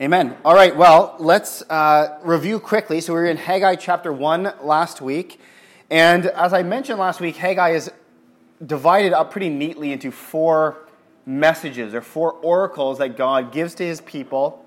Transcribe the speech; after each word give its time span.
Amen. 0.00 0.34
All 0.46 0.54
right, 0.54 0.74
well, 0.74 1.14
let's 1.18 1.60
uh, 1.68 2.18
review 2.22 2.58
quickly. 2.58 3.02
So 3.02 3.12
we 3.12 3.20
were 3.20 3.26
in 3.26 3.36
Haggai 3.36 3.74
chapter 3.74 4.10
1 4.10 4.54
last 4.62 5.02
week. 5.02 5.38
And 5.90 6.24
as 6.24 6.54
I 6.54 6.62
mentioned 6.62 6.98
last 6.98 7.20
week, 7.20 7.36
Haggai 7.36 7.72
is 7.72 7.90
divided 8.64 9.12
up 9.12 9.30
pretty 9.30 9.50
neatly 9.50 9.92
into 9.92 10.10
four 10.10 10.88
messages 11.26 11.92
or 11.92 12.00
four 12.00 12.32
oracles 12.32 12.96
that 12.96 13.18
God 13.18 13.52
gives 13.52 13.74
to 13.74 13.84
his 13.84 14.00
people 14.00 14.64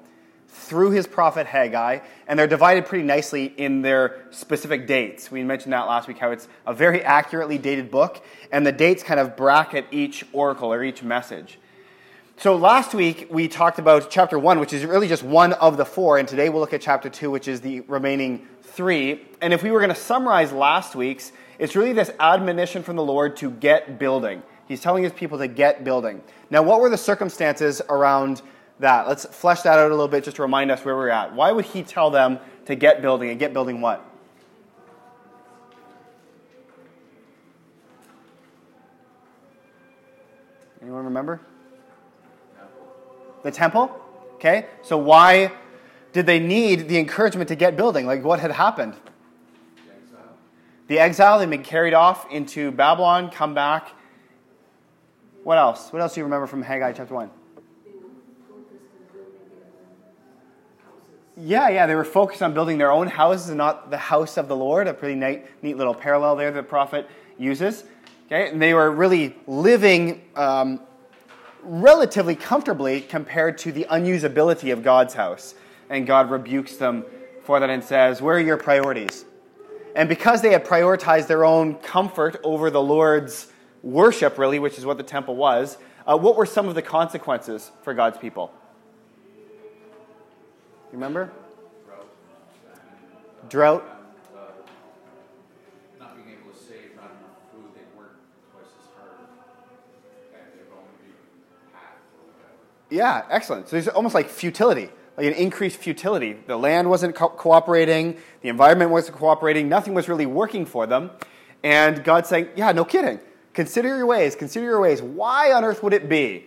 through 0.50 0.92
his 0.92 1.08
prophet 1.08 1.48
Haggai, 1.48 2.02
and 2.28 2.38
they're 2.38 2.46
divided 2.46 2.86
pretty 2.86 3.04
nicely 3.04 3.46
in 3.46 3.82
their 3.82 4.28
specific 4.30 4.86
dates. 4.86 5.32
We 5.32 5.44
mentioned 5.44 5.74
that 5.74 5.88
last 5.88 6.08
week, 6.08 6.20
how 6.20 6.30
it's 6.30 6.48
a 6.68 6.76
very 6.76 7.02
accurately 7.02 7.58
dated 7.58 7.90
book, 7.90 8.24
and 8.52 8.68
the 8.68 8.72
dates 8.72 9.02
kind 9.02 9.20
of 9.20 9.36
bracket 9.36 9.88
each 9.90 10.28
oracle 10.32 10.72
or 10.72 10.84
each 10.84 11.02
message. 11.02 11.58
So 12.38 12.56
last 12.56 12.94
week 12.94 13.28
we 13.30 13.48
talked 13.48 13.80
about 13.80 14.10
chapter 14.10 14.38
1, 14.38 14.60
which 14.60 14.74
is 14.74 14.84
really 14.86 15.08
just 15.08 15.24
one 15.24 15.54
of 15.54 15.78
the 15.78 15.86
four, 15.86 16.18
and 16.18 16.28
today 16.28 16.50
we'll 16.50 16.60
look 16.60 16.74
at 16.74 16.82
chapter 16.82 17.08
2, 17.08 17.32
which 17.32 17.48
is 17.48 17.62
the 17.62 17.82
remaining 17.82 18.48
three. 18.64 19.22
And 19.40 19.54
if 19.54 19.64
we 19.64 19.72
were 19.72 19.80
going 19.80 19.94
to 19.94 19.96
summarize 19.96 20.52
last 20.52 20.96
week's, 20.96 21.32
it's 21.60 21.76
really 21.76 21.94
this 21.94 22.12
admonition 22.20 22.84
from 22.84 22.96
the 22.96 23.04
Lord 23.04 23.38
to 23.38 23.52
get 23.52 23.98
building. 24.00 24.42
He's 24.68 24.82
telling 24.82 25.04
his 25.04 25.14
people 25.14 25.38
to 25.38 25.48
get 25.48 25.84
building. 25.84 26.22
Now, 26.50 26.64
what 26.64 26.82
were 26.82 26.90
the 26.90 26.98
circumstances 26.98 27.82
around 27.88 28.42
that? 28.80 29.08
Let's 29.08 29.26
flesh 29.26 29.62
that 29.62 29.78
out 29.78 29.88
a 29.88 29.94
little 29.94 30.08
bit 30.08 30.24
just 30.24 30.36
to 30.38 30.42
remind 30.42 30.72
us 30.72 30.84
where 30.84 30.96
we're 30.96 31.10
at. 31.10 31.34
Why 31.36 31.52
would 31.52 31.66
he 31.66 31.84
tell 31.84 32.10
them 32.10 32.40
to 32.66 32.76
get 32.76 33.02
building 33.02 33.30
and 33.30 33.40
get 33.40 33.54
building 33.54 33.80
what? 33.80 34.04
Anyone 40.82 41.06
remember? 41.06 41.40
The 43.44 43.52
temple? 43.52 44.00
Okay, 44.36 44.68
so 44.82 44.98
why 44.98 45.52
did 46.12 46.26
they 46.26 46.40
need 46.40 46.88
the 46.88 46.98
encouragement 46.98 47.48
to 47.50 47.56
get 47.56 47.78
building? 47.78 48.06
Like, 48.06 48.24
what 48.24 48.40
had 48.40 48.52
happened? 48.52 48.94
The 49.76 49.94
exile. 49.94 50.36
The 50.88 51.00
exile, 51.00 51.40
they'd 51.40 51.50
been 51.50 51.64
carried 51.64 51.94
off 51.94 52.30
into 52.32 52.72
Babylon, 52.72 53.30
come 53.30 53.54
back. 53.54 53.90
What 55.44 55.58
else? 55.58 55.92
What 55.92 56.02
else 56.02 56.14
do 56.14 56.22
you 56.22 56.26
remember 56.26 56.48
from 56.48 56.62
Haggai 56.62 56.94
chapter 56.94 57.14
1? 57.14 57.30
Yeah, 61.36 61.70
yeah, 61.70 61.88
they 61.88 61.96
were 61.96 62.06
focused 62.06 62.44
on 62.44 62.54
building 62.54 62.78
their 62.78 62.92
own 62.92 63.08
houses 63.08 63.50
and 63.50 63.58
not 63.58 63.90
the 63.90 63.98
house 63.98 64.38
of 64.38 64.48
the 64.48 64.56
Lord. 64.56 64.88
A 64.88 64.94
pretty 64.94 65.16
neat, 65.16 65.46
neat 65.64 65.78
little 65.78 65.96
parallel 65.96 66.36
there 66.36 66.52
that 66.52 66.62
the 66.62 66.68
prophet 66.68 67.10
uses. 67.40 67.84
Okay, 68.28 68.50
and 68.50 68.62
they 68.62 68.74
were 68.74 68.92
really 68.92 69.36
living 69.48 70.22
um, 70.36 70.80
relatively 71.64 72.36
comfortably 72.36 73.02
compared 73.02 73.58
to 73.60 73.72
the 73.72 73.86
unusability 73.90 74.72
of 74.72 74.84
God's 74.84 75.14
house. 75.14 75.56
And 75.90 76.08
God 76.08 76.30
rebukes 76.30 76.78
them 76.78 77.06
for 77.44 77.60
that 77.60 77.70
and 77.70 77.84
says, 77.84 78.22
Where 78.22 78.38
are 78.38 78.40
your 78.40 78.58
priorities? 78.58 79.26
And 79.96 80.10
because 80.10 80.42
they 80.42 80.52
had 80.52 80.66
prioritized 80.66 81.28
their 81.28 81.46
own 81.46 81.76
comfort 81.76 82.40
over 82.44 82.70
the 82.70 82.82
Lord's 82.82 83.48
worship, 83.84 84.38
really, 84.38 84.60
which 84.60 84.78
is 84.78 84.86
what 84.86 84.98
the 84.98 85.04
temple 85.04 85.36
was, 85.36 85.78
uh, 86.08 86.18
what 86.18 86.36
were 86.36 86.46
some 86.46 86.68
of 86.68 86.76
the 86.76 86.82
consequences 86.82 87.72
for 87.84 87.94
God's 87.94 88.18
people? 88.18 88.52
Remember? 90.92 91.32
Drought. 93.50 93.93
Yeah, 102.94 103.26
excellent. 103.32 103.68
So 103.68 103.76
there's 103.76 103.88
almost 103.88 104.14
like 104.14 104.30
futility, 104.30 104.88
like 105.18 105.26
an 105.26 105.34
increased 105.34 105.78
futility. 105.78 106.34
The 106.46 106.56
land 106.56 106.88
wasn't 106.88 107.16
co- 107.16 107.30
cooperating, 107.30 108.18
the 108.42 108.50
environment 108.50 108.92
wasn't 108.92 109.18
cooperating, 109.18 109.68
nothing 109.68 109.96
was 109.96 110.08
really 110.08 110.28
working 110.28 110.68
for 110.68 110.86
them. 110.86 111.10
And 111.64 112.04
God's 112.04 112.30
saying, 112.30 112.50
Yeah, 112.56 112.72
no 112.72 112.86
kidding. 112.86 113.20
Consider 113.56 113.88
your 113.98 114.06
ways, 114.06 114.36
consider 114.36 114.66
your 114.66 114.80
ways. 114.80 115.02
Why 115.02 115.54
on 115.54 115.64
earth 115.64 115.82
would 115.82 115.94
it 115.94 116.08
be 116.08 116.46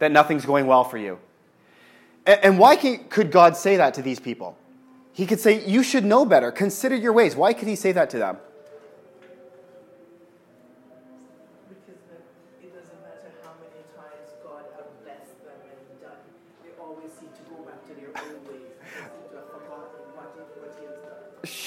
that 0.00 0.10
nothing's 0.10 0.44
going 0.44 0.66
well 0.66 0.82
for 0.82 0.98
you? 0.98 1.20
And, 2.26 2.40
and 2.42 2.58
why 2.58 2.74
could 2.74 3.30
God 3.30 3.56
say 3.56 3.76
that 3.76 3.94
to 3.94 4.02
these 4.02 4.18
people? 4.18 4.58
He 5.12 5.24
could 5.24 5.38
say, 5.38 5.64
You 5.64 5.84
should 5.84 6.04
know 6.04 6.24
better. 6.24 6.50
Consider 6.50 6.96
your 6.96 7.12
ways. 7.12 7.36
Why 7.36 7.52
could 7.52 7.68
He 7.68 7.76
say 7.76 7.92
that 7.92 8.10
to 8.10 8.18
them? 8.18 8.38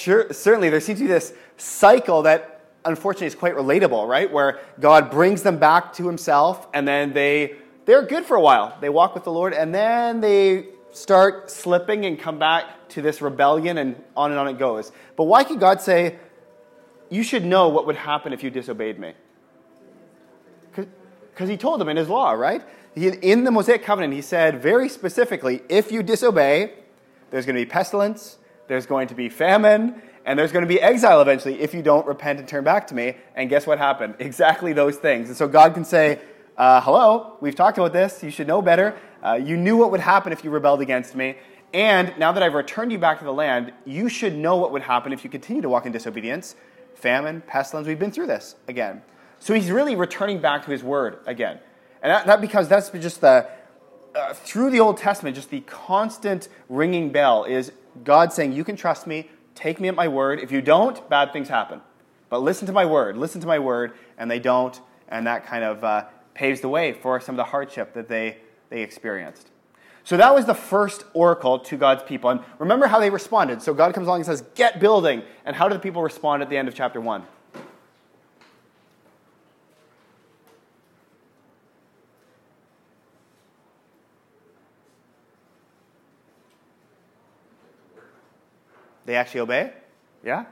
Sure, 0.00 0.32
certainly 0.32 0.70
there 0.70 0.80
seems 0.80 0.98
to 0.98 1.04
be 1.04 1.08
this 1.08 1.32
cycle 1.56 2.22
that 2.22 2.60
unfortunately 2.84 3.26
is 3.26 3.34
quite 3.34 3.54
relatable, 3.54 4.08
right? 4.08 4.30
Where 4.30 4.60
God 4.80 5.10
brings 5.10 5.42
them 5.42 5.58
back 5.58 5.92
to 5.94 6.06
himself 6.06 6.66
and 6.72 6.88
then 6.88 7.12
they 7.12 7.56
they're 7.86 8.02
good 8.02 8.24
for 8.24 8.36
a 8.36 8.40
while. 8.40 8.76
They 8.80 8.88
walk 8.88 9.14
with 9.14 9.24
the 9.24 9.32
Lord 9.32 9.52
and 9.52 9.74
then 9.74 10.20
they 10.20 10.66
start 10.92 11.50
slipping 11.50 12.06
and 12.06 12.18
come 12.18 12.38
back 12.38 12.88
to 12.90 13.02
this 13.02 13.20
rebellion 13.20 13.78
and 13.78 14.02
on 14.16 14.30
and 14.30 14.38
on 14.38 14.48
it 14.48 14.58
goes. 14.58 14.92
But 15.16 15.24
why 15.24 15.44
could 15.44 15.60
God 15.60 15.80
say 15.80 16.18
you 17.08 17.22
should 17.22 17.44
know 17.44 17.68
what 17.68 17.86
would 17.86 17.96
happen 17.96 18.32
if 18.32 18.42
you 18.42 18.50
disobeyed 18.50 18.98
me? 18.98 19.14
Because 20.74 21.48
he 21.48 21.56
told 21.56 21.80
them 21.80 21.88
in 21.88 21.96
his 21.96 22.08
law, 22.08 22.32
right? 22.32 22.62
He, 22.94 23.08
in 23.08 23.44
the 23.44 23.50
Mosaic 23.50 23.82
covenant, 23.82 24.12
he 24.14 24.22
said 24.22 24.60
very 24.60 24.88
specifically 24.88 25.62
if 25.68 25.90
you 25.90 26.02
disobey, 26.02 26.74
there's 27.30 27.46
going 27.46 27.56
to 27.56 27.64
be 27.64 27.70
pestilence, 27.70 28.38
there's 28.70 28.86
going 28.86 29.08
to 29.08 29.16
be 29.16 29.28
famine, 29.28 30.00
and 30.24 30.38
there's 30.38 30.52
going 30.52 30.62
to 30.62 30.68
be 30.68 30.80
exile 30.80 31.20
eventually 31.20 31.60
if 31.60 31.74
you 31.74 31.82
don't 31.82 32.06
repent 32.06 32.38
and 32.38 32.46
turn 32.46 32.62
back 32.62 32.86
to 32.86 32.94
me. 32.94 33.16
And 33.34 33.50
guess 33.50 33.66
what 33.66 33.78
happened? 33.78 34.14
Exactly 34.20 34.72
those 34.72 34.96
things. 34.96 35.28
And 35.28 35.36
so 35.36 35.48
God 35.48 35.74
can 35.74 35.84
say, 35.84 36.20
uh, 36.56 36.80
Hello, 36.80 37.36
we've 37.40 37.56
talked 37.56 37.78
about 37.78 37.92
this. 37.92 38.22
You 38.22 38.30
should 38.30 38.46
know 38.46 38.62
better. 38.62 38.96
Uh, 39.24 39.34
you 39.34 39.56
knew 39.56 39.76
what 39.76 39.90
would 39.90 39.98
happen 39.98 40.32
if 40.32 40.44
you 40.44 40.50
rebelled 40.50 40.80
against 40.80 41.16
me. 41.16 41.36
And 41.74 42.14
now 42.16 42.30
that 42.30 42.44
I've 42.44 42.54
returned 42.54 42.92
you 42.92 42.98
back 42.98 43.18
to 43.18 43.24
the 43.24 43.32
land, 43.32 43.72
you 43.84 44.08
should 44.08 44.36
know 44.36 44.56
what 44.56 44.70
would 44.70 44.82
happen 44.82 45.12
if 45.12 45.24
you 45.24 45.30
continue 45.30 45.62
to 45.62 45.68
walk 45.68 45.84
in 45.84 45.90
disobedience. 45.90 46.54
Famine, 46.94 47.42
pestilence, 47.48 47.88
we've 47.88 47.98
been 47.98 48.12
through 48.12 48.28
this 48.28 48.54
again. 48.68 49.02
So 49.40 49.52
he's 49.52 49.72
really 49.72 49.96
returning 49.96 50.40
back 50.40 50.64
to 50.64 50.70
his 50.70 50.84
word 50.84 51.18
again. 51.26 51.58
And 52.04 52.12
that, 52.12 52.26
that 52.26 52.40
because 52.40 52.68
that's 52.68 52.90
just 52.90 53.20
the, 53.20 53.48
uh, 54.14 54.32
through 54.32 54.70
the 54.70 54.78
Old 54.78 54.96
Testament, 54.96 55.34
just 55.34 55.50
the 55.50 55.60
constant 55.62 56.48
ringing 56.68 57.10
bell 57.10 57.42
is 57.42 57.72
God 58.04 58.32
saying, 58.32 58.52
You 58.52 58.64
can 58.64 58.76
trust 58.76 59.06
me, 59.06 59.30
take 59.54 59.80
me 59.80 59.88
at 59.88 59.94
my 59.94 60.08
word. 60.08 60.40
If 60.40 60.52
you 60.52 60.62
don't, 60.62 61.08
bad 61.08 61.32
things 61.32 61.48
happen. 61.48 61.80
But 62.28 62.42
listen 62.42 62.66
to 62.66 62.72
my 62.72 62.84
word, 62.84 63.16
listen 63.16 63.40
to 63.40 63.46
my 63.46 63.58
word, 63.58 63.92
and 64.16 64.30
they 64.30 64.38
don't, 64.38 64.80
and 65.08 65.26
that 65.26 65.46
kind 65.46 65.64
of 65.64 65.82
uh, 65.82 66.04
paves 66.34 66.60
the 66.60 66.68
way 66.68 66.92
for 66.92 67.20
some 67.20 67.34
of 67.34 67.38
the 67.38 67.44
hardship 67.44 67.92
that 67.94 68.08
they, 68.08 68.38
they 68.68 68.82
experienced. 68.82 69.50
So 70.04 70.16
that 70.16 70.34
was 70.34 70.46
the 70.46 70.54
first 70.54 71.04
oracle 71.12 71.58
to 71.58 71.76
God's 71.76 72.02
people. 72.02 72.30
And 72.30 72.40
remember 72.58 72.86
how 72.86 73.00
they 73.00 73.10
responded. 73.10 73.62
So 73.62 73.74
God 73.74 73.94
comes 73.94 74.06
along 74.06 74.20
and 74.20 74.26
says, 74.26 74.42
Get 74.54 74.80
building. 74.80 75.22
And 75.44 75.54
how 75.54 75.68
do 75.68 75.74
the 75.74 75.80
people 75.80 76.02
respond 76.02 76.42
at 76.42 76.48
the 76.48 76.56
end 76.56 76.68
of 76.68 76.74
chapter 76.74 77.00
1? 77.00 77.24
They 89.10 89.16
actually 89.16 89.40
obey? 89.40 89.72
Yeah? 90.24 90.44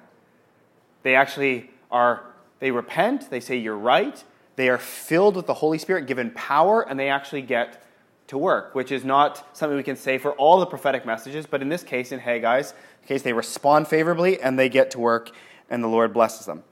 They 1.05 1.15
actually 1.15 1.71
are, 1.93 2.25
they 2.59 2.73
repent, 2.73 3.31
they 3.31 3.39
say, 3.39 3.57
You're 3.57 3.79
right. 3.79 4.25
They 4.57 4.69
are 4.69 4.79
filled 4.79 5.37
with 5.37 5.47
the 5.47 5.55
Holy 5.55 5.79
Spirit, 5.79 6.09
given 6.09 6.33
power, 6.33 6.83
and 6.83 6.99
they 6.99 7.09
actually 7.09 7.43
get 7.43 7.81
to 8.27 8.37
work, 8.37 8.75
which 8.75 8.91
is 8.91 9.05
not 9.05 9.57
something 9.57 9.77
we 9.77 9.85
can 9.85 9.95
say 9.95 10.19
for 10.19 10.33
all 10.33 10.59
the 10.59 10.67
prophetic 10.67 11.07
messages, 11.07 11.47
but 11.47 11.63
in 11.63 11.69
this 11.69 11.85
case, 11.85 12.11
in 12.11 12.19
Hey 12.19 12.41
Haggai's 12.41 12.75
case, 13.07 13.23
they 13.23 13.33
respond 13.33 13.87
favorably 13.87 14.41
and 14.41 14.59
they 14.59 14.69
get 14.69 14.91
to 14.91 14.99
work, 14.99 15.31
and 15.71 15.85
the 15.85 15.87
Lord 15.87 16.13
blesses 16.13 16.47
them. 16.47 16.65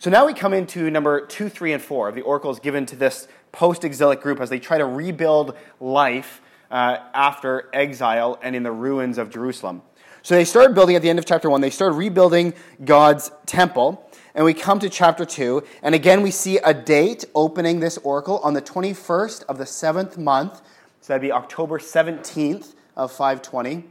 So 0.00 0.10
now 0.10 0.26
we 0.26 0.34
come 0.34 0.52
into 0.52 0.90
number 0.90 1.24
two, 1.24 1.48
three, 1.48 1.72
and 1.72 1.82
four 1.82 2.10
of 2.10 2.14
the 2.14 2.20
oracles 2.20 2.60
given 2.60 2.84
to 2.84 2.96
this 2.96 3.26
post 3.52 3.86
exilic 3.86 4.20
group 4.20 4.38
as 4.38 4.50
they 4.50 4.58
try 4.58 4.76
to 4.76 4.84
rebuild 4.84 5.56
life 5.80 6.42
uh, 6.70 6.98
after 7.14 7.70
exile 7.72 8.38
and 8.42 8.54
in 8.54 8.64
the 8.64 8.72
ruins 8.72 9.16
of 9.16 9.30
Jerusalem. 9.30 9.80
So 10.22 10.36
they 10.36 10.44
started 10.44 10.74
building 10.74 10.94
at 10.94 11.02
the 11.02 11.10
end 11.10 11.18
of 11.18 11.26
chapter 11.26 11.50
1, 11.50 11.60
they 11.60 11.70
started 11.70 11.96
rebuilding 11.96 12.54
God's 12.84 13.30
temple. 13.44 14.08
And 14.34 14.44
we 14.44 14.54
come 14.54 14.78
to 14.78 14.88
chapter 14.88 15.26
2, 15.26 15.62
and 15.82 15.94
again 15.94 16.22
we 16.22 16.30
see 16.30 16.56
a 16.58 16.72
date 16.72 17.26
opening 17.34 17.80
this 17.80 17.98
oracle 17.98 18.38
on 18.38 18.54
the 18.54 18.62
21st 18.62 19.44
of 19.44 19.58
the 19.58 19.66
seventh 19.66 20.16
month. 20.16 20.62
So 21.02 21.12
that'd 21.12 21.20
be 21.20 21.30
October 21.32 21.78
17th 21.78 22.74
of 22.96 23.10
520. 23.10 23.84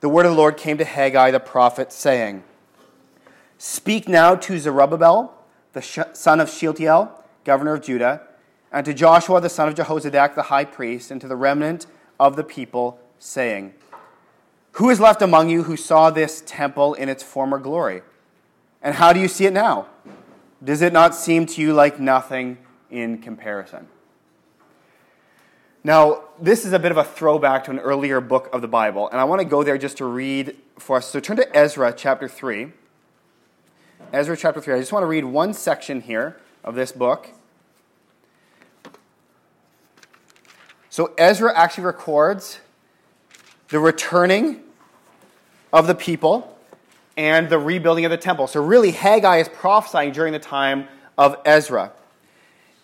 The 0.00 0.08
word 0.08 0.26
of 0.26 0.32
the 0.32 0.36
Lord 0.36 0.56
came 0.56 0.78
to 0.78 0.84
Haggai 0.84 1.30
the 1.30 1.38
prophet, 1.38 1.92
saying, 1.92 2.42
Speak 3.56 4.08
now 4.08 4.34
to 4.34 4.58
Zerubbabel, 4.58 5.32
the 5.74 5.82
son 6.12 6.40
of 6.40 6.50
Shealtiel, 6.50 7.22
governor 7.44 7.74
of 7.74 7.82
Judah, 7.82 8.22
and 8.72 8.84
to 8.84 8.92
Joshua 8.92 9.40
the 9.40 9.48
son 9.48 9.68
of 9.68 9.76
Jehozadak, 9.76 10.34
the 10.34 10.42
high 10.44 10.64
priest, 10.64 11.12
and 11.12 11.20
to 11.20 11.28
the 11.28 11.36
remnant 11.36 11.86
of 12.18 12.34
the 12.34 12.42
people, 12.42 12.98
saying, 13.20 13.74
Who 14.72 14.88
is 14.88 15.00
left 15.00 15.20
among 15.20 15.50
you 15.50 15.64
who 15.64 15.76
saw 15.76 16.10
this 16.10 16.42
temple 16.46 16.94
in 16.94 17.08
its 17.08 17.22
former 17.22 17.58
glory? 17.58 18.02
And 18.82 18.94
how 18.94 19.12
do 19.12 19.20
you 19.20 19.28
see 19.28 19.46
it 19.46 19.52
now? 19.52 19.86
Does 20.64 20.80
it 20.80 20.92
not 20.92 21.14
seem 21.14 21.46
to 21.46 21.60
you 21.60 21.72
like 21.72 22.00
nothing 22.00 22.58
in 22.90 23.18
comparison? 23.18 23.88
Now, 25.84 26.22
this 26.40 26.64
is 26.64 26.72
a 26.72 26.78
bit 26.78 26.92
of 26.92 26.96
a 26.96 27.04
throwback 27.04 27.64
to 27.64 27.70
an 27.72 27.80
earlier 27.80 28.20
book 28.20 28.48
of 28.52 28.62
the 28.62 28.68
Bible, 28.68 29.08
and 29.10 29.20
I 29.20 29.24
want 29.24 29.40
to 29.40 29.44
go 29.44 29.64
there 29.64 29.76
just 29.76 29.96
to 29.98 30.04
read 30.04 30.56
for 30.78 30.98
us. 30.98 31.06
So 31.06 31.18
turn 31.18 31.36
to 31.36 31.56
Ezra 31.56 31.92
chapter 31.92 32.28
3. 32.28 32.72
Ezra 34.12 34.36
chapter 34.36 34.60
3. 34.60 34.74
I 34.74 34.78
just 34.78 34.92
want 34.92 35.02
to 35.02 35.08
read 35.08 35.24
one 35.24 35.52
section 35.52 36.00
here 36.00 36.40
of 36.62 36.76
this 36.76 36.92
book. 36.92 37.30
So 40.88 41.14
Ezra 41.18 41.56
actually 41.56 41.84
records 41.84 42.60
the 43.72 43.80
returning 43.80 44.60
of 45.72 45.86
the 45.86 45.94
people 45.94 46.58
and 47.16 47.48
the 47.48 47.58
rebuilding 47.58 48.04
of 48.04 48.10
the 48.10 48.18
temple. 48.18 48.46
So, 48.46 48.62
really, 48.62 48.90
Haggai 48.90 49.38
is 49.38 49.48
prophesying 49.48 50.12
during 50.12 50.34
the 50.34 50.38
time 50.38 50.88
of 51.16 51.36
Ezra. 51.46 51.92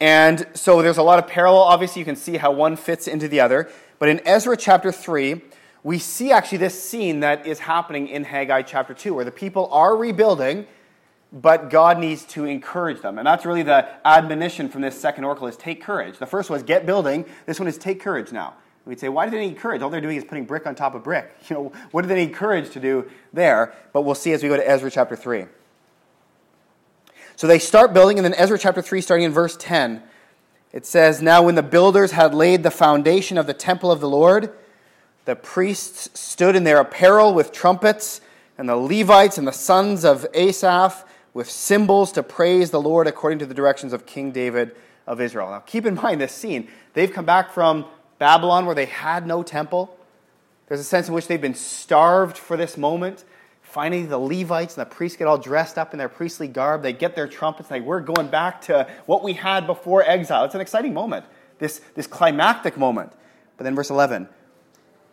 And 0.00 0.46
so, 0.54 0.80
there's 0.80 0.96
a 0.96 1.02
lot 1.02 1.18
of 1.18 1.26
parallel. 1.26 1.60
Obviously, 1.60 2.00
you 2.00 2.06
can 2.06 2.16
see 2.16 2.38
how 2.38 2.52
one 2.52 2.74
fits 2.74 3.06
into 3.06 3.28
the 3.28 3.38
other. 3.38 3.70
But 3.98 4.08
in 4.08 4.26
Ezra 4.26 4.56
chapter 4.56 4.90
3, 4.90 5.42
we 5.82 5.98
see 5.98 6.32
actually 6.32 6.58
this 6.58 6.82
scene 6.82 7.20
that 7.20 7.46
is 7.46 7.58
happening 7.58 8.08
in 8.08 8.24
Haggai 8.24 8.62
chapter 8.62 8.94
2, 8.94 9.12
where 9.12 9.26
the 9.26 9.30
people 9.30 9.68
are 9.70 9.94
rebuilding, 9.94 10.66
but 11.30 11.68
God 11.68 11.98
needs 11.98 12.24
to 12.26 12.46
encourage 12.46 13.02
them. 13.02 13.18
And 13.18 13.26
that's 13.26 13.44
really 13.44 13.62
the 13.62 13.86
admonition 14.06 14.70
from 14.70 14.80
this 14.80 14.98
second 14.98 15.24
oracle 15.24 15.48
is 15.48 15.56
take 15.58 15.82
courage. 15.82 16.18
The 16.18 16.26
first 16.26 16.48
was 16.48 16.62
get 16.62 16.86
building. 16.86 17.26
This 17.44 17.58
one 17.58 17.68
is 17.68 17.76
take 17.76 18.00
courage 18.00 18.32
now. 18.32 18.54
We'd 18.88 18.98
say, 18.98 19.10
why 19.10 19.26
do 19.26 19.32
they 19.32 19.46
need 19.46 19.58
courage? 19.58 19.82
All 19.82 19.90
they're 19.90 20.00
doing 20.00 20.16
is 20.16 20.24
putting 20.24 20.46
brick 20.46 20.66
on 20.66 20.74
top 20.74 20.94
of 20.94 21.04
brick. 21.04 21.30
You 21.50 21.56
know, 21.56 21.72
what 21.90 22.02
do 22.02 22.08
they 22.08 22.24
need 22.24 22.34
courage 22.34 22.70
to 22.70 22.80
do 22.80 23.10
there? 23.34 23.74
But 23.92 24.02
we'll 24.02 24.14
see 24.14 24.32
as 24.32 24.42
we 24.42 24.48
go 24.48 24.56
to 24.56 24.66
Ezra 24.66 24.90
chapter 24.90 25.14
3. 25.14 25.44
So 27.36 27.46
they 27.46 27.58
start 27.58 27.92
building, 27.92 28.18
and 28.18 28.24
then 28.24 28.32
Ezra 28.32 28.58
chapter 28.58 28.80
3, 28.80 29.02
starting 29.02 29.26
in 29.26 29.32
verse 29.32 29.58
10, 29.58 30.02
it 30.72 30.86
says, 30.86 31.20
Now 31.20 31.42
when 31.42 31.54
the 31.54 31.62
builders 31.62 32.12
had 32.12 32.34
laid 32.34 32.62
the 32.62 32.70
foundation 32.70 33.36
of 33.36 33.46
the 33.46 33.52
temple 33.52 33.92
of 33.92 34.00
the 34.00 34.08
Lord, 34.08 34.56
the 35.26 35.36
priests 35.36 36.08
stood 36.18 36.56
in 36.56 36.64
their 36.64 36.80
apparel 36.80 37.34
with 37.34 37.52
trumpets, 37.52 38.22
and 38.56 38.70
the 38.70 38.76
Levites 38.76 39.36
and 39.36 39.46
the 39.46 39.52
sons 39.52 40.02
of 40.02 40.26
Asaph 40.32 41.04
with 41.34 41.50
cymbals 41.50 42.10
to 42.12 42.22
praise 42.22 42.70
the 42.70 42.80
Lord 42.80 43.06
according 43.06 43.38
to 43.40 43.46
the 43.46 43.54
directions 43.54 43.92
of 43.92 44.06
King 44.06 44.32
David 44.32 44.74
of 45.06 45.20
Israel. 45.20 45.50
Now 45.50 45.60
keep 45.60 45.84
in 45.84 45.94
mind 45.96 46.22
this 46.22 46.32
scene. 46.32 46.68
They've 46.94 47.12
come 47.12 47.26
back 47.26 47.52
from 47.52 47.84
Babylon, 48.18 48.66
where 48.66 48.74
they 48.74 48.86
had 48.86 49.26
no 49.26 49.42
temple. 49.42 49.96
There's 50.66 50.80
a 50.80 50.84
sense 50.84 51.08
in 51.08 51.14
which 51.14 51.26
they've 51.26 51.40
been 51.40 51.54
starved 51.54 52.36
for 52.36 52.56
this 52.56 52.76
moment. 52.76 53.24
Finally, 53.62 54.06
the 54.06 54.18
Levites 54.18 54.76
and 54.76 54.86
the 54.86 54.94
priests 54.94 55.16
get 55.18 55.26
all 55.26 55.38
dressed 55.38 55.78
up 55.78 55.92
in 55.92 55.98
their 55.98 56.08
priestly 56.08 56.48
garb. 56.48 56.82
They 56.82 56.92
get 56.92 57.14
their 57.14 57.28
trumpets. 57.28 57.68
They, 57.68 57.80
we're 57.80 58.00
going 58.00 58.28
back 58.28 58.62
to 58.62 58.88
what 59.06 59.22
we 59.22 59.34
had 59.34 59.66
before 59.66 60.02
exile. 60.02 60.44
It's 60.44 60.54
an 60.54 60.60
exciting 60.60 60.94
moment, 60.94 61.26
this, 61.58 61.80
this 61.94 62.06
climactic 62.06 62.76
moment. 62.76 63.12
But 63.56 63.64
then, 63.64 63.74
verse 63.74 63.90
11 63.90 64.28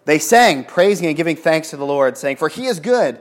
they 0.05 0.19
sang, 0.19 0.63
praising 0.63 1.07
and 1.07 1.17
giving 1.17 1.35
thanks 1.35 1.71
to 1.71 1.77
the 1.77 1.85
Lord, 1.85 2.15
saying, 2.15 2.37
For 2.37 2.47
he 2.47 2.67
is 2.67 2.79
good, 2.79 3.19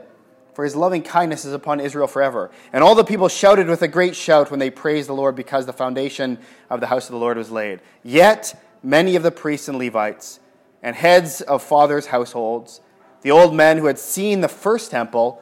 for 0.53 0.63
his 0.63 0.75
loving 0.75 1.01
kindness 1.01 1.43
is 1.43 1.51
upon 1.51 1.79
Israel 1.79 2.07
forever. 2.07 2.51
And 2.71 2.83
all 2.83 2.95
the 2.95 3.03
people 3.03 3.27
shouted 3.27 3.67
with 3.67 3.81
a 3.81 3.87
great 3.87 4.15
shout 4.15 4.51
when 4.51 4.59
they 4.59 4.69
praised 4.69 5.09
the 5.09 5.13
Lord 5.13 5.35
because 5.35 5.65
the 5.65 5.73
foundation 5.73 6.37
of 6.69 6.79
the 6.79 6.87
house 6.87 7.07
of 7.07 7.13
the 7.13 7.17
Lord 7.17 7.37
was 7.37 7.49
laid. 7.49 7.81
Yet, 8.03 8.61
many 8.85 9.15
of 9.15 9.23
the 9.23 9.31
priests 9.31 9.67
and 9.67 9.79
Levites 9.79 10.39
and 10.83 10.95
heads 10.95 11.41
of 11.41 11.63
fathers' 11.63 12.07
households, 12.07 12.81
the 13.23 13.31
old 13.31 13.55
men 13.55 13.79
who 13.79 13.87
had 13.87 13.97
seen 13.97 14.41
the 14.41 14.47
first 14.47 14.91
temple, 14.91 15.41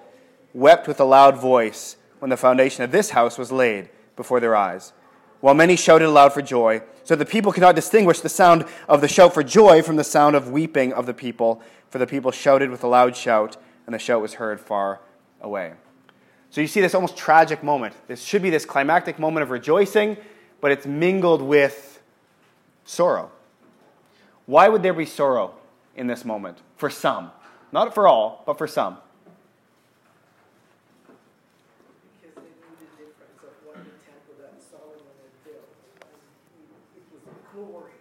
wept 0.54 0.88
with 0.88 1.00
a 1.00 1.04
loud 1.04 1.38
voice 1.38 1.98
when 2.19 2.30
the 2.30 2.38
foundation 2.38 2.84
of 2.84 2.92
this 2.92 3.10
house 3.10 3.38
was 3.38 3.51
laid 3.51 3.90
before 4.16 4.40
their 4.40 4.56
eyes, 4.56 4.94
while 5.42 5.54
many 5.54 5.75
shouted 5.75 6.07
aloud 6.07 6.31
for 6.31 6.42
joy, 6.42 6.81
so 7.04 7.16
the 7.16 7.25
people 7.25 7.51
could 7.51 7.62
not 7.62 7.75
distinguish 7.75 8.22
the 8.22 8.30
sound 8.30 8.63
of 8.88 9.01
the 9.01 9.07
shout 9.10 9.34
for 9.34 9.44
joy 9.44 9.81
from 9.81 9.98
the 9.98 10.04
sound 10.04 10.36
of 10.36 10.50
weeping 10.50 10.94
of 10.94 11.06
the 11.06 11.13
people, 11.13 11.62
for 11.90 11.98
the 11.98 12.07
people 12.07 12.31
shouted 12.31 12.69
with 12.69 12.84
a 12.84 12.88
loud 12.88 13.13
shout, 13.13 13.57
and 13.86 13.94
the 13.94 14.00
shout 14.00 14.22
was 14.22 14.36
heard 14.36 14.62
far 14.62 15.01
away. 15.42 15.74
So 16.50 16.62
you 16.62 16.68
see 16.68 16.80
this 16.80 16.95
almost 16.95 17.18
tragic 17.18 17.62
moment. 17.62 17.95
This 18.07 18.24
should 18.24 18.42
be 18.42 18.50
this 18.50 18.63
climactic 18.63 19.19
moment 19.19 19.44
of 19.44 19.50
rejoicing, 19.50 20.16
but 20.62 20.72
it's 20.72 20.86
mingled 20.86 21.42
with 21.42 22.01
sorrow. 22.86 23.31
Why 24.45 24.68
would 24.68 24.84
there 24.84 24.94
be 24.94 25.06
sorrow 25.06 25.54
in 25.95 26.07
this 26.07 26.25
moment? 26.25 26.57
For 26.75 26.90
some. 26.90 27.31
Not 27.72 27.94
for 27.94 28.07
all, 28.07 28.44
but 28.45 28.57
for 28.57 28.68
some. 28.68 28.98
Because 32.22 32.36
they 32.36 32.42
knew 32.42 32.75
the 32.80 32.86
difference 32.98 33.42
of 33.42 33.54
what 33.66 33.78
the 33.78 33.92
temple 34.04 34.36
that 34.42 34.62
Solomon 34.62 35.16
had 35.24 35.34
built. 35.45 35.69
It 36.95 37.04
was 37.13 37.22
glorious. 37.54 37.98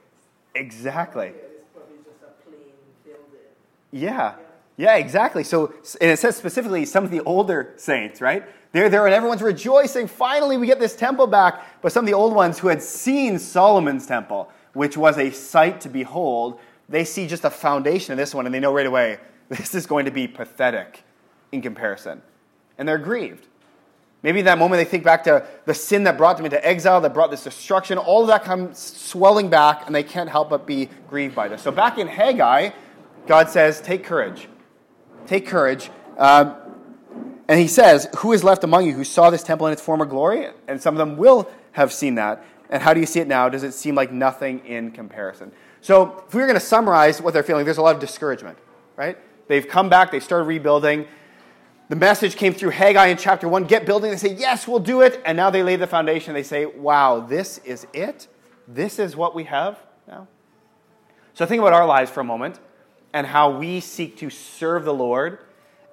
Exactly. 0.55 1.27
Yeah, 1.27 1.59
it's 1.59 1.69
probably 1.73 1.99
just 2.05 2.23
a 2.23 2.33
plain 2.43 2.75
building. 3.05 3.53
Yeah. 3.93 4.35
Yeah, 4.77 4.97
exactly. 4.97 5.45
So, 5.45 5.75
and 6.01 6.11
it 6.11 6.19
says 6.19 6.37
specifically 6.37 6.85
some 6.87 7.05
of 7.05 7.11
the 7.11 7.21
older 7.21 7.73
saints, 7.77 8.21
right? 8.21 8.45
They're 8.73 8.89
there 8.89 9.07
and 9.07 9.15
everyone's 9.15 9.43
rejoicing. 9.43 10.09
Finally, 10.09 10.57
we 10.57 10.67
get 10.67 10.81
this 10.81 10.97
temple 10.97 11.27
back. 11.27 11.83
But 11.83 11.93
some 11.93 12.05
of 12.05 12.07
the 12.07 12.15
old 12.15 12.35
ones 12.35 12.59
who 12.59 12.69
had 12.69 12.83
seen 12.83 13.39
Solomon's 13.39 14.07
temple, 14.07 14.51
which 14.73 14.97
was 14.97 15.19
a 15.19 15.31
sight 15.31 15.81
to 15.83 15.89
behold, 15.89 16.59
they 16.89 17.05
see 17.05 17.27
just 17.27 17.45
a 17.45 17.51
foundation 17.51 18.13
of 18.13 18.19
this 18.19 18.35
one 18.35 18.47
and 18.47 18.55
they 18.55 18.61
know 18.61 18.73
right 18.73 18.87
away 18.87 19.19
this 19.49 19.75
is 19.75 19.87
going 19.87 20.05
to 20.05 20.11
be 20.11 20.27
pathetic 20.27 21.05
in 21.51 21.63
comparison. 21.63 22.23
And 22.79 22.89
they're 22.89 22.99
grieved. 22.99 23.47
Maybe 24.23 24.39
in 24.39 24.45
that 24.45 24.59
moment 24.59 24.79
they 24.79 24.89
think 24.89 25.03
back 25.05 25.25
to 25.25 25.45
the 25.65 25.75
sin 25.75 26.05
that 26.05 26.17
brought 26.17 26.37
them 26.37 26.47
into 26.47 26.65
exile, 26.65 27.01
that 27.01 27.13
brought 27.13 27.31
this 27.31 27.43
destruction. 27.43 27.99
All 27.99 28.23
of 28.23 28.29
that 28.29 28.45
comes 28.45 28.79
swelling 28.79 29.51
back, 29.51 29.87
and 29.87 29.95
they 29.95 30.05
can't 30.05 30.31
help 30.31 30.49
but 30.49 30.65
be 30.67 30.89
grieved 31.09 31.35
by 31.35 31.49
this. 31.49 31.63
So 31.63 31.73
back 31.73 31.99
in 31.99 32.07
Haggai, 32.07 32.71
God 33.27 33.49
says, 33.51 33.81
Take 33.81 34.05
courage. 34.05 34.49
Take 35.27 35.47
courage. 35.47 35.91
Um, 36.19 36.55
and 37.49 37.59
he 37.59 37.67
says, 37.67 38.09
Who 38.19 38.33
is 38.33 38.45
left 38.45 38.63
among 38.63 38.87
you 38.87 38.93
who 38.93 39.05
saw 39.05 39.31
this 39.31 39.43
temple 39.43 39.67
in 39.67 39.73
its 39.73 39.83
former 39.83 40.05
glory? 40.05 40.49
And 40.69 40.81
some 40.81 40.95
of 40.95 40.99
them 40.99 41.17
will 41.17 41.51
have 41.73 41.93
seen 41.93 42.15
that. 42.15 42.45
And 42.73 42.83
how 42.83 42.95
do 42.95 43.01
you 43.01 43.07
see 43.07 43.21
it 43.21 43.29
now? 43.29 43.51
Does 43.51 43.65
it 43.65 43.73
seem 43.73 43.95
like 43.95 44.11
nothing 44.11 44.65
in 44.65 44.93
comparison? 44.93 45.53
So, 45.83 46.25
if 46.27 46.35
we 46.35 46.41
were 46.41 46.47
going 46.47 46.59
to 46.59 46.65
summarize 46.65 47.21
what 47.21 47.35
they're 47.35 47.43
feeling, 47.43 47.67
there's 47.67 47.77
a 47.77 47.83
lot 47.83 47.95
of 47.95 48.01
discouragement, 48.01 48.57
right? 48.97 49.19
They've 49.47 49.69
come 49.69 49.91
back, 49.91 50.11
they 50.11 50.21
started 50.21 50.45
rebuilding. 50.45 51.07
The 51.91 51.97
message 51.97 52.35
came 52.37 52.55
through 52.55 52.71
Haggai 52.71 53.09
in 53.09 53.19
chapter 53.19 53.47
1 53.47 53.65
get 53.65 53.85
building. 53.85 54.11
They 54.11 54.17
say, 54.17 54.35
Yes, 54.35 54.67
we'll 54.67 54.79
do 54.79 55.03
it. 55.03 55.21
And 55.27 55.37
now 55.37 55.51
they 55.51 55.63
lay 55.63 55.77
the 55.77 55.87
foundation. 55.87 56.33
They 56.33 56.43
say, 56.43 56.65
Wow, 56.65 57.21
this 57.21 57.59
is 57.59 57.87
it? 57.93 58.27
This 58.67 58.99
is 58.99 59.15
what 59.15 59.35
we 59.35 59.45
have 59.45 59.79
now? 60.09 60.27
So, 61.35 61.45
think 61.45 61.61
about 61.61 61.75
our 61.75 61.87
lives 61.87 62.11
for 62.11 62.21
a 62.21 62.25
moment 62.25 62.59
and 63.13 63.27
how 63.27 63.51
we 63.51 63.81
seek 63.81 64.17
to 64.19 64.31
serve 64.31 64.87
the 64.87 64.95
Lord 64.95 65.41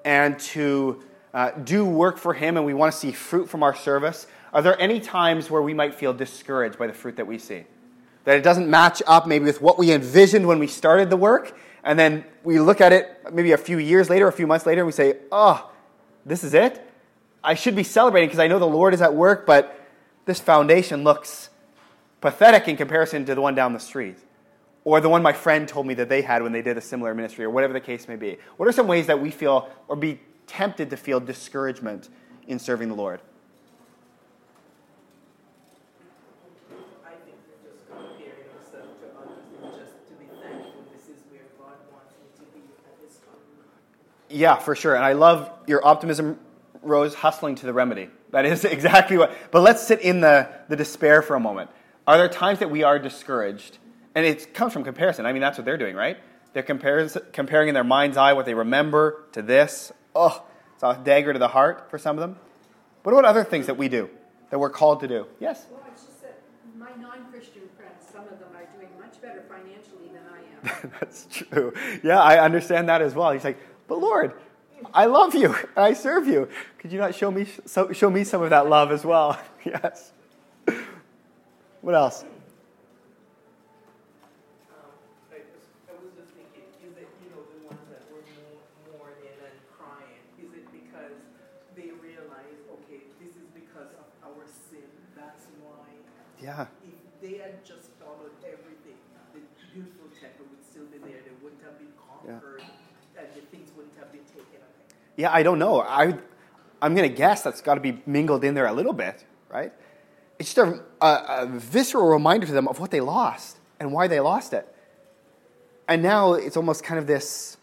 and 0.06 0.40
to 0.40 1.04
uh, 1.34 1.52
do 1.52 1.84
work 1.84 2.18
for 2.18 2.34
Him 2.34 2.56
and 2.56 2.66
we 2.66 2.74
want 2.74 2.94
to 2.94 2.98
see 2.98 3.12
fruit 3.12 3.50
from 3.50 3.64
our 3.64 3.76
service. 3.76 4.28
Are 4.54 4.62
there 4.62 4.80
any 4.82 5.00
times 5.00 5.50
where 5.50 5.62
we 5.62 5.74
might 5.74 5.94
feel 5.94 6.14
discouraged 6.14 6.78
by 6.78 6.88
the 6.88 6.94
fruit 6.94 7.18
that 7.18 7.28
we 7.28 7.38
see? 7.38 7.66
That 8.26 8.38
it 8.38 8.44
doesn't 8.44 8.70
match 8.70 9.02
up 9.08 9.28
maybe 9.28 9.46
with 9.46 9.62
what 9.62 9.78
we 9.78 9.92
envisioned 9.92 10.48
when 10.48 10.60
we 10.60 10.68
started 10.68 11.10
the 11.10 11.18
work, 11.18 11.58
and 11.84 11.98
then 11.98 12.26
we 12.44 12.60
look 12.60 12.82
at 12.82 12.92
it 12.92 13.18
maybe 13.32 13.52
a 13.52 13.58
few 13.58 13.78
years 13.78 14.10
later, 14.10 14.28
a 14.28 14.32
few 14.32 14.48
months 14.48 14.66
later, 14.66 14.82
and 14.82 14.88
we 14.88 14.92
say, 14.92 15.18
oh, 15.32 15.70
this 16.26 16.44
is 16.44 16.54
it? 16.54 16.86
I 17.44 17.54
should 17.54 17.76
be 17.76 17.84
celebrating 17.84 18.28
because 18.28 18.40
I 18.40 18.48
know 18.48 18.60
the 18.60 18.68
Lord 18.68 18.94
is 18.94 19.02
at 19.02 19.14
work, 19.14 19.46
but 19.46 19.80
this 20.26 20.40
foundation 20.40 21.04
looks 21.04 21.50
pathetic 22.22 22.68
in 22.68 22.76
comparison 22.76 23.26
to 23.26 23.36
the 23.36 23.42
one 23.42 23.56
down 23.56 23.74
the 23.74 23.80
street 23.80 24.18
or 24.84 25.00
the 25.02 25.10
one 25.10 25.22
my 25.22 25.34
friend 25.34 25.68
told 25.68 25.86
me 25.86 25.94
that 25.94 26.10
they 26.10 26.22
had 26.22 26.42
when 26.42 26.52
they 26.52 26.62
did 26.62 26.78
a 26.78 26.82
similar 26.82 27.14
ministry, 27.14 27.46
or 27.46 27.50
whatever 27.50 27.74
the 27.74 27.80
case 27.80 28.08
may 28.08 28.16
be? 28.16 28.38
What 28.58 28.68
are 28.68 28.72
some 28.72 28.88
ways 28.88 29.08
that 29.08 29.22
we 29.22 29.32
feel 29.32 29.70
or 29.88 29.96
be 29.96 30.20
tempted 30.48 30.90
to 30.90 30.98
feel 30.98 31.20
discouragement 31.20 32.10
in 32.48 32.58
serving 32.60 32.88
the 32.90 32.96
Lord? 32.96 33.22
I 37.06 37.12
think 37.22 37.38
we're 37.46 37.70
just 37.70 37.86
comparing 37.86 38.50
ourselves 38.58 38.98
to 39.02 39.08
others 39.20 39.46
and 39.62 39.74
just 39.78 39.94
to 40.10 40.14
be 40.18 40.26
thankful 40.42 40.82
this 40.90 41.06
is 41.06 41.22
where 41.30 41.46
God 41.60 41.78
wants 41.92 42.16
me 42.18 42.26
to 42.40 42.44
be 42.56 42.66
at 42.88 42.96
this 43.04 43.18
time. 43.22 43.46
Yeah, 44.30 44.56
for 44.56 44.76
sure. 44.76 44.96
And 44.96 45.04
I 45.04 45.14
love 45.14 45.52
your 45.68 45.86
optimism, 45.86 46.40
Rose, 46.82 47.16
hustling 47.16 47.56
to 47.56 47.66
the 47.66 47.74
remedy. 47.74 48.10
That 48.32 48.46
is 48.46 48.66
exactly 48.66 49.18
what. 49.18 49.34
But 49.52 49.62
let's 49.62 49.86
sit 49.86 50.02
in 50.02 50.22
the, 50.22 50.50
the 50.68 50.76
despair 50.76 51.22
for 51.22 51.36
a 51.36 51.40
moment. 51.40 51.70
Are 52.08 52.18
there 52.18 52.30
times 52.30 52.60
that 52.60 52.72
we 52.72 52.84
are 52.84 53.00
discouraged? 53.00 53.78
And 54.16 54.26
it 54.26 54.54
comes 54.54 54.74
from 54.74 54.84
comparison. 54.84 55.26
I 55.26 55.34
mean, 55.34 55.42
that's 55.42 55.58
what 55.58 55.66
they're 55.66 55.78
doing, 55.78 55.96
right? 55.96 56.18
They're 56.54 56.64
comparing, 56.64 57.10
comparing 57.32 57.68
in 57.70 57.74
their 57.74 57.84
mind's 57.84 58.18
eye 58.18 58.34
what 58.34 58.46
they 58.46 58.56
remember 58.56 59.24
to 59.34 59.42
this. 59.42 59.92
Oh, 60.16 60.44
it's 60.74 60.84
a 60.84 61.00
dagger 61.04 61.34
to 61.34 61.40
the 61.40 61.48
heart 61.48 61.90
for 61.92 61.98
some 62.00 62.18
of 62.18 62.22
them. 62.22 62.38
What 63.04 63.14
about 63.14 63.26
other 63.26 63.44
things 63.44 63.68
that 63.68 63.78
we 63.78 63.88
do, 63.88 64.10
that 64.50 64.60
we're 64.60 64.72
called 64.72 65.02
to 65.02 65.08
do? 65.08 65.28
Yes? 65.40 65.66
Well, 65.70 65.82
it's 65.92 66.04
just 66.04 66.22
that 66.22 66.40
my 66.78 66.90
non-Christian 67.00 67.62
friends, 67.78 68.06
some 68.12 68.24
of 68.24 68.40
them 68.40 68.50
are 68.56 68.66
doing 68.76 68.90
much 69.00 69.22
better 69.22 69.44
financially 69.48 70.12
than 70.12 70.24
I 70.26 70.82
am. 70.84 70.92
That's 71.00 71.28
true. 71.30 71.74
Yeah, 72.04 72.20
I 72.20 72.40
understand 72.44 72.90
that 72.90 73.02
as 73.02 73.14
well. 73.14 73.32
He's 73.32 73.44
like, 73.44 73.60
But 73.90 74.00
Lord, 74.00 74.34
I 74.94 75.06
love 75.06 75.36
you 75.36 75.54
and 75.54 75.68
I 75.76 75.94
serve 75.94 76.28
you. 76.28 76.48
Could 76.78 76.92
you 76.94 77.00
not 77.00 77.16
show 77.16 77.32
me, 77.32 77.48
show 77.92 78.10
me 78.10 78.24
some 78.24 78.42
of 78.44 78.52
that 78.52 78.70
love 78.70 78.92
as 78.92 79.04
well? 79.04 79.38
yes. 79.66 80.14
What 81.82 81.96
else? 81.96 82.24
Um, 82.24 82.30
I 85.32 85.40
was, 85.42 85.64
I 85.90 85.94
was 85.98 86.12
just 86.16 86.32
thinking, 86.36 86.68
is 86.86 86.94
it, 87.00 87.08
you 87.24 87.32
know, 87.32 87.42
the 87.50 87.60
ones 87.72 87.82
that 87.90 88.04
were 88.12 88.20
mour- 88.20 88.68
mourning 89.00 89.32
and 89.42 89.56
crying, 89.74 90.22
is 90.38 90.52
it 90.54 90.68
because 90.70 91.16
they 91.80 91.96
realize, 92.04 92.60
okay, 92.84 93.08
this 93.24 93.32
is 93.32 93.48
because 93.56 93.96
of 93.96 94.06
our 94.28 94.44
sin, 94.70 94.86
that's 95.16 95.48
why? 95.64 95.88
Yeah. 96.44 96.68
If 96.84 97.00
they 97.24 97.40
had 97.40 97.64
just 97.64 97.96
followed 97.96 98.36
everything, 98.44 99.00
the 99.32 99.40
beautiful 99.72 100.12
temple 100.20 100.52
would 100.52 100.64
still 100.68 100.86
be 100.92 101.00
there, 101.00 101.24
they 101.24 101.36
wouldn't 101.40 101.64
have 101.64 101.80
been 101.80 101.96
conquered, 101.96 102.60
and 103.16 103.28
the 103.36 103.44
things 103.56 103.72
wouldn't 103.76 103.96
have 104.04 104.12
been 104.12 104.28
taken 104.28 104.60
away. 104.60 104.84
Yeah, 105.20 105.34
I 105.34 105.44
don't 105.44 105.60
know. 105.60 105.82
I, 105.82 106.16
I'm 106.82 106.96
going 106.96 107.10
to 107.10 107.14
guess 107.14 107.42
that's 107.42 107.60
got 107.60 107.76
to 107.76 107.82
be 107.82 108.02
mingled 108.06 108.46
in 108.46 108.54
there 108.54 108.68
a 108.68 108.72
little 108.72 108.94
bit, 108.94 109.26
right? 109.50 109.74
It's 110.40 110.54
just 110.54 110.66
a, 110.66 110.82
a, 111.06 111.42
a 111.42 111.46
visceral 111.46 112.08
reminder 112.08 112.48
to 112.48 112.54
them 112.54 112.70
of 112.70 112.80
what 112.80 112.90
they 112.90 113.02
lost 113.02 113.58
and 113.82 113.92
why 113.92 114.08
they 114.08 114.22
lost 114.22 114.54
it. 114.54 114.74
And 115.90 116.02
now 116.02 116.36
it's 116.36 116.56
almost 116.56 116.86
kind 116.86 116.98
of 116.98 117.06
this 117.06 117.58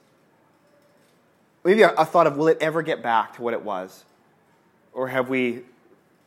maybe 1.64 1.80
a, 1.80 2.04
thought 2.04 2.26
of 2.26 2.36
will 2.36 2.48
it 2.48 2.58
ever 2.60 2.82
get 2.82 3.02
back 3.02 3.36
to 3.36 3.42
what 3.42 3.54
it 3.54 3.62
was? 3.62 4.04
Or 4.92 5.08
have 5.08 5.30
we 5.30 5.62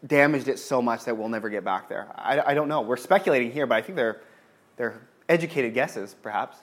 damaged 0.08 0.48
it 0.48 0.58
so 0.58 0.82
much 0.82 1.06
that 1.06 1.16
we'll 1.16 1.30
never 1.30 1.50
get 1.50 1.64
back 1.64 1.90
there? 1.90 2.08
I, 2.16 2.42
I 2.42 2.54
don't 2.56 2.70
know. 2.70 2.82
We're 2.82 2.98
speculating 2.98 3.52
here, 3.52 3.68
but 3.68 3.76
I 3.76 3.82
think 3.84 3.98
they're, 3.98 4.22
they're 4.78 5.00
educated 5.30 5.76
guesses, 5.76 6.16
perhaps. 6.24 6.58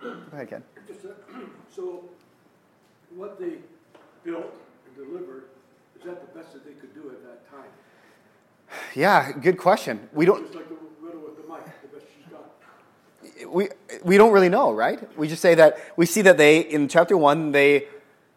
Go 0.00 0.16
ahead, 0.32 0.48
Ken. 0.48 0.62
So, 1.70 2.08
what 3.18 3.38
they 3.40 3.54
built 4.24 4.54
and 4.86 4.96
delivered, 4.96 5.44
is 5.98 6.06
that 6.06 6.20
the 6.20 6.38
best 6.38 6.52
that 6.52 6.64
they 6.64 6.72
could 6.72 6.94
do 6.94 7.10
at 7.10 7.22
that 7.24 7.50
time? 7.50 7.68
Yeah, 8.94 9.32
good 9.32 9.58
question. 9.58 10.08
We 10.12 10.24
don't. 10.24 10.42
Just 10.44 10.54
like 10.54 10.68
the 10.68 10.74
with 10.74 11.36
the 11.36 11.52
mic, 11.52 11.64
the 11.82 11.98
best 11.98 12.06
she's 12.16 12.26
got. 12.30 13.52
we, 13.52 13.68
we 14.04 14.16
don't 14.16 14.32
really 14.32 14.48
know, 14.48 14.72
right? 14.72 15.18
We 15.18 15.26
just 15.26 15.42
say 15.42 15.56
that 15.56 15.78
we 15.96 16.06
see 16.06 16.22
that 16.22 16.38
they, 16.38 16.60
in 16.60 16.86
chapter 16.88 17.16
1, 17.16 17.50
they 17.50 17.86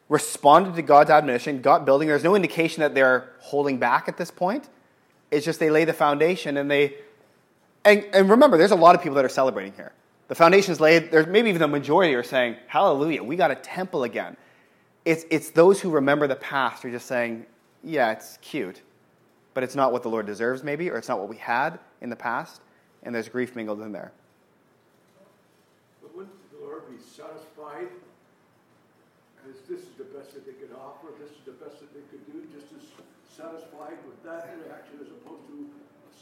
responded 0.10 0.76
to 0.76 0.82
God's 0.82 1.12
admonition, 1.12 1.62
got 1.62 1.86
building. 1.86 2.08
There's 2.08 2.24
no 2.24 2.36
indication 2.36 2.82
that 2.82 2.96
they're 2.96 3.30
holding 3.40 3.78
back 3.78 4.08
at 4.08 4.18
this 4.18 4.32
point. 4.32 4.68
It's 5.30 5.46
just 5.46 5.60
they 5.60 5.70
lay 5.70 5.86
the 5.86 5.94
foundation 5.94 6.58
and 6.58 6.72
they. 6.72 6.96
And, 7.86 8.06
and 8.14 8.30
remember, 8.30 8.58
there's 8.58 8.72
a 8.72 8.76
lot 8.76 8.96
of 8.96 9.02
people 9.02 9.16
that 9.16 9.26
are 9.26 9.30
celebrating 9.30 9.74
here. 9.74 9.92
The 10.28 10.36
foundation's 10.36 10.80
laid. 10.80 11.12
There's 11.12 11.28
maybe 11.28 11.50
even 11.50 11.62
the 11.62 11.68
majority 11.68 12.16
are 12.16 12.24
saying, 12.24 12.56
Hallelujah, 12.68 13.24
we 13.24 13.36
got 13.36 13.52
a 13.52 13.56
temple 13.56 14.04
again. 14.04 14.38
It's, 15.04 15.26
it's 15.30 15.50
those 15.50 15.82
who 15.82 15.90
remember 15.90 16.28
the 16.28 16.36
past 16.36 16.86
are 16.86 16.92
just 16.92 17.08
saying, 17.08 17.46
Yeah, 17.84 18.12
it's 18.12 18.38
cute, 18.42 18.82
but 19.54 19.64
it's 19.64 19.76
not 19.76 19.92
what 19.92 20.04
the 20.04 20.10
Lord 20.10 20.26
deserves, 20.26 20.64
maybe, 20.64 20.90
or 20.90 20.98
it's 20.98 21.08
not 21.08 21.20
what 21.20 21.30
we 21.30 21.38
had 21.38 21.80
in 22.02 22.10
the 22.10 22.16
past, 22.16 22.62
and 23.04 23.14
there's 23.14 23.30
grief 23.30 23.56
mingled 23.56 23.82
in 23.82 23.92
there. 23.92 24.12
But 26.02 26.16
wouldn't 26.16 26.52
the 26.52 26.66
Lord 26.66 26.84
be 26.90 27.02
satisfied? 27.02 27.88
Because 29.38 29.62
this 29.68 29.82
is 29.82 29.96
the 29.98 30.04
best 30.04 30.34
that 30.34 30.46
they 30.46 30.54
could 30.54 30.76
offer, 30.76 31.08
this 31.20 31.32
is 31.32 31.44
the 31.46 31.54
best 31.54 31.80
that 31.80 31.94
they 31.94 32.02
could 32.12 32.26
do, 32.32 32.46
just 32.54 32.68
as 32.78 32.88
satisfied 33.36 33.98
with 34.06 34.22
that 34.24 34.50
reaction 34.66 35.00
as 35.02 35.08
opposed 35.08 35.48
to 35.48 35.70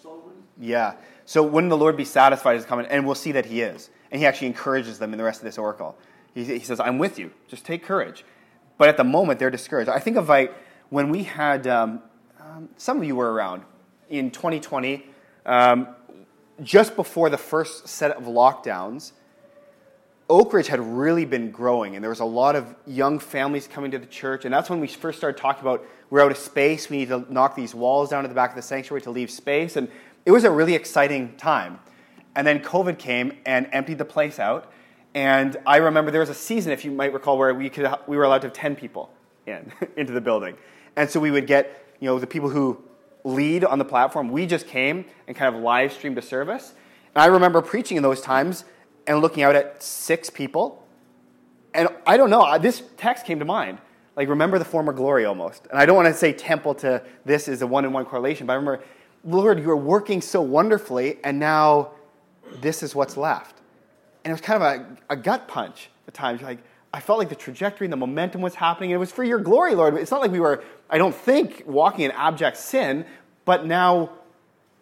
Solomon? 0.01 0.36
Yeah. 0.57 0.93
So 1.25 1.43
wouldn't 1.43 1.69
the 1.69 1.77
Lord 1.77 1.98
be 1.98 2.05
satisfied 2.05 2.55
as 2.55 2.65
coming? 2.65 2.86
And 2.88 3.05
we'll 3.05 3.15
see 3.15 3.31
that 3.33 3.45
he 3.45 3.62
is. 3.62 3.89
And 4.12 4.19
he 4.19 4.25
actually 4.25 4.48
encourages 4.48 5.00
them 5.00 5.13
in 5.13 5.17
the 5.17 5.24
rest 5.24 5.41
of 5.41 5.45
this 5.45 5.57
oracle. 5.57 5.95
He, 6.33 6.43
he 6.45 6.59
says, 6.59 6.79
I'm 6.79 6.98
with 6.98 7.19
you. 7.19 7.31
Just 7.48 7.65
take 7.65 7.83
courage. 7.83 8.24
But 8.79 8.88
at 8.88 8.98
the 8.98 9.03
moment, 9.03 9.39
they're 9.39 9.51
discouraged. 9.51 9.89
I 9.89 10.00
think 10.00 10.17
of 10.17 10.29
like 10.29 10.55
when 10.89 11.09
we 11.09 11.24
had, 11.24 11.67
um, 11.67 12.01
um, 12.39 12.69
some 12.77 12.98
of 12.98 13.03
you 13.03 13.15
were 13.15 13.31
around 13.31 13.62
in 14.09 14.31
2020, 14.31 15.05
um, 15.45 15.89
just 16.63 16.95
before 16.95 17.29
the 17.29 17.38
first 17.38 17.88
set 17.89 18.12
of 18.12 18.24
lockdowns, 18.24 19.12
Oakridge 20.29 20.67
had 20.67 20.79
really 20.79 21.25
been 21.25 21.51
growing, 21.51 21.95
and 21.95 22.03
there 22.03 22.09
was 22.09 22.21
a 22.21 22.25
lot 22.25 22.55
of 22.55 22.74
young 22.88 23.19
families 23.19 23.67
coming 23.67 23.91
to 23.91 24.00
the 24.00 24.05
church. 24.05 24.45
And 24.45 24.53
that's 24.53 24.69
when 24.69 24.79
we 24.79 24.88
first 24.88 25.17
started 25.17 25.39
talking 25.39 25.62
about 25.62 25.86
we're 26.09 26.21
out 26.21 26.31
of 26.31 26.38
space. 26.38 26.89
We 26.89 26.98
need 26.98 27.09
to 27.09 27.25
knock 27.29 27.55
these 27.55 27.75
walls 27.75 28.09
down 28.09 28.24
to 28.24 28.29
the 28.29 28.36
back 28.36 28.51
of 28.51 28.55
the 28.55 28.62
sanctuary 28.62 29.01
to 29.01 29.12
leave 29.12 29.29
space. 29.29 29.75
And 29.75 29.89
it 30.25 30.31
was 30.31 30.43
a 30.45 30.51
really 30.51 30.74
exciting 30.74 31.36
time. 31.36 31.79
And 32.36 32.48
then 32.48 32.59
COVID 32.59 32.98
came 32.98 33.38
and 33.45 33.67
emptied 33.71 33.98
the 33.98 34.05
place 34.05 34.39
out. 34.39 34.71
And 35.13 35.58
I 35.66 35.78
remember 35.78 36.12
there 36.12 36.22
was 36.22 36.30
a 36.30 36.36
season, 36.36 36.72
if 36.72 36.86
you 36.86 36.92
might 36.92 37.13
recall, 37.13 37.38
where 37.38 37.54
we, 37.54 37.70
could, 37.70 37.89
we 38.08 38.16
were 38.16 38.24
allowed 38.24 38.42
to 38.42 38.48
have 38.48 38.54
10 38.54 38.75
people 38.75 39.12
in 39.46 39.72
into 39.98 40.13
the 40.13 40.22
building. 40.22 40.56
And 40.96 41.10
so 41.10 41.20
we 41.20 41.32
would 41.32 41.48
get 41.48 41.86
you 42.00 42.08
know, 42.08 42.20
the 42.20 42.28
people 42.28 42.50
who 42.50 42.82
lead 43.24 43.63
on 43.63 43.80
the 43.80 43.86
platform. 43.86 44.30
We 44.30 44.46
just 44.46 44.68
came 44.68 45.06
and 45.28 45.36
kind 45.36 45.54
of 45.54 45.62
live 45.62 45.92
streamed 45.94 46.18
a 46.18 46.22
service. 46.22 46.74
And 47.16 47.22
I 47.22 47.28
remember 47.28 47.62
preaching 47.62 47.98
in 47.98 48.04
those 48.04 48.22
times 48.22 48.66
and 49.08 49.20
looking 49.20 49.44
out 49.44 49.56
at 49.56 49.82
six 49.84 50.30
people. 50.30 50.86
And 51.74 51.89
I 52.06 52.18
don't 52.18 52.30
know, 52.30 52.58
this 52.58 52.84
text 52.98 53.25
came 53.25 53.39
to 53.39 53.46
mind. 53.46 53.80
Like, 54.16 54.28
remember 54.28 54.60
the 54.60 54.66
former 54.66 54.92
glory 54.92 55.25
almost. 55.25 55.68
And 55.68 55.80
I 55.80 55.86
don't 55.86 55.96
want 55.96 56.08
to 56.08 56.13
say 56.13 56.34
temple 56.34 56.75
to 56.75 57.04
this 57.25 57.48
is 57.48 57.62
a 57.62 57.68
one 57.68 57.86
in 57.86 57.94
one 57.94 58.06
correlation, 58.06 58.48
but 58.48 58.54
I 58.54 58.56
remember, 58.58 58.84
Lord, 59.24 59.60
you 59.60 59.70
are 59.70 59.78
working 59.78 60.22
so 60.22 60.42
wonderfully, 60.42 61.20
and 61.24 61.39
now 61.39 61.92
this 62.60 62.84
is 62.84 62.96
what's 62.96 63.16
left. 63.16 63.59
And 64.24 64.32
it 64.32 64.34
was 64.34 64.42
kind 64.42 64.62
of 64.62 64.98
a, 65.10 65.14
a 65.14 65.16
gut 65.16 65.48
punch 65.48 65.90
at 66.08 66.14
times. 66.14 66.42
Like, 66.42 66.60
I 66.94 67.00
felt 67.00 67.20
like 67.20 67.30
the 67.30 67.36
trajectory 67.36 67.86
and 67.86 67.94
the 67.94 67.98
momentum 67.98 68.42
was 68.42 68.56
happening. 68.56 68.92
And 68.92 68.96
it 68.96 69.00
was 69.00 69.12
for 69.12 69.24
your 69.24 69.40
glory, 69.40 69.76
Lord. 69.76 69.96
It's 69.96 70.12
not 70.12 70.22
like 70.22 70.32
we 70.32 70.40
were, 70.40 70.64
I 70.90 70.98
don't 70.98 71.16
think, 71.16 71.64
walking 71.66 72.06
in 72.06 72.12
abject 72.12 72.58
sin, 72.58 73.06
but 73.46 73.66
now 73.66 74.12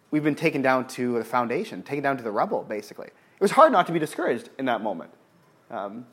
we've 0.10 0.24
been 0.24 0.36
taken 0.36 0.62
down 0.62 0.88
to 0.88 1.17
the 1.17 1.24
foundation, 1.25 1.84
taken 1.84 2.03
down 2.03 2.17
to 2.17 2.24
the 2.24 2.32
rubble, 2.32 2.63
basically. 2.63 3.08
It 3.08 3.41
was 3.41 3.51
hard 3.51 3.72
not 3.72 3.86
to 3.88 3.94
be 3.94 4.00
discouraged 4.00 4.50
in 4.58 4.65
that 4.65 4.82
moment. 4.82 5.12
Um, 5.70 6.08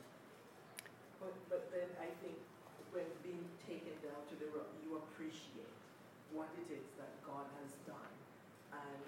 But, 1.20 1.32
but 1.48 1.70
then 1.72 1.88
I 1.96 2.10
think 2.20 2.36
when 2.92 3.06
being 3.22 3.46
taken 3.64 3.94
down 4.04 4.20
to 4.28 4.34
the 4.36 4.50
rock, 4.52 4.68
you 4.84 4.98
appreciate 4.98 5.72
what 6.34 6.50
it 6.60 6.68
is 6.74 6.84
that 7.00 7.16
God 7.24 7.46
has 7.62 7.70
done. 7.88 8.12
And 8.74 9.00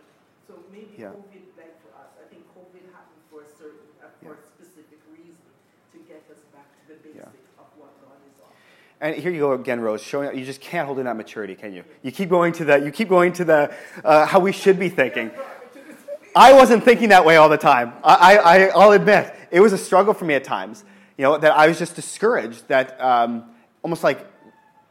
so 0.46 0.62
maybe 0.72 0.94
Yeah. 0.96 1.12
COVID, 1.12 1.44
like 1.60 1.76
for 1.82 1.92
us, 1.98 2.14
I 2.16 2.24
think 2.32 2.46
COVID 2.56 2.88
happened 2.94 3.20
for 3.28 3.42
a 3.44 3.50
certain, 3.50 3.84
uh, 4.00 4.08
for 4.22 4.38
a 4.38 4.40
specific 4.40 5.02
reason 5.12 5.44
to 5.92 5.98
get 6.08 6.24
us 6.32 6.40
back 6.56 6.72
to 6.72 6.94
the 6.94 6.96
basic 7.04 7.42
of 7.60 7.68
what 7.76 7.92
God 8.00 8.16
is 8.24 8.38
on. 8.40 8.54
And 9.00 9.14
here 9.14 9.30
you 9.30 9.40
go 9.40 9.52
again, 9.52 9.80
Rose, 9.80 10.02
showing 10.02 10.38
you 10.38 10.44
just 10.44 10.60
can't 10.60 10.86
hold 10.86 10.98
in 10.98 11.04
that 11.04 11.16
maturity, 11.16 11.54
can 11.54 11.74
you? 11.74 11.84
You 12.02 12.10
keep 12.10 12.30
going 12.30 12.52
to 12.54 12.64
the, 12.64 12.78
you 12.78 12.90
keep 12.90 13.08
going 13.08 13.32
to 13.34 13.44
the, 13.44 13.74
uh, 14.02 14.24
how 14.24 14.40
we 14.40 14.52
should 14.52 14.78
be 14.78 14.88
thinking. 14.88 15.30
I 16.34 16.54
wasn't 16.54 16.84
thinking 16.84 17.10
that 17.10 17.24
way 17.24 17.36
all 17.36 17.48
the 17.48 17.58
time. 17.58 17.92
I, 18.02 18.38
I, 18.38 18.66
I'll 18.68 18.92
admit, 18.92 19.34
it 19.50 19.60
was 19.60 19.72
a 19.72 19.78
struggle 19.78 20.14
for 20.14 20.24
me 20.24 20.34
at 20.34 20.44
times. 20.44 20.84
You 21.18 21.24
know, 21.24 21.38
that 21.38 21.52
I 21.52 21.68
was 21.68 21.78
just 21.78 21.94
discouraged 21.94 22.68
that 22.68 23.00
um, 23.00 23.44
almost 23.82 24.02
like, 24.04 24.26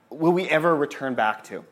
will 0.09 0.31
we 0.31 0.47
ever 0.50 0.75
return 0.75 1.15
back 1.15 1.43
to? 1.45 1.63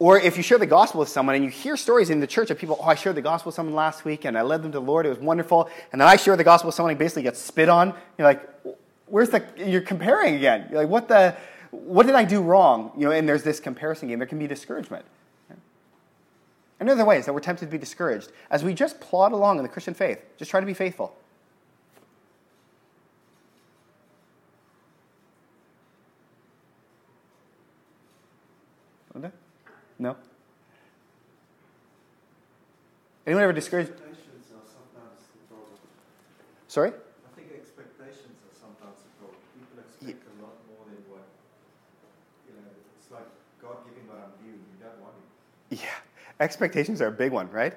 Or 0.00 0.18
if 0.18 0.36
you 0.36 0.44
share 0.44 0.58
the 0.58 0.66
gospel 0.66 1.00
with 1.00 1.08
someone 1.08 1.34
and 1.34 1.44
you 1.44 1.50
hear 1.50 1.76
stories 1.76 2.10
in 2.10 2.20
the 2.20 2.26
church 2.26 2.50
of 2.50 2.58
people, 2.58 2.78
oh, 2.80 2.84
I 2.84 2.94
shared 2.94 3.16
the 3.16 3.22
gospel 3.22 3.50
with 3.50 3.56
someone 3.56 3.74
last 3.74 4.04
week 4.04 4.24
and 4.24 4.38
I 4.38 4.42
led 4.42 4.62
them 4.62 4.70
to 4.72 4.78
the 4.78 4.84
Lord, 4.84 5.06
it 5.06 5.08
was 5.08 5.18
wonderful. 5.18 5.68
And 5.90 6.00
then 6.00 6.08
I 6.08 6.14
share 6.16 6.36
the 6.36 6.44
gospel 6.44 6.68
with 6.68 6.76
someone 6.76 6.90
and 6.90 6.98
basically 6.98 7.22
gets 7.24 7.40
spit 7.40 7.68
on. 7.68 7.94
You're 8.16 8.28
like, 8.28 8.48
where's 9.10 9.30
the, 9.30 9.44
you're 9.56 9.80
comparing 9.80 10.34
again. 10.34 10.66
You're 10.70 10.80
like, 10.80 10.88
what 10.88 11.08
the, 11.08 11.36
what 11.70 12.06
did 12.06 12.14
I 12.14 12.24
do 12.24 12.40
wrong? 12.40 12.92
You 12.96 13.06
know, 13.06 13.12
and 13.12 13.28
there's 13.28 13.42
this 13.42 13.60
comparison 13.60 14.08
game. 14.08 14.18
There 14.18 14.28
can 14.28 14.38
be 14.38 14.46
discouragement. 14.46 15.04
And 16.80 16.88
other 16.88 17.04
ways 17.04 17.26
that 17.26 17.32
we're 17.32 17.40
tempted 17.40 17.66
to 17.66 17.72
be 17.72 17.78
discouraged 17.78 18.30
as 18.50 18.62
we 18.62 18.72
just 18.72 19.00
plod 19.00 19.32
along 19.32 19.56
in 19.56 19.64
the 19.64 19.68
Christian 19.68 19.94
faith. 19.94 20.20
Just 20.36 20.50
try 20.50 20.60
to 20.60 20.66
be 20.66 20.74
faithful. 20.74 21.16
No? 29.98 30.16
Anyone 33.26 33.42
ever 33.42 33.52
discouraged? 33.52 33.90
Expectations 33.90 34.46
are 34.54 34.62
sometimes 34.62 35.26
the 35.26 35.42
problem. 35.50 35.74
Sorry? 36.68 36.90
I 36.94 37.30
think 37.34 37.50
expectations 37.50 38.38
are 38.46 38.54
sometimes 38.54 39.02
the 39.02 39.10
problem. 39.18 39.42
People 39.58 39.82
expect 39.82 40.22
a 40.22 40.34
lot 40.38 40.54
more 40.70 40.86
than 40.86 41.02
what, 41.10 41.26
you 42.46 42.54
know, 42.54 42.70
it's 42.94 43.10
like 43.10 43.26
God 43.58 43.82
giving 43.90 44.06
what 44.06 44.22
I'm 44.22 44.38
due. 44.38 44.54
You 44.54 44.78
don't 44.78 45.02
want 45.02 45.18
it. 45.18 45.82
Yeah. 45.82 45.98
Expectations 46.40 47.00
are 47.00 47.08
a 47.08 47.12
big 47.12 47.32
one, 47.32 47.50
right? 47.50 47.74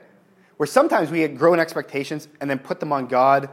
Where 0.57 0.67
sometimes 0.67 1.09
we 1.09 1.27
grow 1.27 1.53
in 1.53 1.59
expectations 1.59 2.27
and 2.39 2.49
then 2.49 2.59
put 2.59 2.79
them 2.79 2.93
on 2.93 3.07
God, 3.07 3.49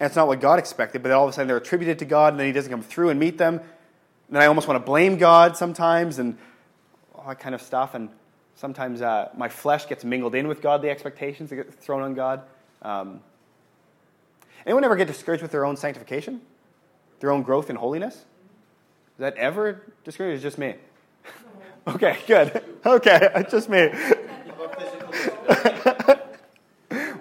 and 0.00 0.06
it's 0.06 0.16
not 0.16 0.26
what 0.26 0.40
God 0.40 0.58
expected, 0.58 1.02
but 1.02 1.08
then 1.08 1.16
all 1.16 1.24
of 1.24 1.30
a 1.30 1.32
sudden 1.32 1.46
they're 1.46 1.56
attributed 1.56 1.98
to 2.00 2.04
God, 2.04 2.32
and 2.32 2.40
then 2.40 2.46
He 2.46 2.52
doesn't 2.52 2.70
come 2.70 2.82
through 2.82 3.10
and 3.10 3.20
meet 3.20 3.38
them. 3.38 3.58
And 3.58 4.36
then 4.36 4.42
I 4.42 4.46
almost 4.46 4.66
want 4.66 4.80
to 4.80 4.84
blame 4.84 5.16
God 5.16 5.56
sometimes, 5.56 6.18
and 6.18 6.36
all 7.14 7.28
that 7.28 7.38
kind 7.38 7.54
of 7.54 7.62
stuff. 7.62 7.94
And 7.94 8.08
sometimes 8.56 9.02
uh, 9.02 9.28
my 9.36 9.48
flesh 9.48 9.86
gets 9.86 10.04
mingled 10.04 10.34
in 10.34 10.48
with 10.48 10.60
godly 10.60 10.90
expectations 10.90 11.50
that 11.50 11.56
get 11.56 11.74
thrown 11.74 12.02
on 12.02 12.14
God. 12.14 12.42
Um, 12.82 13.20
anyone 14.66 14.84
ever 14.84 14.96
get 14.96 15.06
discouraged 15.06 15.42
with 15.42 15.52
their 15.52 15.64
own 15.64 15.76
sanctification? 15.76 16.40
their 17.24 17.32
own 17.32 17.42
growth 17.42 17.70
in 17.70 17.76
holiness? 17.76 18.16
Is 18.16 18.22
that 19.18 19.34
ever 19.36 19.80
discouraged? 20.04 20.32
Or 20.32 20.36
is 20.36 20.40
it 20.40 20.42
just 20.42 20.58
me? 20.58 20.74
okay, 21.88 22.18
good. 22.26 22.62
Okay, 22.84 23.30
it's 23.34 23.50
just 23.50 23.70
me. 23.70 23.78
About 24.50 24.78
physical 24.78 25.10
disability. 25.10 26.20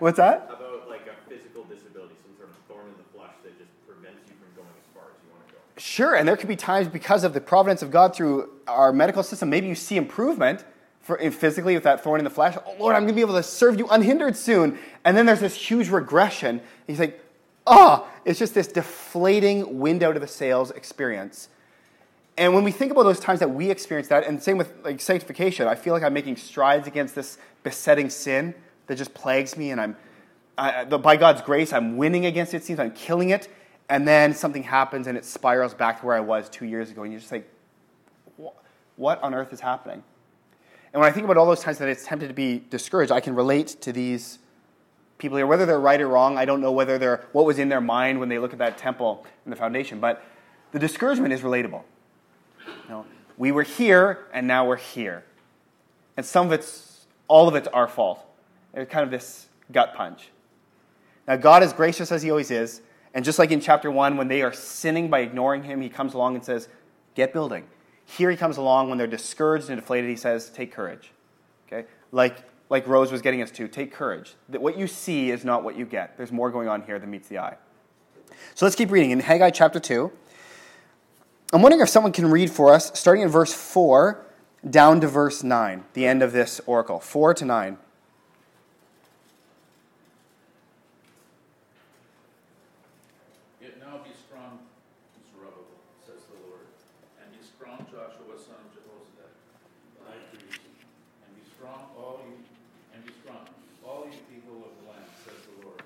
What's 0.04 0.18
that? 0.18 0.50
About 0.50 0.90
like 0.90 1.08
a 1.08 1.30
physical 1.30 1.64
disability, 1.64 2.16
some 2.22 2.36
sort 2.36 2.50
of 2.50 2.58
thorn 2.68 2.88
in 2.88 2.94
the 2.98 3.18
flesh 3.18 3.32
that 3.46 3.58
just 3.58 3.72
prevents 3.88 4.28
you 4.28 4.36
from 4.36 4.54
going 4.54 4.68
as 4.78 4.86
far 4.94 5.04
as 5.04 5.16
you 5.24 5.32
want 5.32 5.48
to 5.48 5.54
go. 5.54 5.60
Sure, 5.78 6.16
and 6.16 6.28
there 6.28 6.36
could 6.36 6.50
be 6.50 6.58
times 6.58 6.90
because 6.90 7.24
of 7.24 7.34
the 7.34 7.40
providence 7.40 7.82
of 7.82 7.90
God 7.90 8.14
through 8.14 8.50
our 8.68 8.92
medical 8.92 9.24
system, 9.24 9.50
maybe 9.50 9.68
you 9.68 9.76
see 9.76 9.96
improvement 9.96 10.66
for, 11.00 11.18
physically 11.32 11.74
with 11.76 11.86
that 11.86 12.04
thorn 12.04 12.20
in 12.20 12.26
the 12.26 12.30
flesh. 12.30 12.58
Oh, 12.68 12.76
Lord, 12.78 12.98
I'm 12.98 13.04
going 13.04 13.14
to 13.14 13.16
be 13.16 13.22
able 13.22 13.36
to 13.36 13.44
serve 13.44 13.80
you 13.80 13.88
unhindered 13.88 14.36
soon. 14.36 14.78
And 15.06 15.16
then 15.16 15.26
there's 15.26 15.40
this 15.40 15.56
huge 15.56 15.88
regression. 15.88 16.60
He's 16.86 17.00
like, 17.00 17.24
oh, 17.66 18.06
it's 18.26 18.38
just 18.38 18.54
this 18.54 18.68
deflating 18.68 19.80
wind 19.80 20.04
out 20.04 20.18
of 20.18 20.22
the 20.22 20.28
sails 20.28 20.72
experience. 20.72 21.48
And 22.38 22.54
when 22.54 22.66
we 22.66 22.72
think 22.72 22.92
about 22.92 23.04
those 23.04 23.22
times 23.22 23.40
that 23.40 23.52
we 23.52 23.72
experience 23.72 24.10
that, 24.10 24.28
and 24.28 24.44
same 24.44 24.58
with 24.58 24.74
like 24.84 25.00
sanctification, 25.00 25.66
I 25.66 25.76
feel 25.76 25.94
like 25.94 26.04
I'm 26.04 26.14
making 26.14 26.36
strides 26.36 26.90
against 26.90 27.16
this 27.16 27.38
besetting 27.64 28.10
sin 28.10 28.54
that 28.88 28.98
just 28.98 29.14
plagues 29.14 29.58
me, 29.58 29.72
and 29.72 29.80
I'm, 29.80 29.98
I, 30.58 30.86
by 30.86 31.18
God's 31.18 31.42
grace, 31.42 31.74
I'm 31.74 31.98
winning 31.98 32.26
against 32.26 32.54
it. 32.54 32.64
Seems 32.64 32.80
I'm 32.80 32.92
killing 32.92 33.30
it, 33.30 33.48
and 33.90 34.08
then 34.08 34.34
something 34.34 34.64
happens 34.64 35.08
and 35.08 35.18
it 35.18 35.26
spirals 35.26 35.74
back 35.74 36.00
to 36.00 36.06
where 36.06 36.16
I 36.16 36.20
was 36.20 36.50
two 36.50 36.66
years 36.66 36.92
ago, 36.92 37.04
and 37.04 37.12
you're 37.12 37.20
just 37.20 37.32
like, 37.32 37.50
what 38.96 39.22
on 39.24 39.34
earth 39.34 39.52
is 39.52 39.60
happening? 39.60 40.04
And 40.94 41.02
when 41.02 41.10
I 41.10 41.12
think 41.12 41.26
about 41.26 41.38
all 41.38 41.48
those 41.48 41.62
times 41.62 41.80
that 41.80 41.90
it's 41.90 42.06
tempted 42.06 42.28
to 42.28 42.34
be 42.34 42.64
discouraged, 42.70 43.12
I 43.12 43.20
can 43.20 43.34
relate 43.34 43.70
to 43.82 43.92
these 43.92 44.38
people 45.18 45.38
here. 45.38 45.48
Whether 45.48 45.66
they're 45.66 45.80
right 45.80 46.00
or 46.00 46.08
wrong, 46.08 46.38
I 46.38 46.46
don't 46.46 46.62
know 46.62 46.72
whether 46.72 47.00
they're 47.00 47.26
what 47.32 47.46
was 47.46 47.58
in 47.58 47.70
their 47.70 47.82
mind 47.82 48.20
when 48.20 48.30
they 48.30 48.38
look 48.38 48.54
at 48.54 48.60
that 48.60 48.78
temple 48.78 49.26
and 49.46 49.52
the 49.52 49.58
foundation, 49.58 50.00
but 50.00 50.24
the 50.72 50.78
discouragement 50.78 51.34
is 51.34 51.42
relatable. 51.42 51.82
You 52.68 52.90
know, 52.90 53.06
we 53.38 53.52
were 53.52 53.64
here 53.64 54.28
and 54.34 54.46
now 54.46 54.68
we're 54.68 54.76
here. 54.76 55.24
And 56.16 56.26
some 56.26 56.46
of 56.46 56.52
it's, 56.52 57.08
all 57.28 57.48
of 57.48 57.56
it's 57.56 57.68
our 57.70 57.88
fault. 57.88 58.24
It's 58.74 58.92
kind 58.92 59.04
of 59.04 59.12
this 59.12 59.48
gut 59.72 59.94
punch. 59.96 60.30
Now, 61.28 61.36
God 61.36 61.64
is 61.64 61.74
gracious 61.74 62.12
as 62.12 62.24
He 62.24 62.30
always 62.30 62.52
is. 62.52 62.82
And 63.14 63.24
just 63.24 63.38
like 63.38 63.52
in 63.52 63.62
chapter 63.62 63.92
1, 63.92 64.18
when 64.18 64.28
they 64.28 64.42
are 64.42 64.54
sinning 64.54 65.10
by 65.10 65.20
ignoring 65.20 65.64
Him, 65.64 65.82
He 65.82 65.90
comes 65.90 66.14
along 66.14 66.36
and 66.36 66.44
says, 66.44 66.68
Get 67.16 67.34
building. 67.34 67.66
Here 68.06 68.30
He 68.32 68.38
comes 68.38 68.58
along 68.58 68.90
when 68.90 68.98
they're 68.98 69.08
discouraged 69.08 69.70
and 69.70 69.80
deflated, 69.80 70.10
He 70.10 70.16
says, 70.16 70.50
Take 70.50 70.74
courage. 70.74 71.12
Okay? 71.68 71.88
Like, 72.12 72.38
like 72.70 72.88
Rose 72.88 73.12
was 73.12 73.22
getting 73.22 73.42
us 73.42 73.52
to, 73.52 73.68
take 73.68 73.94
courage. 73.94 74.34
That 74.50 74.62
what 74.62 74.78
you 74.78 74.88
see 74.88 75.32
is 75.32 75.46
not 75.46 75.64
what 75.64 75.78
you 75.78 75.86
get. 75.86 76.18
There's 76.18 76.32
more 76.32 76.50
going 76.50 76.68
on 76.68 76.82
here 76.84 76.98
than 76.98 77.12
meets 77.12 77.28
the 77.28 77.38
eye. 77.38 77.58
So 78.56 78.66
let's 78.66 78.76
keep 78.76 78.90
reading. 78.90 79.12
In 79.12 79.20
Haggai 79.20 79.52
chapter 79.52 79.80
2, 79.80 80.12
I'm 81.54 81.62
wondering 81.62 81.84
if 81.84 81.90
someone 81.90 82.12
can 82.12 82.32
read 82.32 82.50
for 82.50 82.74
us, 82.74 82.92
starting 82.98 83.22
in 83.22 83.30
verse 83.30 83.54
4 83.54 84.26
down 84.68 85.02
to 85.02 85.08
verse 85.08 85.44
9, 85.44 85.84
the 85.94 86.08
end 86.08 86.24
of 86.24 86.32
this 86.32 86.60
oracle. 86.66 87.00
4 87.00 87.36
to 87.36 87.46
9. 87.46 87.78
Yet 93.62 93.78
now 93.80 94.00
be 94.00 94.10
strong, 94.26 94.60
Zerubbabel, 95.30 95.78
says 96.08 96.26
the 96.26 96.42
Lord, 96.48 96.66
and 97.22 97.30
be 97.38 97.46
strong, 97.46 97.86
Joshua, 97.92 98.34
son 98.40 98.58
of 98.58 98.74
Jehozadak, 98.74 99.36
the 100.00 100.10
high 100.10 100.26
priest, 100.32 100.58
and 101.28 101.32
be 101.36 101.44
strong, 101.54 101.92
all 101.94 102.24
you, 102.26 102.40
and 102.96 103.06
be 103.06 103.14
strong, 103.22 103.46
all 103.86 104.08
you 104.10 104.18
people 104.32 104.64
of 104.64 104.74
the 104.80 104.90
land, 104.90 105.06
says 105.22 105.38
the 105.44 105.68
Lord, 105.68 105.84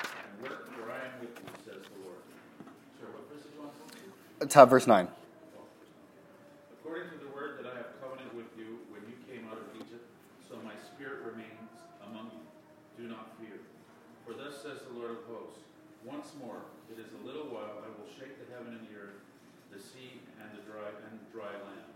and 0.00 0.32
work, 0.42 0.74
for 0.74 0.90
I 0.90 1.12
am 1.12 1.20
with 1.20 1.38
you, 1.38 1.52
says 1.62 1.86
the 1.86 2.00
Lord. 2.02 2.24
Sir, 2.98 3.06
what 3.12 3.28
verse 3.28 3.44
did 3.44 3.52
you 3.52 3.62
want 3.62 3.76
to 3.76 4.43
To 4.54 4.62
verse 4.70 4.86
9. 4.86 5.10
According 6.78 7.10
to 7.10 7.18
the 7.18 7.26
word 7.34 7.58
that 7.58 7.66
I 7.66 7.74
have 7.74 7.90
covenanted 7.98 8.38
with 8.38 8.54
you 8.54 8.86
when 8.86 9.02
you 9.02 9.18
came 9.26 9.50
out 9.50 9.58
of 9.58 9.66
Egypt, 9.74 10.06
so 10.46 10.54
my 10.62 10.78
spirit 10.78 11.26
remains 11.26 11.74
among 12.06 12.30
you. 12.30 12.46
Do 12.94 13.10
not 13.10 13.34
fear. 13.42 13.58
For 14.22 14.30
thus 14.30 14.62
says 14.62 14.78
the 14.86 14.94
Lord 14.94 15.18
of 15.18 15.26
hosts, 15.26 15.58
once 16.06 16.30
more, 16.38 16.62
it 16.86 17.02
is 17.02 17.10
a 17.18 17.26
little 17.26 17.50
while, 17.50 17.82
I 17.82 17.90
will 17.98 18.06
shake 18.06 18.38
the 18.38 18.46
heaven 18.54 18.78
and 18.78 18.86
the 18.86 18.94
earth, 18.94 19.18
the 19.74 19.82
sea 19.82 20.22
and 20.38 20.46
the 20.54 20.62
dry 20.70 20.86
and 20.86 21.18
dry 21.34 21.50
land. 21.50 21.90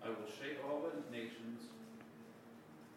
I 0.00 0.08
will 0.08 0.32
shake 0.32 0.64
all 0.64 0.88
the 0.88 0.96
nations, 1.12 1.68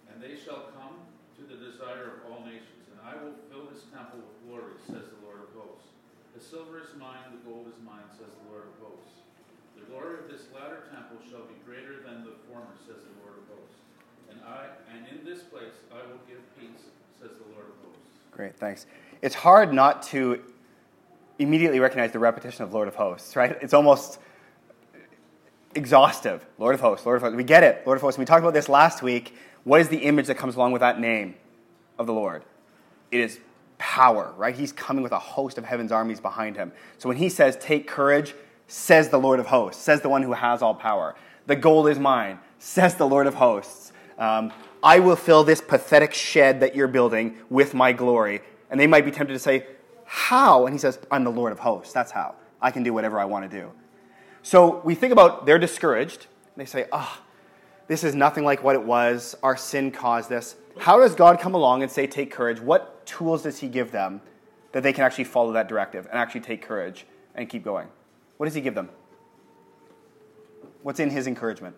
and 0.08 0.24
they 0.24 0.40
shall 0.40 0.72
come 0.72 1.04
to 1.36 1.44
the 1.44 1.60
desire 1.60 2.16
of 2.16 2.32
all 2.32 2.48
nations, 2.48 2.88
and 2.88 3.04
I 3.04 3.20
will 3.20 3.36
fill 3.52 3.68
this 3.76 3.84
temple 3.92 4.24
with 4.24 4.40
glory, 4.48 4.80
says 4.88 5.12
the 5.12 5.20
Lord 5.28 5.44
of 5.44 5.52
hosts. 5.52 5.92
The 6.32 6.40
silver 6.40 6.80
is 6.80 6.96
mine, 6.96 7.28
the 7.36 7.44
gold 7.44 7.68
is 7.68 7.76
mine, 7.84 8.08
says 8.16 8.32
the 8.32 8.48
Lord 8.48 8.64
of 8.64 8.80
hosts. 8.80 9.20
The 9.76 9.84
glory 9.92 10.24
of 10.24 10.32
this 10.32 10.48
latter 10.56 10.88
temple 10.88 11.20
shall 11.28 11.44
be 11.44 11.60
greater 11.68 12.00
than 12.00 12.24
the 12.24 12.40
former, 12.48 12.72
says 12.94 13.04
the 13.04 13.24
Lord 13.24 13.38
of 13.38 13.48
hosts. 13.56 13.78
And 14.30 14.40
I 14.48 14.66
and 14.94 15.20
in 15.20 15.26
this 15.26 15.44
place 15.44 15.74
I 15.92 15.98
will 16.08 16.20
give 16.28 16.40
peace, 16.60 16.86
says 17.20 17.32
the 17.38 17.54
Lord 17.54 17.66
of 17.68 17.76
hosts. 17.86 18.18
Great, 18.32 18.56
thanks. 18.56 18.86
It's 19.22 19.36
hard 19.36 19.74
not 19.74 20.04
to 20.04 20.42
immediately 21.40 21.80
recognize 21.80 22.12
the 22.12 22.20
repetition 22.20 22.64
of 22.64 22.74
Lord 22.74 22.88
of 22.88 22.96
Hosts, 22.96 23.36
right? 23.36 23.58
It's 23.62 23.74
almost 23.74 24.20
exhaustive. 25.76 26.46
Lord 26.58 26.76
of 26.76 26.82
Hosts, 26.82 27.06
Lord 27.06 27.18
of 27.18 27.24
Hosts. 27.24 27.36
We 27.36 27.44
get 27.44 27.64
it, 27.64 27.84
Lord 27.86 27.98
of 27.98 28.02
Hosts. 28.02 28.18
We 28.18 28.26
talked 28.26 28.42
about 28.42 28.54
this 28.54 28.70
last 28.70 29.02
week. 29.02 29.36
What 29.64 29.82
is 29.82 29.90
the 29.90 29.98
image 29.98 30.28
that 30.28 30.36
comes 30.36 30.56
along 30.56 30.72
with 30.72 30.82
that 30.82 31.00
name 31.00 31.36
of 31.98 32.08
the 32.08 32.14
Lord? 32.14 32.44
It 33.12 33.20
is 33.20 33.40
power, 33.78 34.34
right? 34.38 34.56
He's 34.56 34.72
coming 34.72 35.04
with 35.04 35.12
a 35.12 35.20
host 35.20 35.58
of 35.58 35.66
heaven's 35.66 35.92
armies 35.92 36.20
behind 36.20 36.56
him. 36.56 36.72
So 36.98 37.10
when 37.10 37.18
he 37.18 37.30
says, 37.30 37.58
Take 37.58 37.88
courage, 37.88 38.34
says 38.68 39.10
the 39.10 39.20
Lord 39.20 39.40
of 39.40 39.48
Hosts, 39.48 39.82
says 39.82 40.02
the 40.02 40.10
one 40.10 40.24
who 40.24 40.34
has 40.34 40.62
all 40.62 40.76
power. 40.76 41.16
The 41.48 41.56
gold 41.56 41.90
is 41.90 42.00
mine, 42.00 42.40
says 42.62 42.96
the 42.96 43.08
Lord 43.08 43.28
of 43.28 43.34
Hosts. 43.34 43.92
Um, 44.18 44.54
I 44.84 45.00
will 45.00 45.16
fill 45.16 45.44
this 45.44 45.62
pathetic 45.62 46.14
shed 46.14 46.60
that 46.60 46.76
you're 46.76 46.88
building 46.88 47.38
with 47.50 47.74
my 47.74 47.92
glory. 47.92 48.42
And 48.70 48.80
they 48.80 48.88
might 48.88 49.04
be 49.04 49.12
tempted 49.12 49.34
to 49.34 49.40
say, 49.40 49.66
How? 50.06 50.66
And 50.66 50.74
he 50.74 50.80
says, 50.80 51.00
I'm 51.10 51.24
the 51.24 51.32
Lord 51.32 51.52
of 51.52 51.60
Hosts. 51.60 51.92
That's 51.92 52.12
how. 52.12 52.36
I 52.62 52.72
can 52.72 52.84
do 52.84 52.94
whatever 52.94 53.20
I 53.20 53.26
want 53.26 53.50
to 53.50 53.60
do. 53.60 53.72
So 54.44 54.80
we 54.86 54.96
think 54.96 55.12
about 55.12 55.46
they're 55.46 55.60
discouraged. 55.60 56.28
They 56.56 56.66
say, 56.66 56.86
Ah, 56.92 57.20
oh, 57.20 57.26
this 57.88 58.04
is 58.04 58.14
nothing 58.14 58.46
like 58.46 58.64
what 58.64 58.76
it 58.76 58.84
was. 58.84 59.36
Our 59.42 59.58
sin 59.58 59.92
caused 59.92 60.30
this. 60.30 60.56
How 60.78 61.00
does 61.00 61.16
God 61.16 61.40
come 61.40 61.56
along 61.56 61.82
and 61.82 61.92
say, 61.92 62.06
Take 62.06 62.32
courage? 62.32 62.62
What 62.62 63.06
tools 63.08 63.44
does 63.44 63.60
He 63.60 63.68
give 63.68 63.92
them 63.92 64.22
that 64.72 64.84
they 64.84 64.94
can 64.94 65.04
actually 65.04 65.24
follow 65.24 65.52
that 65.54 65.68
directive 65.68 66.06
and 66.06 66.18
actually 66.18 66.42
take 66.42 66.62
courage 66.62 67.08
and 67.34 67.50
keep 67.50 67.64
going? 67.64 67.88
What 68.38 68.46
does 68.46 68.56
He 68.56 68.62
give 68.62 68.76
them? 68.76 68.90
What's 70.84 71.00
in 71.00 71.10
His 71.10 71.26
encouragement? 71.26 71.76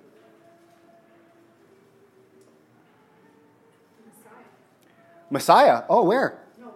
Messiah. 5.34 5.84
Oh, 5.90 6.04
where? 6.04 6.40
No, 6.60 6.68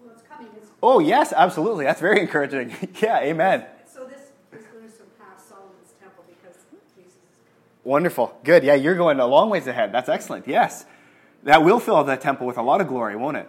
what's 0.00 0.22
coming 0.22 0.50
is. 0.60 0.68
Oh, 0.82 0.98
yes, 0.98 1.34
absolutely. 1.36 1.84
That's 1.84 2.00
very 2.00 2.20
encouraging. 2.20 2.74
yeah, 3.00 3.20
amen. 3.20 3.66
So 3.86 4.04
this 4.06 4.20
is 4.58 4.66
going 4.72 4.88
to 4.88 4.90
surpass 4.90 5.44
Solomon's 5.46 5.92
temple 6.00 6.24
because 6.26 6.56
Jesus. 6.96 7.12
Wonderful. 7.84 8.36
Good. 8.42 8.64
Yeah, 8.64 8.74
you're 8.74 8.94
going 8.94 9.20
a 9.20 9.26
long 9.26 9.50
ways 9.50 9.66
ahead. 9.66 9.92
That's 9.92 10.08
excellent. 10.08 10.48
Yes. 10.48 10.86
That 11.44 11.62
will 11.62 11.78
fill 11.78 12.02
the 12.02 12.16
temple 12.16 12.46
with 12.46 12.56
a 12.56 12.62
lot 12.62 12.80
of 12.80 12.88
glory, 12.88 13.14
won't 13.16 13.36
it? 13.36 13.48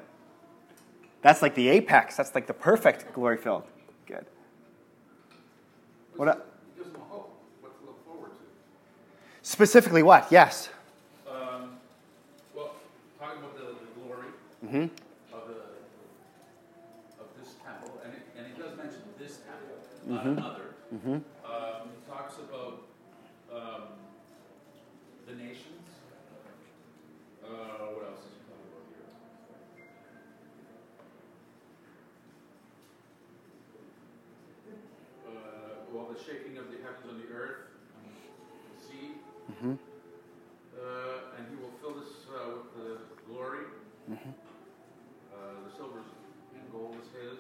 That's 1.21 1.41
like 1.41 1.56
the 1.56 1.69
apex. 1.69 2.17
That's 2.17 2.36
like 2.36 2.45
the 2.45 2.53
perfect 2.53 3.13
glory 3.13 3.38
filled. 3.38 3.63
Good. 4.06 4.25
What? 6.17 6.27
up? 6.27 6.45
Gives 6.77 6.91
them 6.91 7.01
hope, 7.10 7.34
what 7.62 7.80
to 7.80 7.86
look 7.86 8.06
forward 8.06 8.32
to. 8.32 8.38
Specifically, 9.43 10.03
what? 10.03 10.27
Yes. 10.30 10.69
Um, 11.25 11.77
well, 12.53 12.71
talking 13.17 13.39
about 13.39 13.56
the, 13.58 13.63
the 13.63 13.88
glory 14.69 14.86
hmm 14.86 14.88
of 15.32 15.45
the 15.45 15.60
of 17.19 17.25
this 17.36 17.56
temple, 17.63 17.99
and 18.03 18.13
it, 18.13 18.21
and 18.36 18.45
it 18.45 18.56
does 18.56 18.75
mention 18.75 19.01
this 19.17 19.38
temple, 19.38 19.80
not 20.06 20.25
another. 20.25 20.71
hmm 21.03 21.17
Um, 21.43 21.89
it 21.93 22.06
talks 22.06 22.38
about 22.38 22.80
um, 23.49 23.82
the 25.25 25.34
nations. 25.34 25.88
Uh, 27.41 27.88
what 27.93 28.03
else 28.03 28.19
does 28.21 28.34
it 28.34 28.45
talk 28.45 28.60
about 28.67 28.84
here? 28.88 29.06
Uh, 35.25 35.30
well, 35.91 36.06
the 36.06 36.15
shaking 36.15 36.58
of 36.58 36.67
the 36.69 36.77
heavens 36.77 37.06
and 37.08 37.19
the 37.19 37.27
earth, 37.27 37.56
and 37.95 38.12
the 38.71 38.80
sea. 38.88 39.13
hmm 39.60 39.73
Uh, 40.73 41.19
and 41.36 41.47
he 41.47 41.56
will 41.56 41.71
fill 41.80 41.93
this 41.93 42.25
uh, 42.30 42.49
with 42.49 42.71
the 42.73 42.99
glory. 43.25 43.65
Mhm. 44.10 44.34
Uh, 45.32 45.60
the 45.63 45.69
silver 45.69 46.01
and 46.53 46.69
gold 46.71 46.95
is 47.01 47.08
his. 47.10 47.38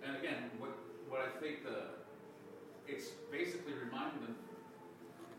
And 0.00 0.14
again, 0.14 0.50
what, 0.56 0.70
what 1.06 1.20
I 1.20 1.27
think 1.40 1.64
the, 1.64 1.98
it's 2.86 3.14
basically 3.30 3.74
reminding 3.74 4.20
them 4.22 4.36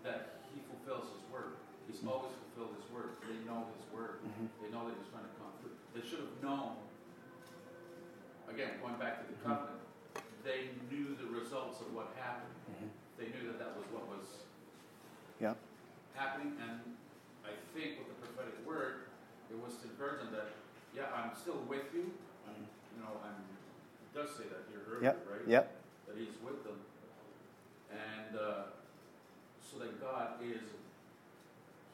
that 0.04 0.42
he 0.54 0.62
fulfills 0.72 1.12
his 1.12 1.24
word. 1.32 1.60
He's 1.88 2.00
mm-hmm. 2.00 2.10
always 2.16 2.32
fulfilled 2.50 2.76
his 2.80 2.88
word. 2.92 3.20
They 3.28 3.40
know 3.44 3.68
his 3.76 3.86
word. 3.92 4.24
Mhm. 4.24 4.48
They 4.64 4.70
know 4.72 4.88
that 4.88 4.96
he's 4.96 5.12
going 5.12 5.26
to 5.28 5.36
come 5.42 5.52
through. 5.60 5.76
They 5.96 6.04
should 6.06 6.24
have 6.24 6.38
known. 6.44 6.76
again, 8.50 8.82
going 8.82 8.98
back 8.98 9.22
to 9.22 9.26
the 9.30 9.38
mm-hmm. 9.46 9.62
covenant, 9.62 9.78
they 10.44 10.74
knew 10.90 11.14
the 11.22 11.30
results 11.30 11.82
of 11.86 11.94
what 11.94 12.10
happened. 12.18 12.50
Mm-hmm. 12.74 12.90
They 13.22 13.28
knew 13.30 13.46
that 13.54 13.60
that 13.62 13.78
was 13.78 13.86
what 13.94 14.10
was 14.10 14.26
Yeah. 15.40 15.54
happening, 16.18 16.58
and 16.58 16.82
I 17.46 17.54
think 17.78 18.00
with 18.02 18.10
the 18.10 18.18
prophetic 18.26 18.58
word, 18.66 19.06
it 19.54 19.58
was 19.62 19.78
to 19.86 19.90
encourage 19.94 20.22
them 20.26 20.32
that, 20.34 20.50
yeah, 20.96 21.14
I'm 21.14 21.38
still 21.38 21.62
with 21.70 21.94
you. 21.94 22.10
I'm, 22.50 22.66
you 22.96 23.04
know, 23.06 23.22
I'm. 23.22 23.38
It 23.38 24.18
does 24.18 24.34
say 24.36 24.50
that 24.50 24.66
here 24.74 24.82
earlier, 24.90 25.14
Yep. 25.14 25.28
right? 25.30 25.46
Yep. 25.48 25.66
That 26.08 26.18
He's 26.18 26.36
with 26.44 26.64
them, 26.64 26.80
and 27.94 28.34
uh, 28.36 28.64
so 29.62 29.78
that 29.78 30.02
God 30.02 30.42
is. 30.42 30.66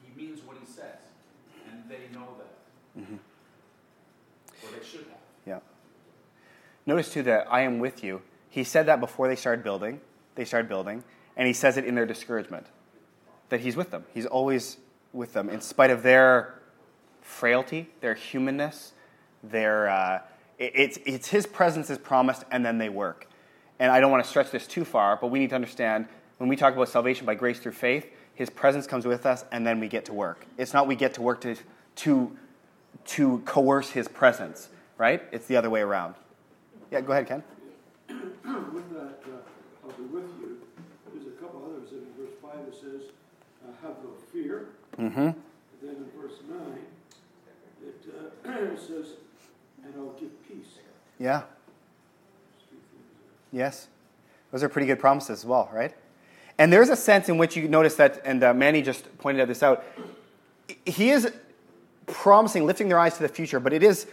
He 0.00 0.08
means 0.16 0.40
what 0.42 0.56
He 0.58 0.64
says, 0.66 1.04
and 1.68 1.84
they 1.90 2.08
know 2.16 2.34
that, 2.40 2.54
Mm-hmm. 2.98 3.14
or 3.14 4.78
they 4.78 4.84
should 4.86 5.00
have. 5.00 5.18
Yeah. 5.46 5.58
Notice 6.86 7.12
too 7.12 7.22
that 7.24 7.46
I 7.50 7.60
am 7.62 7.78
with 7.78 8.02
you. 8.02 8.22
He 8.48 8.64
said 8.64 8.86
that 8.86 9.00
before 9.00 9.28
they 9.28 9.36
started 9.36 9.62
building. 9.62 10.00
They 10.34 10.44
started 10.44 10.68
building, 10.68 11.02
and 11.36 11.46
he 11.46 11.52
says 11.52 11.76
it 11.76 11.84
in 11.84 11.94
their 11.94 12.06
discouragement. 12.06 12.66
That 13.48 13.60
he's 13.60 13.76
with 13.76 13.90
them. 13.90 14.04
He's 14.12 14.26
always 14.26 14.78
with 15.12 15.32
them, 15.32 15.48
in 15.48 15.60
spite 15.60 15.90
of 15.90 16.02
their 16.02 16.60
frailty, 17.22 17.88
their 18.00 18.14
humanness, 18.14 18.92
their. 19.42 19.88
Uh, 19.88 20.20
it- 20.58 20.72
it's 20.74 20.98
it's 21.04 21.28
his 21.28 21.46
presence 21.46 21.90
is 21.90 21.98
promised, 21.98 22.44
and 22.50 22.64
then 22.64 22.78
they 22.78 22.88
work. 22.88 23.28
And 23.78 23.92
I 23.92 24.00
don't 24.00 24.10
want 24.10 24.24
to 24.24 24.28
stretch 24.30 24.50
this 24.50 24.66
too 24.66 24.84
far, 24.86 25.16
but 25.20 25.26
we 25.28 25.38
need 25.38 25.50
to 25.50 25.54
understand 25.54 26.06
when 26.38 26.48
we 26.48 26.56
talk 26.56 26.74
about 26.74 26.88
salvation 26.88 27.26
by 27.26 27.34
grace 27.34 27.58
through 27.58 27.72
faith, 27.72 28.06
his 28.34 28.48
presence 28.50 28.86
comes 28.86 29.06
with 29.06 29.26
us, 29.26 29.44
and 29.52 29.66
then 29.66 29.80
we 29.80 29.88
get 29.88 30.04
to 30.06 30.12
work. 30.14 30.46
It's 30.58 30.72
not 30.74 30.86
we 30.86 30.96
get 30.96 31.14
to 31.14 31.22
work 31.22 31.40
to 31.42 31.56
to 31.96 32.36
to 33.04 33.42
coerce 33.44 33.90
his 33.90 34.08
presence, 34.08 34.68
right? 34.98 35.22
It's 35.32 35.46
the 35.46 35.56
other 35.56 35.70
way 35.70 35.80
around. 35.80 36.14
Yeah, 36.90 37.00
go 37.00 37.12
ahead, 37.12 37.26
Ken. 37.26 37.42
With 38.08 38.90
that, 38.94 39.20
uh, 39.26 39.84
I'll 39.84 39.92
be 39.92 40.04
with 40.04 40.30
you, 40.40 40.58
there's 41.12 41.26
a 41.26 41.30
couple 41.40 41.64
others 41.64 41.90
in 41.92 42.06
verse 42.16 42.34
five 42.40 42.64
that 42.64 42.74
says, 42.74 43.10
uh, 43.64 43.86
have 43.86 43.96
no 44.04 44.10
fear. 44.32 44.66
Mm-hmm. 44.98 45.38
Then 45.82 45.96
in 45.96 46.06
verse 46.20 46.34
nine, 46.48 46.78
it, 47.84 48.04
uh, 48.46 48.76
says, 48.86 49.14
and 49.84 49.94
I'll 49.96 50.14
give 50.18 50.30
peace. 50.48 50.78
Yeah. 51.18 51.42
There's 51.42 52.68
three 52.68 52.78
things 52.78 53.04
there. 53.50 53.60
Yes. 53.60 53.88
Those 54.52 54.62
are 54.62 54.68
pretty 54.68 54.86
good 54.86 55.00
promises 55.00 55.40
as 55.40 55.44
well, 55.44 55.68
right? 55.72 55.94
And 56.58 56.72
there's 56.72 56.88
a 56.88 56.96
sense 56.96 57.28
in 57.28 57.36
which 57.36 57.56
you 57.56 57.68
notice 57.68 57.96
that, 57.96 58.22
and 58.24 58.42
uh, 58.42 58.54
Manny 58.54 58.80
just 58.80 59.18
pointed 59.18 59.48
this 59.48 59.62
out. 59.62 59.84
He 60.84 61.10
is 61.10 61.30
promising, 62.06 62.66
lifting 62.66 62.88
their 62.88 62.98
eyes 62.98 63.16
to 63.16 63.22
the 63.22 63.28
future, 63.28 63.60
but 63.60 63.72
it 63.72 63.82
is, 63.82 64.06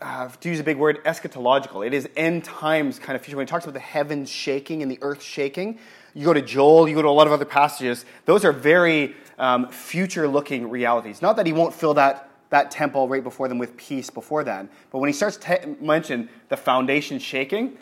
uh, 0.00 0.28
to 0.28 0.48
use 0.48 0.60
a 0.60 0.64
big 0.64 0.76
word, 0.76 1.02
eschatological. 1.04 1.86
It 1.86 1.92
is 1.92 2.08
end 2.16 2.44
times 2.44 2.98
kind 2.98 3.16
of 3.16 3.22
future. 3.22 3.36
When 3.36 3.46
he 3.46 3.50
talks 3.50 3.64
about 3.64 3.74
the 3.74 3.80
heavens 3.80 4.30
shaking 4.30 4.82
and 4.82 4.90
the 4.90 4.98
earth 5.02 5.22
shaking, 5.22 5.78
you 6.14 6.24
go 6.24 6.32
to 6.32 6.42
Joel, 6.42 6.88
you 6.88 6.94
go 6.94 7.02
to 7.02 7.08
a 7.08 7.10
lot 7.10 7.26
of 7.26 7.32
other 7.32 7.44
passages, 7.44 8.04
those 8.24 8.44
are 8.44 8.52
very 8.52 9.14
um, 9.38 9.68
future 9.68 10.26
looking 10.26 10.70
realities. 10.70 11.20
Not 11.20 11.36
that 11.36 11.46
he 11.46 11.52
won't 11.52 11.74
fill 11.74 11.94
that, 11.94 12.30
that 12.50 12.70
temple 12.70 13.08
right 13.08 13.22
before 13.22 13.48
them 13.48 13.58
with 13.58 13.76
peace 13.76 14.08
before 14.08 14.44
then, 14.44 14.68
but 14.90 14.98
when 14.98 15.08
he 15.08 15.12
starts 15.12 15.36
to 15.36 15.76
mention 15.80 16.28
the 16.48 16.56
foundation 16.56 17.18
shaking, 17.18 17.76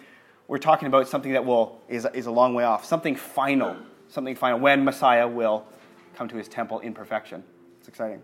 we're 0.48 0.58
talking 0.58 0.88
about 0.88 1.08
something 1.08 1.32
that 1.32 1.44
will 1.44 1.80
is, 1.88 2.06
is 2.12 2.26
a 2.26 2.30
long 2.30 2.54
way 2.54 2.64
off, 2.64 2.84
something 2.84 3.16
final, 3.16 3.76
something 4.08 4.34
final, 4.34 4.58
when 4.58 4.84
Messiah 4.84 5.28
will 5.28 5.64
come 6.16 6.28
to 6.28 6.36
his 6.36 6.48
temple 6.48 6.80
in 6.80 6.92
perfection. 6.92 7.42
It's 7.78 7.88
exciting. 7.88 8.22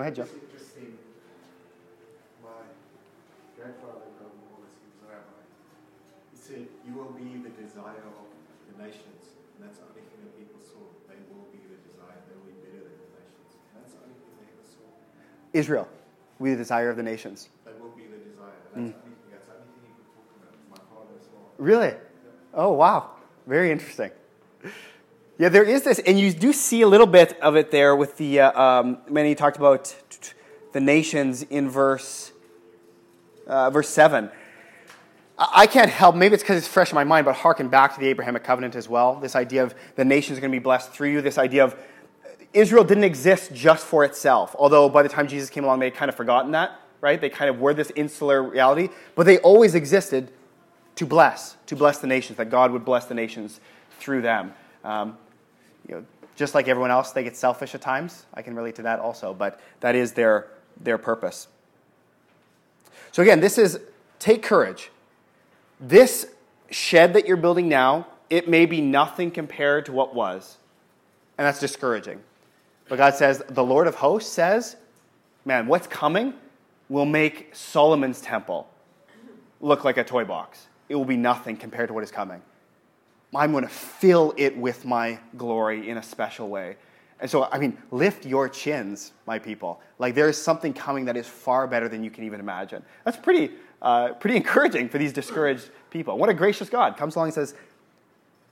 Go 0.00 0.08
ahead, 0.08 0.16
Joe. 0.16 0.22
It's 0.22 0.32
interesting. 0.32 0.96
My 2.40 2.64
grandfather, 3.52 4.08
Wallace, 4.16 4.72
he 4.80 4.88
was 4.96 5.04
a 5.04 5.12
rabbi. 5.12 5.44
He 6.32 6.40
said, 6.40 6.72
"You 6.88 6.96
will 6.96 7.12
be 7.12 7.36
the 7.36 7.52
desire 7.52 8.00
of 8.08 8.32
the 8.64 8.80
nations," 8.80 9.36
and 9.52 9.68
that's 9.68 9.76
the 9.76 9.84
only 9.92 10.00
thing 10.00 10.24
that 10.24 10.32
people 10.40 10.56
saw. 10.64 10.80
They 11.04 11.20
will 11.28 11.52
be 11.52 11.60
the 11.68 11.76
desire. 11.84 12.16
They 12.16 12.32
will 12.32 12.48
be 12.48 12.56
better 12.64 12.80
than 12.80 12.96
the 12.96 13.12
nations. 13.12 13.60
And 13.76 13.84
that's 13.84 13.92
the 13.92 14.00
only 14.00 14.16
thing 14.16 14.32
they 14.40 14.48
ever 14.48 14.64
saw. 14.64 14.88
Israel, 15.52 15.86
we 16.40 16.48
the 16.48 16.56
desire 16.56 16.88
of 16.88 16.96
the 16.96 17.04
nations. 17.04 17.52
They 17.68 17.76
will 17.76 17.92
be 17.92 18.08
the 18.08 18.24
desire. 18.24 18.56
That's 18.72 18.72
the 18.72 18.96
mm. 18.96 19.04
only 19.04 19.20
thing. 19.20 19.36
That's 19.36 19.52
the 19.52 19.60
only 19.60 19.68
thing 19.68 19.84
he 19.84 20.00
could 20.00 20.08
talk 20.16 20.32
about. 20.40 20.56
My 20.72 20.80
father 20.96 21.12
as 21.20 21.28
well. 21.28 21.44
Really? 21.60 21.92
Oh, 22.56 22.72
wow. 22.72 23.20
Very 23.44 23.68
interesting. 23.68 24.16
Yeah, 25.40 25.48
there 25.48 25.64
is 25.64 25.84
this, 25.84 26.00
and 26.00 26.20
you 26.20 26.34
do 26.34 26.52
see 26.52 26.82
a 26.82 26.86
little 26.86 27.06
bit 27.06 27.40
of 27.40 27.56
it 27.56 27.70
there 27.70 27.96
with 27.96 28.18
the, 28.18 28.40
uh, 28.40 28.62
um, 28.62 28.98
many 29.08 29.34
talked 29.34 29.56
about 29.56 29.96
the 30.72 30.80
nations 30.80 31.44
in 31.44 31.70
verse, 31.70 32.30
uh, 33.46 33.70
verse 33.70 33.88
7. 33.88 34.30
I 35.38 35.66
can't 35.66 35.88
help, 35.88 36.14
maybe 36.14 36.34
it's 36.34 36.42
because 36.42 36.58
it's 36.58 36.68
fresh 36.68 36.90
in 36.90 36.94
my 36.94 37.04
mind, 37.04 37.24
but 37.24 37.36
harken 37.36 37.68
back 37.68 37.94
to 37.94 38.00
the 38.00 38.08
Abrahamic 38.08 38.44
covenant 38.44 38.76
as 38.76 38.86
well. 38.86 39.14
This 39.14 39.34
idea 39.34 39.62
of 39.62 39.74
the 39.96 40.04
nations 40.04 40.38
going 40.40 40.52
to 40.52 40.54
be 40.54 40.62
blessed 40.62 40.90
through 40.90 41.08
you, 41.08 41.22
this 41.22 41.38
idea 41.38 41.64
of 41.64 41.74
Israel 42.52 42.84
didn't 42.84 43.04
exist 43.04 43.54
just 43.54 43.86
for 43.86 44.04
itself, 44.04 44.54
although 44.58 44.90
by 44.90 45.02
the 45.02 45.08
time 45.08 45.26
Jesus 45.26 45.48
came 45.48 45.64
along, 45.64 45.78
they 45.78 45.86
had 45.86 45.94
kind 45.94 46.10
of 46.10 46.16
forgotten 46.16 46.50
that, 46.50 46.78
right? 47.00 47.18
They 47.18 47.30
kind 47.30 47.48
of 47.48 47.60
were 47.60 47.72
this 47.72 47.90
insular 47.96 48.42
reality, 48.42 48.90
but 49.14 49.24
they 49.24 49.38
always 49.38 49.74
existed 49.74 50.32
to 50.96 51.06
bless, 51.06 51.56
to 51.64 51.76
bless 51.76 51.96
the 51.96 52.06
nations, 52.06 52.36
that 52.36 52.50
God 52.50 52.72
would 52.72 52.84
bless 52.84 53.06
the 53.06 53.14
nations 53.14 53.58
through 53.98 54.20
them. 54.20 54.52
Um, 54.84 55.16
you 55.88 55.96
know, 55.96 56.04
just 56.36 56.54
like 56.54 56.68
everyone 56.68 56.90
else, 56.90 57.12
they 57.12 57.22
get 57.22 57.36
selfish 57.36 57.74
at 57.74 57.80
times. 57.80 58.24
I 58.34 58.42
can 58.42 58.54
relate 58.54 58.74
to 58.76 58.82
that 58.82 59.00
also, 59.00 59.34
but 59.34 59.60
that 59.80 59.94
is 59.94 60.12
their, 60.12 60.48
their 60.80 60.98
purpose. 60.98 61.48
So 63.12 63.22
again, 63.22 63.40
this 63.40 63.58
is 63.58 63.80
take 64.18 64.42
courage. 64.42 64.90
This 65.80 66.32
shed 66.70 67.14
that 67.14 67.26
you're 67.26 67.36
building 67.36 67.68
now, 67.68 68.06
it 68.28 68.48
may 68.48 68.64
be 68.64 68.80
nothing 68.80 69.30
compared 69.30 69.86
to 69.86 69.92
what 69.92 70.14
was. 70.14 70.56
And 71.36 71.46
that's 71.46 71.60
discouraging. 71.60 72.20
But 72.88 72.96
God 72.96 73.14
says, 73.14 73.42
the 73.48 73.64
Lord 73.64 73.86
of 73.86 73.96
hosts 73.96 74.30
says, 74.30 74.76
man, 75.44 75.66
what's 75.66 75.86
coming 75.86 76.34
will 76.88 77.06
make 77.06 77.54
Solomon's 77.54 78.20
temple 78.20 78.68
look 79.60 79.84
like 79.84 79.96
a 79.96 80.04
toy 80.04 80.24
box. 80.24 80.66
It 80.88 80.96
will 80.96 81.04
be 81.04 81.16
nothing 81.16 81.56
compared 81.56 81.88
to 81.88 81.94
what 81.94 82.02
is 82.02 82.10
coming. 82.10 82.42
I'm 83.34 83.52
going 83.52 83.64
to 83.64 83.70
fill 83.70 84.34
it 84.36 84.56
with 84.56 84.84
my 84.84 85.18
glory 85.36 85.88
in 85.88 85.96
a 85.96 86.02
special 86.02 86.48
way. 86.48 86.76
And 87.20 87.30
so, 87.30 87.44
I 87.44 87.58
mean, 87.58 87.76
lift 87.90 88.24
your 88.24 88.48
chins, 88.48 89.12
my 89.26 89.38
people. 89.38 89.80
Like 89.98 90.14
there 90.14 90.28
is 90.28 90.40
something 90.40 90.72
coming 90.72 91.04
that 91.04 91.16
is 91.16 91.26
far 91.26 91.66
better 91.66 91.88
than 91.88 92.02
you 92.02 92.10
can 92.10 92.24
even 92.24 92.40
imagine. 92.40 92.82
That's 93.04 93.16
pretty, 93.16 93.52
uh, 93.82 94.14
pretty 94.14 94.36
encouraging 94.38 94.88
for 94.88 94.98
these 94.98 95.12
discouraged 95.12 95.70
people. 95.90 96.16
What 96.18 96.28
a 96.28 96.34
gracious 96.34 96.70
God 96.70 96.96
comes 96.96 97.16
along 97.16 97.28
and 97.28 97.34
says, 97.34 97.54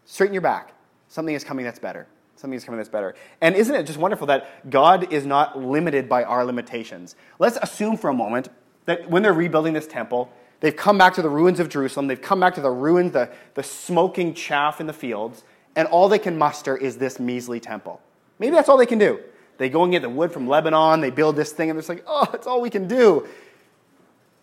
straighten 0.05 0.35
your 0.35 0.43
back. 0.43 0.75
Something 1.09 1.35
is 1.35 1.45
coming 1.45 1.65
that's 1.65 1.79
better. 1.79 2.07
Something 2.37 2.57
is 2.57 2.65
coming 2.65 2.79
that's 2.79 2.91
better. 2.91 3.17
And 3.41 3.57
isn't 3.57 3.75
it 3.75 3.85
just 3.85 3.99
wonderful 3.99 4.27
that 4.29 4.71
God 4.71 5.13
is 5.13 5.27
not 5.27 5.59
limited 5.59 6.09
by 6.09 6.23
our 6.23 6.45
limitations? 6.45 7.17
Let's 7.39 7.59
assume 7.61 7.97
for 7.97 8.11
a 8.11 8.15
moment 8.15 8.49
that 8.85 9.11
when 9.11 9.23
they're 9.23 9.33
rebuilding 9.33 9.73
this 9.73 9.87
temple, 9.87 10.31
they've 10.61 10.77
come 10.77 10.99
back 10.99 11.15
to 11.15 11.23
the 11.23 11.29
ruins 11.29 11.61
of 11.61 11.69
Jerusalem, 11.69 12.07
they've 12.07 12.21
come 12.21 12.41
back 12.41 12.55
to 12.55 12.61
the 12.61 12.71
ruins, 12.71 13.13
the, 13.13 13.31
the 13.55 13.63
smoking 13.63 14.35
chaff 14.35 14.81
in 14.81 14.87
the 14.87 14.93
fields, 14.93 15.45
and 15.77 15.87
all 15.89 16.09
they 16.09 16.19
can 16.19 16.37
muster 16.37 16.77
is 16.77 16.99
this 16.99 17.21
measly 17.21 17.61
temple. 17.61 18.01
Maybe 18.39 18.55
that's 18.55 18.69
all 18.69 18.77
they 18.77 18.87
can 18.87 18.99
do. 18.99 19.21
They 19.59 19.69
go 19.69 19.83
and 19.83 19.93
get 19.93 20.03
the 20.03 20.09
wood 20.09 20.33
from 20.33 20.49
Lebanon, 20.49 21.01
they 21.01 21.11
build 21.11 21.37
this 21.37 21.53
thing, 21.53 21.71
and 21.71 21.79
it's 21.79 21.89
like, 21.89 22.05
oh, 22.07 22.27
that's 22.31 22.47
all 22.47 22.61
we 22.61 22.71
can 22.71 22.87
do. 22.87 23.27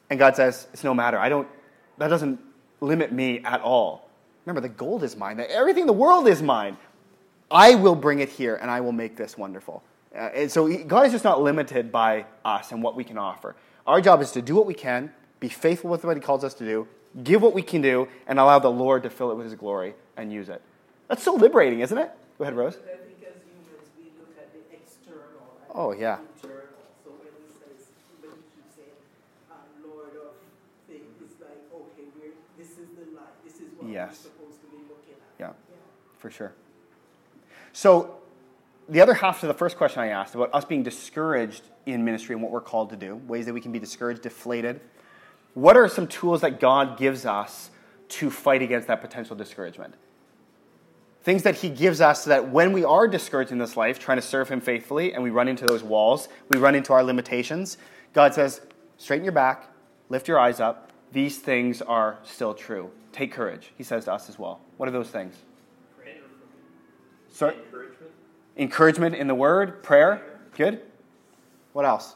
And 0.09 0.19
God 0.19 0.35
says, 0.35 0.67
it's 0.73 0.83
no 0.83 0.93
matter. 0.93 1.17
I 1.17 1.29
don't, 1.29 1.47
that 1.97 2.09
doesn't 2.09 2.39
limit 2.81 3.11
me 3.11 3.39
at 3.43 3.61
all. 3.61 4.09
Remember, 4.45 4.61
the 4.61 4.73
gold 4.73 5.03
is 5.03 5.15
mine. 5.15 5.43
Everything 5.49 5.81
in 5.81 5.87
the 5.87 5.93
world 5.93 6.27
is 6.27 6.41
mine. 6.41 6.77
I 7.49 7.75
will 7.75 7.95
bring 7.95 8.19
it 8.19 8.29
here, 8.29 8.55
and 8.55 8.69
I 8.69 8.81
will 8.81 8.91
make 8.91 9.15
this 9.15 9.37
wonderful. 9.37 9.83
Uh, 10.13 10.29
and 10.33 10.51
so 10.51 10.67
God 10.83 11.05
is 11.05 11.11
just 11.11 11.23
not 11.23 11.41
limited 11.41 11.91
by 11.91 12.25
us 12.43 12.71
and 12.71 12.83
what 12.83 12.95
we 12.95 13.03
can 13.03 13.17
offer. 13.17 13.55
Our 13.87 14.01
job 14.01 14.21
is 14.21 14.31
to 14.31 14.41
do 14.41 14.55
what 14.55 14.65
we 14.65 14.73
can, 14.73 15.11
be 15.45 15.53
faithful 15.53 15.91
with 15.91 16.03
what 16.03 16.17
He 16.17 16.21
calls 16.21 16.43
us 16.43 16.55
to 16.55 16.65
do, 16.65 16.87
give 17.23 17.41
what 17.41 17.53
we 17.53 17.61
can 17.61 17.81
do, 17.81 18.07
and 18.25 18.39
allow 18.39 18.57
the 18.57 18.71
Lord 18.71 19.03
to 19.03 19.11
fill 19.11 19.29
it 19.31 19.35
with 19.35 19.45
His 19.45 19.53
glory 19.55 19.93
and 20.17 20.33
use 20.33 20.49
it. 20.49 20.59
That's 21.07 21.21
so 21.21 21.35
liberating, 21.35 21.81
isn't 21.81 21.97
it? 21.97 22.09
Go 22.39 22.45
ahead, 22.45 22.55
Rose. 22.55 22.75
But 22.77 22.85
I 22.93 23.05
think 23.05 23.17
as 23.21 23.37
humans, 23.45 23.89
we 23.95 24.05
look 24.17 24.33
at 24.39 24.51
the 24.51 24.75
external 24.75 25.45
and 25.61 25.69
Oh, 25.75 25.91
yeah. 25.91 26.17
internal. 26.41 26.65
So 27.03 27.11
when 27.11 27.29
he 27.45 27.53
says, 27.53 27.85
when 28.21 28.31
he 28.31 28.41
keeps 28.57 28.73
saying, 28.75 28.97
uh, 29.51 29.87
Lord 29.87 30.17
of 30.17 30.33
things, 30.89 31.37
like, 31.39 31.61
okay, 31.71 32.33
this 32.57 32.71
is 32.71 32.89
the 32.97 33.05
light. 33.15 33.37
This 33.45 33.61
is 33.61 33.69
what 33.77 33.87
Yes. 33.87 34.25
we're 34.25 34.49
supposed 34.49 34.61
to 34.61 34.67
be 34.73 34.81
looking 34.89 35.13
at. 35.13 35.39
Yeah. 35.39 35.53
For 36.17 36.31
sure. 36.31 36.53
So, 37.71 38.15
the 38.89 39.01
other 39.01 39.13
half 39.13 39.41
to 39.41 39.47
the 39.47 39.53
first 39.53 39.77
question 39.77 40.01
I 40.01 40.07
asked 40.07 40.33
about 40.33 40.49
us 40.53 40.65
being 40.65 40.81
discouraged 40.81 41.61
in 41.85 42.03
ministry 42.03 42.33
and 42.33 42.41
what 42.41 42.51
we're 42.51 42.61
called 42.61 42.89
to 42.89 42.95
do, 42.95 43.15
ways 43.27 43.45
that 43.45 43.53
we 43.53 43.61
can 43.61 43.71
be 43.71 43.79
discouraged, 43.79 44.23
deflated. 44.23 44.81
What 45.55 45.77
are 45.77 45.87
some 45.87 46.05
tools 46.05 46.41
that 46.41 46.59
God 46.59 46.99
gives 46.99 47.25
us 47.25 47.71
to 48.09 48.29
fight 48.29 48.61
against 48.61 48.87
that 48.89 49.01
potential 49.01 49.35
discouragement? 49.35 49.95
Things 51.23 51.43
that 51.43 51.55
He 51.55 51.69
gives 51.69 52.01
us 52.01 52.25
so 52.25 52.29
that 52.29 52.49
when 52.49 52.73
we 52.73 52.83
are 52.83 53.07
discouraged 53.07 53.51
in 53.51 53.57
this 53.57 53.75
life, 53.75 53.97
trying 53.97 54.17
to 54.17 54.21
serve 54.21 54.49
Him 54.49 54.61
faithfully, 54.61 55.13
and 55.13 55.23
we 55.23 55.31
run 55.31 55.47
into 55.47 55.65
those 55.65 55.81
walls, 55.81 56.27
we 56.49 56.59
run 56.59 56.75
into 56.75 56.93
our 56.93 57.03
limitations, 57.03 57.77
God 58.13 58.33
says, 58.33 58.61
straighten 58.97 59.23
your 59.23 59.31
back, 59.31 59.69
lift 60.09 60.27
your 60.27 60.37
eyes 60.37 60.59
up. 60.59 60.91
these 61.11 61.37
things 61.39 61.81
are 61.81 62.19
still 62.23 62.53
true. 62.53 62.91
Take 63.13 63.31
courage, 63.31 63.71
he 63.77 63.83
says 63.83 64.05
to 64.05 64.13
us 64.13 64.27
as 64.27 64.37
well. 64.37 64.59
What 64.75 64.89
are 64.89 64.91
those 64.91 65.09
things? 65.09 65.35
Sorry? 67.31 67.55
Encouragement. 67.55 68.11
Encouragement 68.57 69.15
in 69.15 69.27
the 69.27 69.35
word, 69.35 69.83
prayer. 69.83 70.21
Good. 70.55 70.81
What 71.73 71.85
else? 71.85 72.15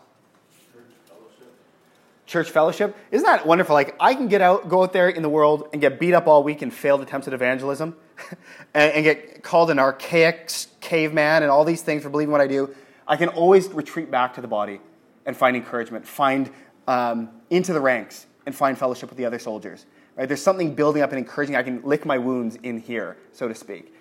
Church 2.29 2.51
fellowship. 2.51 2.95
Isn't 3.09 3.25
that 3.25 3.47
wonderful? 3.47 3.73
Like 3.73 3.95
I 3.99 4.13
can 4.13 4.27
get 4.27 4.39
out, 4.39 4.69
go 4.69 4.83
out 4.83 4.93
there 4.93 5.09
in 5.09 5.23
the 5.23 5.29
world 5.29 5.67
and 5.73 5.81
get 5.81 5.99
beat 5.99 6.13
up 6.13 6.27
all 6.27 6.43
week 6.43 6.61
in 6.61 6.69
failed 6.69 7.01
attempts 7.01 7.27
at 7.27 7.33
evangelism, 7.33 7.95
and, 8.75 8.93
and 8.93 9.03
get 9.03 9.41
called 9.41 9.71
an 9.71 9.79
archaic 9.79 10.51
caveman 10.79 11.41
and 11.41 11.51
all 11.51 11.65
these 11.65 11.81
things 11.81 12.03
for 12.03 12.09
believing 12.09 12.31
what 12.31 12.39
I 12.39 12.45
do. 12.45 12.69
I 13.07 13.15
can 13.15 13.29
always 13.29 13.67
retreat 13.69 14.11
back 14.11 14.35
to 14.35 14.41
the 14.41 14.47
body 14.47 14.79
and 15.25 15.35
find 15.35 15.57
encouragement, 15.57 16.05
find 16.05 16.51
um, 16.87 17.29
into 17.49 17.73
the 17.73 17.81
ranks, 17.81 18.27
and 18.45 18.53
find 18.53 18.77
fellowship 18.77 19.09
with 19.09 19.17
the 19.17 19.25
other 19.25 19.39
soldiers. 19.39 19.87
Right? 20.15 20.27
There's 20.27 20.43
something 20.43 20.75
building 20.75 21.01
up 21.01 21.09
and 21.09 21.17
encouraging. 21.17 21.55
I 21.55 21.63
can 21.63 21.81
lick 21.81 22.05
my 22.05 22.19
wounds 22.19 22.57
in 22.61 22.77
here, 22.79 23.17
so 23.31 23.47
to 23.47 23.55
speak. 23.55 23.91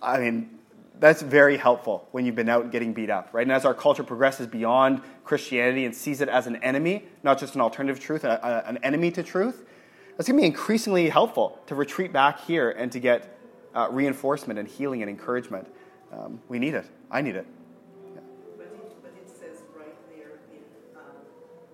I 0.00 0.18
mean, 0.18 0.57
that's 1.00 1.22
very 1.22 1.56
helpful 1.56 2.08
when 2.12 2.26
you've 2.26 2.34
been 2.34 2.48
out 2.48 2.70
getting 2.70 2.92
beat 2.92 3.10
up, 3.10 3.30
right? 3.32 3.42
And 3.42 3.52
as 3.52 3.64
our 3.64 3.74
culture 3.74 4.04
progresses 4.04 4.46
beyond 4.46 5.02
Christianity 5.24 5.84
and 5.84 5.94
sees 5.94 6.20
it 6.20 6.28
as 6.28 6.46
an 6.46 6.56
enemy, 6.56 7.04
not 7.22 7.38
just 7.38 7.54
an 7.54 7.60
alternative 7.60 8.00
truth, 8.00 8.24
a, 8.24 8.40
a, 8.42 8.68
an 8.68 8.78
enemy 8.78 9.10
to 9.12 9.22
truth, 9.22 9.64
that's 10.18 10.26
going 10.28 10.36
to 10.36 10.42
be 10.42 10.46
increasingly 10.46 11.08
helpful 11.08 11.60
to 11.66 11.76
retreat 11.76 12.12
back 12.12 12.40
here 12.40 12.70
and 12.70 12.90
to 12.90 12.98
get 12.98 13.38
uh, 13.72 13.86
reinforcement 13.90 14.58
and 14.58 14.68
healing 14.68 15.00
and 15.00 15.08
encouragement. 15.08 15.72
Um, 16.12 16.40
we 16.48 16.58
need 16.58 16.74
it. 16.74 16.86
I 17.08 17.22
need 17.22 17.36
it. 17.36 17.46
But 18.56 18.66
it, 18.66 19.02
but 19.02 19.12
it 19.14 19.30
says 19.30 19.62
right 19.78 19.94
there 20.10 20.40
in 20.50 20.64
um, 20.98 21.22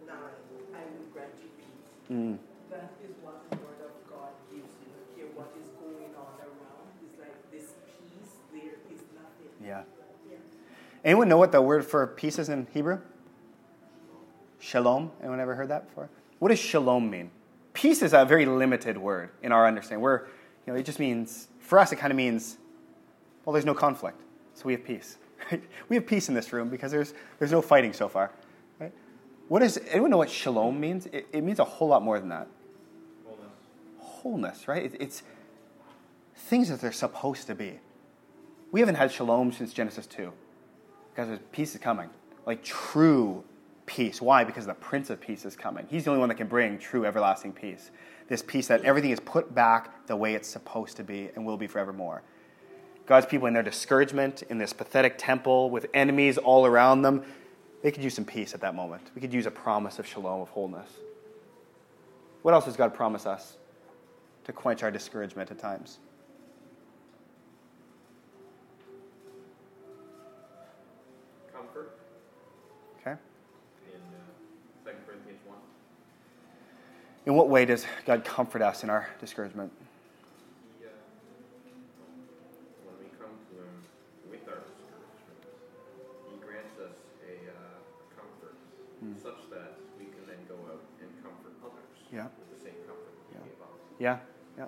9, 0.07 0.17
I 0.75 0.85
will 0.93 1.09
grant 1.15 1.33
you 1.41 1.49
peace. 1.57 2.13
Mm. 2.13 2.37
That 2.69 2.93
is 3.03 3.17
what 3.23 3.49
the 3.49 3.57
Word 3.57 3.81
of 3.81 3.97
God 4.13 4.37
gives 4.53 4.69
you. 4.85 4.93
No 4.93 5.01
care 5.17 5.33
what 5.33 5.49
is 5.57 5.71
going 5.81 6.13
on 6.13 6.37
around. 6.45 6.85
It's 7.01 7.17
like 7.17 7.33
this 7.49 7.73
peace, 7.89 8.37
there 8.53 8.77
is 8.93 9.01
nothing. 9.17 9.57
Yeah. 9.65 9.89
Yeah. 10.29 10.37
Anyone 11.05 11.29
know 11.29 11.37
what 11.37 11.53
the 11.53 11.61
word 11.61 11.85
for 11.85 12.07
peace 12.07 12.39
is 12.39 12.49
in 12.49 12.67
Hebrew? 12.73 12.99
Shalom. 14.59 15.13
Anyone 15.21 15.39
ever 15.39 15.55
heard 15.55 15.69
that 15.69 15.87
before? 15.89 16.09
What 16.39 16.49
does 16.49 16.59
shalom 16.59 17.11
mean? 17.11 17.31
Peace 17.75 18.01
is 18.01 18.15
a 18.15 18.25
very 18.25 18.47
limited 18.47 18.97
word 18.97 19.31
in 19.43 19.53
our 19.53 19.67
understanding. 19.67 20.03
Where, 20.03 20.27
you 20.67 20.73
know, 20.73 20.79
it 20.79 20.87
just 20.87 20.99
means 20.99 21.49
for 21.61 21.79
us. 21.79 21.93
It 21.93 21.97
kind 21.97 22.11
of 22.11 22.17
means, 22.17 22.57
well, 23.45 23.53
there's 23.53 23.67
no 23.67 23.75
conflict, 23.75 24.19
so 24.55 24.65
we 24.65 24.73
have 24.73 24.85
peace. 24.85 25.19
We 25.91 25.97
have 25.97 26.07
peace 26.07 26.31
in 26.31 26.35
this 26.35 26.55
room 26.55 26.71
because 26.71 26.91
there's 26.91 27.13
there's 27.39 27.53
no 27.53 27.61
fighting 27.61 27.93
so 27.93 28.09
far. 28.09 28.31
Right? 28.81 28.93
What 29.49 29.61
does 29.61 29.77
anyone 29.91 30.11
know 30.11 30.17
what 30.17 30.31
shalom 30.31 30.81
means? 30.81 31.05
It, 31.07 31.27
it 31.31 31.43
means 31.43 31.59
a 31.59 31.65
whole 31.65 31.89
lot 31.89 32.03
more 32.03 32.19
than 32.19 32.31
that. 32.31 32.49
Wholeness. 33.27 33.53
Wholeness, 33.99 34.69
right? 34.69 34.85
It, 34.85 34.97
it's 34.99 35.23
things 36.35 36.71
that 36.71 36.81
they're 36.81 36.93
supposed 36.93 37.47
to 37.49 37.55
be. 37.55 37.81
We 38.73 38.81
haven't 38.81 38.95
had 38.95 39.13
shalom 39.13 39.53
since 39.53 39.75
Genesis 39.75 40.07
2 40.07 40.33
because 41.15 41.39
peace 41.53 41.75
is 41.75 41.81
coming. 41.81 42.11
Like 42.47 42.63
true 42.63 43.45
peace. 43.87 44.21
Why? 44.21 44.45
Because 44.45 44.67
the 44.67 44.75
Prince 44.75 45.11
of 45.11 45.21
Peace 45.21 45.45
is 45.45 45.57
coming. 45.57 45.87
He's 45.89 46.05
the 46.05 46.11
only 46.11 46.21
one 46.21 46.29
that 46.29 46.37
can 46.37 46.49
bring 46.49 46.79
true 46.79 47.05
everlasting 47.05 47.53
peace. 47.53 47.91
This 48.29 48.43
peace 48.43 48.69
that 48.69 48.83
everything 48.83 49.11
is 49.11 49.21
put 49.21 49.55
back 49.55 50.07
the 50.07 50.17
way 50.17 50.35
it's 50.35 50.49
supposed 50.49 50.97
to 50.97 51.05
be 51.05 51.31
and 51.35 51.45
will 51.45 51.57
be 51.57 51.67
forevermore. 51.67 52.23
God's 53.07 53.27
people 53.27 53.47
in 53.47 53.55
their 53.55 53.63
discouragement, 53.63 54.43
in 54.49 54.59
this 54.59 54.73
pathetic 54.73 55.17
temple 55.19 55.69
with 55.71 55.87
enemies 55.93 56.39
all 56.39 56.65
around 56.65 57.03
them, 57.03 57.23
they 57.83 57.93
could 57.93 58.03
use 58.03 58.15
some 58.15 58.25
peace 58.25 58.55
at 58.55 58.63
that 58.63 58.75
moment. 58.75 59.11
We 59.15 59.21
could 59.21 59.35
use 59.35 59.45
a 59.45 59.51
promise 59.51 59.99
of 59.99 60.07
shalom, 60.07 60.41
of 60.41 60.49
wholeness. 60.49 60.89
What 62.41 62.55
else 62.55 62.65
does 62.65 62.77
God 62.77 62.95
promise 62.95 63.27
us 63.27 63.59
to 64.45 64.53
quench 64.53 64.83
our 64.83 64.91
discouragement 64.91 65.51
at 65.51 65.59
times? 65.59 65.99
In 77.27 77.35
what 77.35 77.49
way 77.49 77.65
does 77.65 77.87
God 78.05 78.25
comfort 78.25 78.61
us 78.61 78.83
in 78.83 78.91
our 78.91 79.09
discouragement? 79.19 79.73
He, 80.79 81.71
when 82.85 82.97
we 83.01 83.09
come 83.17 83.33
to 83.49 83.57
Him 83.65 83.73
with 84.31 84.47
our 84.47 84.61
discouragement, 84.69 85.41
He 86.29 86.37
grants 86.45 86.77
us 86.77 86.93
a 87.25 87.49
uh, 87.49 87.81
comfort 88.13 88.57
mm. 89.03 89.17
such 89.17 89.49
that 89.51 89.81
we 89.99 90.05
can 90.05 90.27
then 90.27 90.37
go 90.47 90.55
out 90.69 90.85
and 91.01 91.09
comfort 91.25 91.57
others 91.65 91.97
yeah. 92.13 92.25
with 92.25 92.59
the 92.59 92.65
same 92.65 92.77
comfort 92.87 93.15
yeah. 93.33 93.39
Yeah, 93.99 94.19
yeah. 94.59 94.67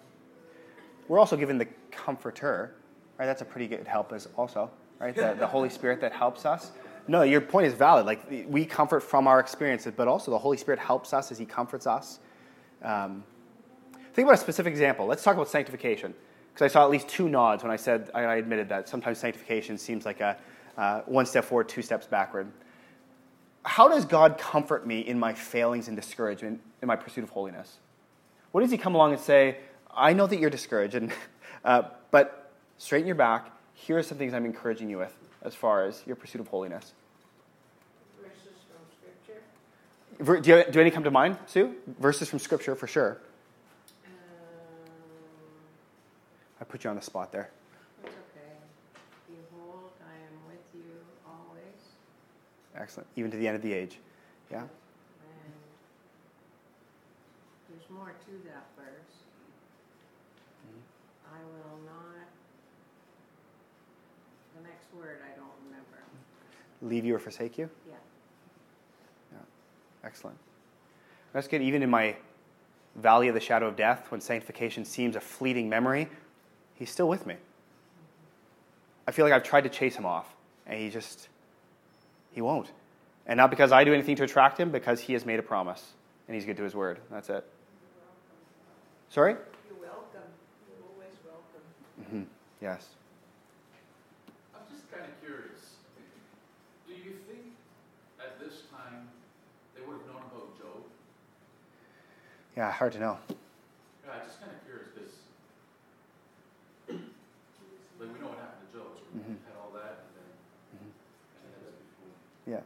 We're 1.09 1.19
also 1.19 1.37
given 1.37 1.59
the 1.59 1.69
comforter, 1.90 2.75
right? 3.19 3.27
That's 3.27 3.42
a 3.42 3.45
pretty 3.45 3.69
good 3.69 3.87
help 3.87 4.14
as 4.14 4.29
also, 4.35 4.71
right? 4.99 5.14
The, 5.14 5.37
the 5.38 5.47
Holy 5.47 5.69
Spirit 5.79 6.01
that 6.01 6.12
helps 6.12 6.47
us. 6.47 6.73
No, 7.07 7.21
your 7.21 7.42
point 7.42 7.66
is 7.66 7.75
valid. 7.75 8.07
Like 8.07 8.47
we 8.49 8.64
comfort 8.64 9.01
from 9.01 9.27
our 9.27 9.40
experiences, 9.40 9.92
but 9.95 10.09
also 10.09 10.31
the 10.31 10.38
Holy 10.38 10.57
Spirit 10.57 10.81
helps 10.81 11.12
us 11.12 11.31
as 11.31 11.37
He 11.38 11.45
comforts 11.45 11.87
us. 11.87 12.19
Um, 12.83 13.25
think 14.15 14.27
about 14.27 14.35
a 14.35 14.41
specific 14.41 14.71
example. 14.71 15.07
Let's 15.07 15.23
talk 15.23 15.35
about 15.35 15.49
sanctification, 15.49 16.15
because 16.53 16.71
I 16.71 16.73
saw 16.73 16.85
at 16.85 16.91
least 16.91 17.09
two 17.09 17.29
nods 17.29 17.62
when 17.62 17.73
I 17.73 17.77
said 17.77 18.11
I, 18.15 18.37
admitted 18.37 18.69
that 18.69 18.89
sometimes 18.89 19.19
sanctification 19.19 19.79
seems 19.79 20.05
like 20.05 20.21
a 20.21 20.37
uh, 20.77 21.01
one 21.07 21.27
step 21.27 21.45
forward, 21.45 21.69
two 21.69 21.83
steps 21.83 22.07
backward. 22.07 22.51
How 23.65 23.89
does 23.89 24.05
God 24.05 24.39
comfort 24.39 24.87
me 24.87 25.01
in 25.01 25.19
my 25.19 25.33
failings 25.35 25.89
and 25.89 25.97
discouragement 25.97 26.61
in 26.83 26.89
my 26.89 26.97
pursuit 26.97 27.25
of 27.25 27.31
holiness? 27.31 27.79
What 28.53 28.61
does 28.61 28.71
he 28.71 28.79
come 28.79 28.95
along 28.95 29.12
and 29.12 29.21
say? 29.21 29.59
I 29.95 30.12
know 30.12 30.27
that 30.27 30.39
you're 30.39 30.51
discouraged, 30.51 30.95
and, 30.95 31.12
uh, 31.65 31.83
but 32.11 32.53
straighten 32.79 33.07
your 33.07 33.17
back. 33.17 33.51
Here 33.75 33.99
are 33.99 34.03
some 34.03 34.19
things 34.19 34.35
I'm 34.35 34.45
encouraging 34.45 34.89
you 34.89 34.99
with 34.99 35.15
as 35.43 35.55
far 35.55 35.85
as 35.85 36.03
your 36.07 36.17
pursuit 36.17 36.41
of 36.41 36.49
holiness. 36.49 36.93
Verses 38.21 38.62
from 38.69 38.83
Scripture. 39.01 39.43
Ver- 40.06 40.06
Do, 40.23 40.41
you, 40.45 40.65
do 40.71 40.81
any 40.81 40.91
come 40.91 41.05
to 41.05 41.11
mind, 41.11 41.37
Sue? 41.47 41.75
Verses 41.99 42.29
from 42.29 42.39
Scripture 42.39 42.75
for 42.75 42.87
sure. 42.87 43.19
Um, 44.07 44.11
I 46.61 46.65
put 46.65 46.85
you 46.85 46.91
on 46.91 46.97
the 46.97 47.03
spot 47.03 47.33
there. 47.33 47.51
It's 48.03 48.15
okay. 48.15 48.57
Behold, 49.29 49.91
I 50.01 50.15
am 50.15 50.41
with 50.49 50.65
you 50.75 50.83
always, 51.27 51.61
Excellent. 52.75 53.07
Even 53.17 53.31
to 53.31 53.37
the 53.37 53.47
end 53.47 53.57
of 53.57 53.63
the 53.63 53.75
age. 53.75 53.99
Yeah. 54.51 54.61
and 54.61 54.69
there's 57.69 57.91
more 57.91 58.09
to 58.09 58.31
that 58.49 58.65
verse. 58.77 59.17
I 61.31 61.39
will 61.39 61.79
not, 61.85 62.29
the 64.57 64.63
next 64.67 64.87
word 64.97 65.21
I 65.23 65.37
don't 65.37 65.53
remember. 65.67 65.99
Leave 66.81 67.05
you 67.05 67.15
or 67.15 67.19
forsake 67.19 67.59
you. 67.59 67.69
Excellent. 70.07 70.38
That's 71.33 71.49
good. 71.49 71.61
Even 71.61 71.83
in 71.83 71.90
my 71.90 72.16
valley 72.95 73.29
of 73.29 73.35
the 73.35 73.40
shadow 73.40 73.66
of 73.66 73.77
death, 73.77 74.07
when 74.11 74.21
sanctification 74.21 74.85
seems 74.85 75.16
a 75.16 75.21
fleeting 75.21 75.69
memory, 75.69 76.09
he's 76.75 76.90
still 76.90 77.09
with 77.09 77.27
me. 77.27 77.35
I 79.07 79.11
feel 79.11 79.25
like 79.25 79.35
I've 79.35 79.42
tried 79.42 79.62
to 79.62 79.69
chase 79.69 79.97
him 79.97 80.07
off, 80.07 80.35
and 80.66 80.81
he 80.81 80.88
just, 80.88 81.29
he 82.33 82.40
won't. 82.40 82.71
And 83.27 83.37
not 83.37 83.51
because 83.51 83.73
I 83.73 83.85
do 83.85 83.92
anything 83.92 84.16
to 84.16 84.25
attract 84.25 84.59
him, 84.59 84.71
because 84.71 85.01
he 85.01 85.12
has 85.12 85.27
made 85.27 85.38
a 85.38 85.42
promise, 85.42 85.92
and 86.29 86.35
he's 86.35 86.45
good 86.45 86.57
to 86.57 86.62
his 86.62 86.75
word. 86.75 87.01
That's 87.11 87.29
it. 87.29 87.45
Sorry? 89.11 89.33
You're 89.33 89.81
welcome. 89.81 90.31
You're 90.69 90.88
always 90.88 91.16
welcome. 91.25 92.11
hmm 92.11 92.23
Yes. 92.62 92.87
I'm 94.55 94.62
just 94.75 94.90
kind 94.90 95.05
of 95.05 95.21
curious. 95.25 95.77
Do 96.87 96.95
you 96.95 97.16
think 97.29 97.53
at 98.19 98.40
this 98.40 98.62
time 98.71 99.09
they 99.75 99.83
would 99.87 99.99
have 99.99 100.07
known 100.07 100.23
about 100.33 100.59
Job? 100.59 100.83
Yeah, 102.57 102.71
hard 102.73 102.92
to 102.92 102.99
know. 102.99 103.19
Yeah, 103.29 104.12
I'm 104.14 104.21
just 104.27 104.40
kind 104.40 104.53
of 104.53 104.64
curious 104.64 104.88
because, 104.95 105.12
like, 106.88 108.09
we 108.14 108.21
know 108.21 108.29
what 108.29 108.38
happened 108.38 108.73
to 108.73 108.79
Job. 108.79 108.87
We 109.14 109.21
Mhm. 109.21 109.37
had 109.45 109.57
all 109.61 109.71
that, 109.75 110.01
and 110.01 110.12
then, 110.16 110.31
Mhm. 110.73 110.90
and 111.45 111.53
then. 111.53 112.55
Yeah. 112.55 112.61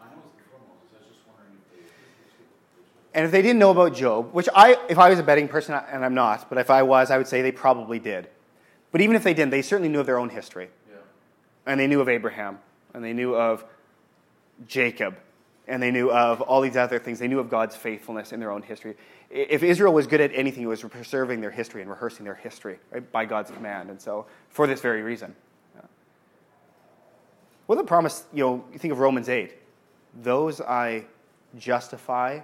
I 0.00 0.04
know 0.12 0.20
it's 0.28 0.36
before 0.44 0.60
Moses. 0.60 0.92
I 0.92 0.98
was 0.98 1.08
just 1.08 1.26
wondering 1.26 1.56
if 1.72 1.88
they. 1.88 3.18
And 3.18 3.24
if 3.24 3.30
they 3.32 3.42
didn't 3.42 3.58
know 3.58 3.70
about 3.70 3.94
Job, 3.94 4.32
which 4.34 4.48
I, 4.54 4.76
if 4.88 4.98
I 4.98 5.08
was 5.08 5.18
a 5.18 5.22
betting 5.22 5.48
person, 5.48 5.74
and 5.74 6.04
I'm 6.04 6.14
not, 6.14 6.48
but 6.50 6.58
if 6.58 6.68
I 6.70 6.82
was, 6.82 7.10
I 7.10 7.16
would 7.16 7.26
say 7.28 7.40
they 7.40 7.52
probably 7.52 7.98
did. 7.98 8.28
But 8.92 9.00
even 9.00 9.16
if 9.16 9.22
they 9.22 9.32
didn't, 9.34 9.50
they 9.52 9.62
certainly 9.62 9.88
knew 9.88 10.00
of 10.00 10.06
their 10.06 10.18
own 10.18 10.28
history. 10.30 10.68
Yeah. 10.90 10.96
And 11.64 11.80
they 11.80 11.86
knew 11.86 12.00
of 12.00 12.08
Abraham, 12.08 12.58
and 12.92 13.02
they 13.04 13.12
knew 13.14 13.34
of 13.36 13.64
Jacob, 14.66 15.16
and 15.68 15.82
they 15.82 15.90
knew 15.90 16.10
of 16.10 16.40
all 16.40 16.60
these 16.60 16.76
other 16.76 16.98
things. 16.98 17.18
They 17.18 17.28
knew 17.28 17.38
of 17.38 17.48
God's 17.48 17.76
faithfulness 17.76 18.32
in 18.32 18.40
their 18.40 18.50
own 18.50 18.62
history. 18.62 18.96
If 19.30 19.62
Israel 19.62 19.92
was 19.92 20.06
good 20.06 20.20
at 20.20 20.32
anything, 20.34 20.64
it 20.64 20.66
was 20.66 20.82
preserving 20.82 21.40
their 21.40 21.50
history 21.50 21.82
and 21.82 21.90
rehearsing 21.90 22.24
their 22.24 22.34
history 22.34 22.78
right, 22.90 23.12
by 23.12 23.24
God's 23.24 23.50
command. 23.50 23.90
And 23.90 24.00
so, 24.00 24.26
for 24.48 24.66
this 24.66 24.80
very 24.80 25.02
reason. 25.02 25.34
Yeah. 25.76 25.82
What 27.66 27.76
the 27.76 27.84
promise, 27.84 28.24
you 28.32 28.44
know, 28.44 28.64
you 28.72 28.78
think 28.78 28.92
of 28.92 28.98
Romans 28.98 29.28
8. 29.28 29.54
Those 30.22 30.60
I 30.60 31.04
justify, 31.56 32.40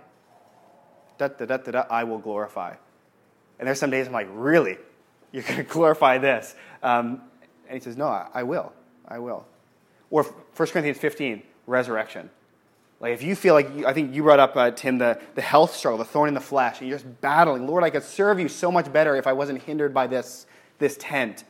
da, 1.18 1.28
da, 1.28 1.46
da, 1.46 1.56
da, 1.56 1.70
da, 1.72 1.84
I 1.90 2.04
will 2.04 2.18
glorify. 2.18 2.74
And 3.58 3.66
there's 3.66 3.80
some 3.80 3.90
days 3.90 4.06
I'm 4.06 4.12
like, 4.12 4.28
really? 4.30 4.78
You're 5.32 5.42
going 5.42 5.56
to 5.56 5.62
glorify 5.64 6.18
this? 6.18 6.54
Um, 6.82 7.22
and 7.68 7.74
he 7.76 7.80
says, 7.80 7.96
no, 7.96 8.06
I, 8.06 8.28
I 8.32 8.42
will. 8.44 8.72
I 9.08 9.18
will. 9.18 9.44
Or 10.10 10.22
1 10.22 10.68
Corinthians 10.68 10.98
15, 10.98 11.42
resurrection. 11.66 12.30
Like 12.98 13.12
if 13.12 13.22
you 13.22 13.36
feel 13.36 13.54
like, 13.54 13.74
you, 13.76 13.86
I 13.86 13.92
think 13.92 14.14
you 14.14 14.22
brought 14.22 14.40
up, 14.40 14.56
uh, 14.56 14.70
Tim, 14.70 14.98
the, 14.98 15.20
the 15.34 15.42
health 15.42 15.74
struggle, 15.74 15.98
the 15.98 16.04
thorn 16.04 16.28
in 16.28 16.34
the 16.34 16.40
flesh, 16.40 16.80
and 16.80 16.88
you're 16.88 16.98
just 16.98 17.20
battling. 17.20 17.66
Lord, 17.66 17.84
I 17.84 17.90
could 17.90 18.02
serve 18.02 18.40
you 18.40 18.48
so 18.48 18.72
much 18.72 18.92
better 18.92 19.16
if 19.16 19.26
I 19.26 19.32
wasn't 19.32 19.62
hindered 19.62 19.92
by 19.92 20.06
this, 20.06 20.46
this 20.78 20.96
tent. 20.98 21.44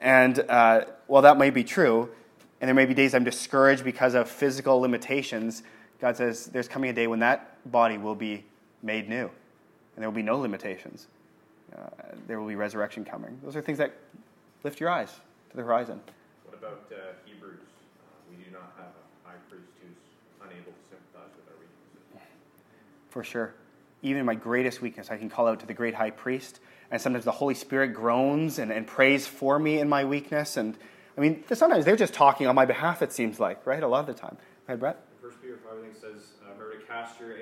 And 0.00 0.38
uh, 0.48 0.84
while 1.06 1.22
that 1.22 1.38
may 1.38 1.50
be 1.50 1.64
true, 1.64 2.10
and 2.60 2.68
there 2.68 2.74
may 2.74 2.86
be 2.86 2.94
days 2.94 3.14
I'm 3.14 3.24
discouraged 3.24 3.84
because 3.84 4.14
of 4.14 4.28
physical 4.28 4.80
limitations, 4.80 5.62
God 6.00 6.16
says 6.16 6.46
there's 6.46 6.68
coming 6.68 6.90
a 6.90 6.92
day 6.92 7.06
when 7.06 7.20
that 7.20 7.56
body 7.70 7.98
will 7.98 8.14
be 8.14 8.44
made 8.82 9.08
new, 9.08 9.30
and 9.94 9.96
there 9.96 10.08
will 10.08 10.16
be 10.16 10.22
no 10.22 10.38
limitations. 10.38 11.06
Uh, 11.74 11.88
there 12.26 12.40
will 12.40 12.48
be 12.48 12.56
resurrection 12.56 13.04
coming. 13.04 13.38
Those 13.42 13.56
are 13.56 13.62
things 13.62 13.78
that 13.78 13.94
lift 14.64 14.80
your 14.80 14.90
eyes 14.90 15.12
to 15.50 15.56
the 15.56 15.62
horizon. 15.62 16.00
What 16.44 16.58
about 16.58 16.84
uh, 16.90 17.12
Hebrews? 17.24 17.60
Uh, 17.60 18.12
we 18.30 18.42
do 18.42 18.50
not 18.50 18.72
have 18.76 18.92
a 18.92 19.28
high 19.28 19.38
priest 19.48 19.68
who's 19.80 19.96
unable 20.40 20.72
to 20.72 20.84
sympathize 20.88 21.32
with 21.36 21.46
our 21.48 21.58
weaknesses. 21.60 22.26
For 23.10 23.22
sure. 23.24 23.54
Even 24.02 24.20
in 24.20 24.26
my 24.26 24.34
greatest 24.34 24.80
weakness, 24.80 25.10
I 25.10 25.18
can 25.18 25.28
call 25.28 25.46
out 25.46 25.60
to 25.60 25.66
the 25.66 25.74
great 25.74 25.94
high 25.94 26.10
priest, 26.10 26.60
and 26.90 27.00
sometimes 27.00 27.24
the 27.24 27.32
Holy 27.32 27.54
Spirit 27.54 27.88
groans 27.88 28.58
and, 28.58 28.72
and 28.72 28.86
prays 28.86 29.26
for 29.26 29.58
me 29.58 29.78
in 29.78 29.88
my 29.88 30.04
weakness. 30.04 30.56
And 30.56 30.78
I 31.18 31.20
mean, 31.20 31.44
sometimes 31.52 31.84
they're 31.84 31.96
just 31.96 32.14
talking 32.14 32.46
on 32.46 32.54
my 32.54 32.64
behalf, 32.64 33.02
it 33.02 33.12
seems 33.12 33.38
like, 33.38 33.66
right? 33.66 33.82
A 33.82 33.88
lot 33.88 34.00
of 34.00 34.06
the 34.06 34.14
time. 34.14 34.38
Right, 34.66 34.78
Brett? 34.78 34.98
First 35.20 35.42
Peter 35.42 35.58
5, 35.62 35.78
I 35.78 35.82
think 35.82 35.94
says, 35.94 36.32
uh, 36.42 36.52
remember 36.52 36.78
to 36.78 36.86
cast 36.86 37.20
your, 37.20 37.36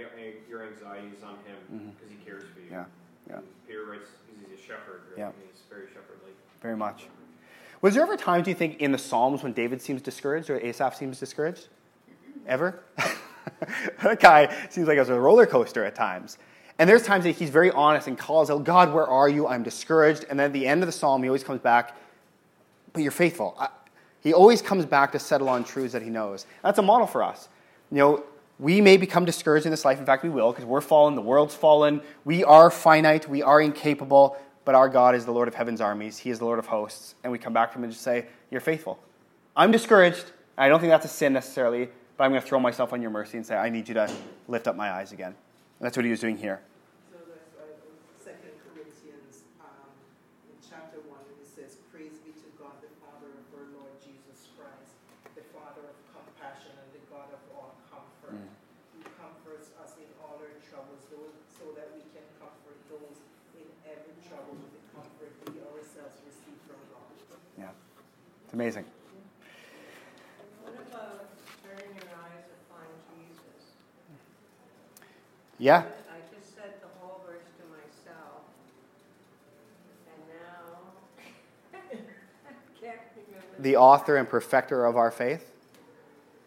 your 0.49 0.67
anxieties 0.67 1.23
on 1.23 1.37
him 1.47 1.95
because 1.95 2.11
he 2.11 2.17
cares 2.25 2.43
for 2.53 2.61
you. 2.61 2.67
Mm-hmm. 2.67 2.75
Yeah, 3.31 3.37
yeah. 3.37 3.41
Peter 3.67 3.85
writes, 3.85 4.09
he's 4.27 4.59
a 4.59 4.61
shepherd, 4.61 5.03
right? 5.11 5.19
Yeah. 5.19 5.31
He's 5.47 5.63
very 5.71 5.87
shepherdly. 5.87 6.33
Very 6.61 6.77
much. 6.77 7.05
Was 7.81 7.95
there 7.95 8.03
ever 8.03 8.17
times, 8.17 8.45
do 8.45 8.51
you 8.51 8.57
think, 8.57 8.81
in 8.81 8.91
the 8.91 8.99
Psalms 8.99 9.45
when 9.45 9.53
David 9.53 9.81
seems 9.81 10.03
discouraged 10.03 10.51
or 10.51 10.59
Asaph 10.59 10.97
seems 10.97 11.21
discouraged? 11.21 11.69
Ever? 12.47 12.83
that 14.03 14.21
guy 14.21 14.69
seems 14.71 14.89
like 14.89 14.97
it 14.97 15.01
was 15.01 15.09
a 15.09 15.19
roller 15.19 15.47
coaster 15.47 15.85
at 15.85 15.95
times. 15.95 16.39
And 16.79 16.89
there's 16.89 17.03
times 17.03 17.25
that 17.25 17.33
he's 17.33 17.51
very 17.51 17.71
honest 17.73 18.07
and 18.07 18.17
calls 18.17 18.51
out, 18.51 18.65
God, 18.65 18.93
where 18.95 19.07
are 19.07 19.29
you? 19.29 19.49
I'm 19.49 19.63
discouraged. 19.63 20.25
And 20.31 20.39
then 20.39 20.47
at 20.47 20.53
the 20.53 20.67
end 20.67 20.83
of 20.83 20.87
the 20.87 20.93
psalm, 20.93 21.23
he 21.23 21.29
always 21.29 21.43
comes 21.43 21.61
back, 21.61 21.97
but 22.93 23.03
you're 23.03 23.11
faithful. 23.11 23.57
I, 23.59 23.69
he 24.21 24.33
always 24.33 24.63
comes 24.63 24.87
back 24.87 25.13
to 25.13 25.19
settle 25.19 25.49
on 25.49 25.65
truths 25.65 25.93
that 25.93 26.03
he 26.03 26.11
knows. 26.11 26.47
That's 26.63 26.79
a 26.79 26.83
model 26.83 27.07
for 27.07 27.23
us. 27.23 27.49
You 27.91 27.99
know, 27.99 28.25
we 28.59 28.81
may 28.81 28.97
become 28.97 29.25
discouraged 29.25 29.67
in 29.67 29.71
this 29.71 29.85
life. 29.85 29.99
In 29.99 30.07
fact, 30.07 30.23
we 30.23 30.31
will, 30.31 30.53
because 30.53 30.65
we're 30.65 30.81
fallen, 30.81 31.15
the 31.15 31.23
world's 31.23 31.55
fallen. 31.55 32.01
We 32.25 32.45
are 32.45 32.71
finite, 32.71 33.29
we 33.29 33.43
are 33.43 33.61
incapable, 33.61 34.37
but 34.65 34.75
our 34.75 34.89
God 34.89 35.15
is 35.15 35.25
the 35.25 35.31
Lord 35.33 35.49
of 35.49 35.55
heaven's 35.55 35.81
armies. 35.81 36.19
He 36.19 36.31
is 36.31 36.41
the 36.41 36.45
Lord 36.45 36.59
of 36.59 36.67
hosts. 36.67 37.15
And 37.23 37.33
we 37.33 37.39
come 37.39 37.53
back 37.53 37.73
to 37.73 37.79
him 37.79 37.85
and 37.85 37.93
just 37.93 38.05
say, 38.05 38.27
You're 38.51 38.61
faithful. 38.61 38.99
I'm 39.57 39.71
discouraged. 39.71 40.25
I 40.57 40.69
don't 40.69 40.81
think 40.81 40.91
that's 40.91 41.05
a 41.05 41.09
sin 41.09 41.33
necessarily, 41.33 41.89
but 42.19 42.25
I'm 42.25 42.35
going 42.35 42.43
to 42.43 42.47
throw 42.47 42.59
myself 42.59 42.93
on 42.93 43.01
your 43.01 43.15
mercy 43.15 43.39
and 43.39 43.47
say, 43.47 43.55
I 43.55 43.71
need 43.71 43.87
you 43.87 43.95
to 43.95 44.11
lift 44.49 44.67
up 44.67 44.75
my 44.75 44.91
eyes 44.91 45.13
again. 45.13 45.39
And 45.79 45.87
that's 45.87 45.97
what 45.97 46.03
he 46.05 46.11
was 46.11 46.19
doing 46.19 46.37
here. 46.37 46.59
So 47.15 47.15
that's 47.31 47.55
why 47.55 47.71
Second 48.19 48.59
Corinthians, 48.67 49.47
um, 49.63 49.87
in 50.51 50.59
chapter 50.59 50.99
one, 51.07 51.23
it 51.39 51.47
says, 51.47 51.79
"Praise 51.95 52.19
be 52.27 52.35
to 52.35 52.51
God, 52.59 52.75
the 52.83 52.91
Father 52.99 53.31
of 53.31 53.47
our 53.55 53.63
Lord 53.71 53.95
Jesus 54.03 54.51
Christ, 54.59 54.99
the 55.39 55.47
Father 55.55 55.87
of 55.87 55.95
compassion 56.11 56.75
and 56.75 56.91
the 56.91 57.07
God 57.07 57.31
of 57.31 57.39
all 57.55 57.79
comfort, 57.87 58.35
who 58.35 59.01
comforts 59.15 59.71
us 59.79 59.95
in 60.03 60.11
all 60.19 60.43
our 60.43 60.59
troubles, 60.67 61.07
so, 61.07 61.23
so 61.55 61.71
that 61.79 61.95
we 61.95 62.03
can 62.11 62.27
comfort 62.43 62.83
those 62.91 63.23
in 63.55 63.71
every 63.87 64.19
trouble 64.27 64.59
with 64.59 64.75
the 64.75 64.83
comfort 64.91 65.31
we 65.47 65.63
ourselves 65.71 66.19
receive 66.27 66.59
from 66.67 66.83
God." 66.91 67.15
Yeah. 67.55 67.71
It's 68.51 68.59
amazing. 68.59 68.91
What 70.67 70.75
about 70.75 71.31
turning 71.63 71.95
your 71.95 72.11
eyes 72.27 72.51
upon 72.51 72.91
Jesus? 73.15 73.79
Yeah. 75.59 75.79
I 75.79 75.83
just 76.37 76.55
said 76.55 76.75
the 76.81 76.87
whole 77.01 77.21
verse 77.27 77.43
to 77.59 77.65
myself, 77.71 78.43
and 80.07 80.23
now 80.29 81.75
I 81.75 81.77
can't 82.81 82.99
remember. 83.17 83.47
The 83.63 83.77
author 83.77 84.17
and 84.17 84.29
perfecter 84.29 84.85
of 84.85 84.97
our 84.97 85.11
faith. 85.11 85.51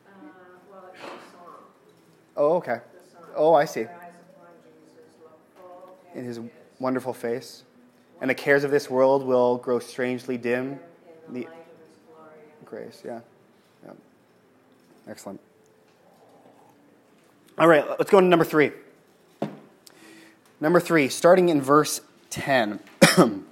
Uh, 0.07 0.11
well, 0.71 0.83
it's 0.93 1.01
a 1.03 1.07
song, 1.07 1.55
Oh, 2.37 2.53
okay. 2.55 2.79
song. 3.11 3.23
Oh, 3.35 3.53
I 3.53 3.65
see. 3.65 3.81
Your 3.81 3.89
eyes 3.89 4.13
upon 4.35 4.47
Jesus, 4.63 5.11
look 5.21 5.37
full 5.57 5.97
In 6.15 6.25
his 6.25 6.39
wonderful 6.79 7.13
face. 7.13 7.63
And 8.21 8.29
the 8.29 8.35
cares 8.35 8.63
of 8.63 8.71
this 8.71 8.89
world 8.89 9.23
will 9.25 9.57
grow 9.57 9.79
strangely 9.79 10.37
dim. 10.37 10.73
in 11.27 11.33
the- 11.33 11.39
the 11.41 11.45
light 11.47 11.49
of 11.49 11.55
his 11.87 11.97
glory. 12.07 12.29
and 12.59 12.67
Grace, 12.67 13.01
yeah. 13.03 13.19
yeah. 13.83 13.91
Excellent. 15.07 15.39
All 17.57 17.67
right, 17.67 17.87
let's 17.89 18.09
go 18.09 18.19
to 18.21 18.25
number 18.25 18.45
three. 18.45 18.71
Number 20.61 20.79
three, 20.79 21.09
starting 21.09 21.49
in 21.49 21.59
verse 21.59 22.01
10. 22.29 22.79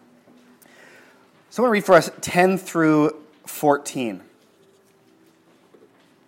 Someone 1.50 1.72
read 1.72 1.84
for 1.84 1.96
us 1.96 2.12
10 2.22 2.60
through 2.60 3.16
14. 3.48 4.22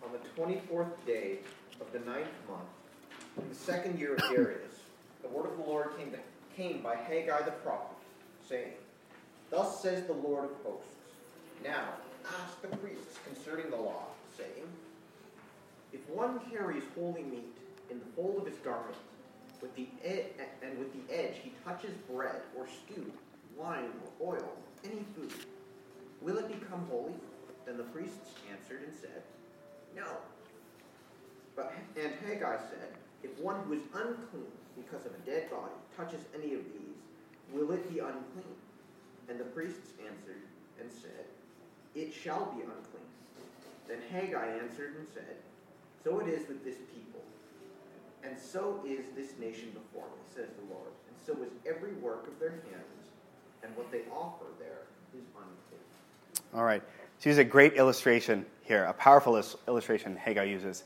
On 0.04 0.10
the 0.12 0.42
24th 0.42 0.88
day 1.06 1.38
of 1.80 1.92
the 1.94 2.00
ninth 2.00 2.28
month, 2.50 2.64
in 3.38 3.48
the 3.48 3.54
second 3.54 4.00
year 4.00 4.16
of 4.16 4.22
Darius, 4.22 4.80
the 5.22 5.28
word 5.28 5.46
of 5.46 5.56
the 5.58 5.64
Lord 5.64 5.96
came, 6.00 6.10
to, 6.14 6.18
came 6.58 6.82
by 6.82 6.96
Haggai 6.96 7.44
the 7.44 7.52
prophet, 7.52 7.96
saying, 8.50 8.72
Thus 9.52 9.84
says 9.84 10.06
the 10.06 10.14
Lord 10.14 10.46
of 10.46 10.52
hosts, 10.64 10.96
Now 11.64 11.90
ask 12.26 12.60
the 12.64 12.76
priests 12.78 13.20
concerning 13.28 13.70
the 13.70 13.78
law, 13.78 14.06
saying, 14.36 14.66
If 15.94 16.00
one 16.10 16.40
carries 16.50 16.84
holy 16.96 17.22
meat 17.22 17.56
in 17.92 18.00
the 18.00 18.06
fold 18.16 18.40
of 18.40 18.48
his 18.48 18.58
garment, 18.64 18.96
with 19.62 19.76
the 19.76 19.88
ed- 20.04 20.32
and 20.64 20.78
with 20.80 20.92
the 20.94 21.14
edge 21.14 21.36
he 21.44 21.54
touches 21.64 21.92
bread 22.10 22.42
or 22.58 22.66
stew, 22.68 23.12
wine 23.56 23.90
or 24.20 24.34
oil, 24.36 24.58
any 24.84 25.06
food, 25.16 25.32
will 26.22 26.38
it 26.38 26.48
become 26.48 26.86
holy? 26.90 27.14
Then 27.66 27.78
the 27.78 27.84
priests 27.84 28.34
answered 28.52 28.82
and 28.84 28.94
said, 28.94 29.22
No. 29.96 30.08
But 31.56 31.74
and 31.96 32.14
Haggai 32.26 32.58
said, 32.58 32.90
If 33.24 33.38
one 33.40 33.62
who 33.64 33.74
is 33.74 33.82
unclean 33.94 34.52
because 34.76 35.06
of 35.06 35.14
a 35.14 35.20
dead 35.26 35.50
body 35.52 35.74
touches 35.96 36.22
any 36.34 36.54
of 36.56 36.64
these, 36.74 36.98
will 37.54 37.72
it 37.72 37.92
be 37.94 38.00
unclean? 38.00 38.56
And 39.30 39.40
the 39.40 39.44
priests 39.46 39.92
answered 40.00 40.42
and 40.80 40.90
said, 40.92 41.26
It 41.94 42.14
shall 42.14 42.46
be 42.56 42.62
unclean. 42.62 43.10
Then 43.88 44.00
Haggai 44.12 44.58
answered 44.58 44.96
and 44.98 45.08
said, 45.14 45.38
So 46.04 46.20
it 46.20 46.28
is 46.28 46.48
with 46.48 46.64
this 46.64 46.78
people, 46.96 47.22
and 48.24 48.38
so 48.38 48.80
is 48.86 49.06
this 49.16 49.34
nation 49.40 49.72
before 49.72 50.08
me, 50.08 50.22
says 50.34 50.50
the 50.60 50.74
Lord, 50.74 50.90
and 51.08 51.18
so 51.26 51.34
is 51.44 51.52
every 51.68 51.94
work 51.94 52.28
of 52.28 52.40
their 52.40 52.52
hands, 52.52 53.10
and 53.64 53.76
what 53.76 53.92
they 53.92 54.02
offer 54.12 54.46
there 54.60 54.88
is 55.16 55.24
unclean. 55.36 56.44
All 56.54 56.64
right. 56.64 56.84
So 57.20 57.26
here's 57.26 57.38
a 57.38 57.44
great 57.44 57.74
illustration 57.74 58.46
here, 58.64 58.86
a 58.86 58.94
powerful 58.94 59.42
illustration 59.68 60.16
Haggai 60.16 60.46
uses. 60.46 60.84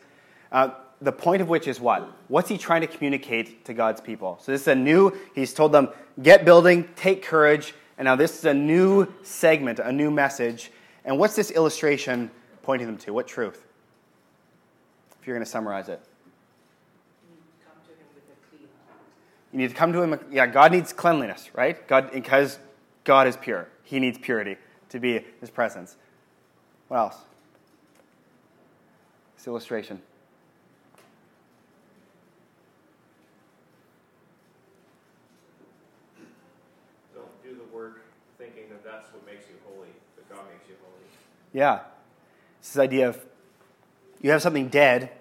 Uh, 0.51 0.71
the 1.01 1.11
point 1.11 1.41
of 1.41 1.49
which 1.49 1.67
is 1.67 1.79
what? 1.79 2.09
What's 2.27 2.49
he 2.49 2.57
trying 2.57 2.81
to 2.81 2.87
communicate 2.87 3.65
to 3.65 3.73
God's 3.73 4.01
people? 4.01 4.37
So 4.41 4.51
this 4.51 4.61
is 4.61 4.67
a 4.67 4.75
new, 4.75 5.13
he's 5.33 5.53
told 5.53 5.71
them, 5.71 5.89
get 6.21 6.45
building, 6.45 6.87
take 6.95 7.23
courage, 7.23 7.73
and 7.97 8.05
now 8.05 8.15
this 8.15 8.37
is 8.37 8.45
a 8.45 8.53
new 8.53 9.07
segment, 9.23 9.79
a 9.79 9.91
new 9.91 10.11
message. 10.11 10.71
And 11.05 11.17
what's 11.17 11.35
this 11.35 11.51
illustration 11.51 12.31
pointing 12.63 12.87
them 12.87 12.97
to? 12.99 13.13
What 13.13 13.27
truth? 13.27 13.63
If 15.21 15.27
you're 15.27 15.35
going 15.35 15.45
to 15.45 15.49
summarize 15.49 15.89
it. 15.89 16.01
You 17.29 17.37
come 17.65 17.77
to 17.85 17.91
him 17.91 18.07
with 18.13 18.23
a 18.23 18.49
clean 18.49 18.67
heart. 18.87 18.99
You 19.55 19.61
need 19.61 19.69
to 19.69 19.73
come 19.73 19.93
to 19.93 20.01
him. 20.01 20.19
Yeah, 20.29 20.47
God 20.47 20.73
needs 20.73 20.91
cleanliness, 20.91 21.49
right? 21.53 21.87
God, 21.87 22.11
because 22.11 22.59
God 23.05 23.25
is 23.25 23.37
pure. 23.37 23.69
He 23.83 24.01
needs 24.01 24.17
purity 24.17 24.57
to 24.89 24.99
be 24.99 25.23
his 25.39 25.49
presence. 25.49 25.95
What 26.89 26.97
else? 26.97 27.15
This 29.37 29.47
illustration. 29.47 30.01
Don't 37.13 37.25
do 37.41 37.55
the 37.55 37.73
work 37.73 38.01
thinking 38.37 38.63
that 38.71 38.83
that's 38.83 39.07
what 39.13 39.25
makes 39.25 39.45
you 39.47 39.55
holy, 39.65 39.87
that 40.17 40.27
God 40.27 40.43
makes 40.51 40.67
you 40.67 40.75
holy. 40.83 41.05
Yeah. 41.53 41.79
It's 42.59 42.73
this 42.73 42.81
idea 42.81 43.07
of 43.07 43.25
you 44.21 44.31
have 44.31 44.41
something 44.41 44.67
dead, 44.67 45.11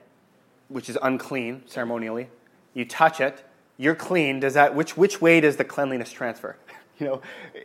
which 0.66 0.90
is 0.90 0.98
unclean 1.00 1.62
ceremonially. 1.66 2.30
You 2.72 2.84
touch 2.84 3.20
it, 3.20 3.44
you're 3.76 3.94
clean. 3.94 4.40
Does 4.40 4.54
that 4.54 4.74
which 4.74 4.96
which 4.96 5.20
way 5.20 5.40
does 5.40 5.56
the 5.56 5.64
cleanliness 5.64 6.12
transfer? 6.12 6.56
You 7.00 7.06
know, 7.06 7.22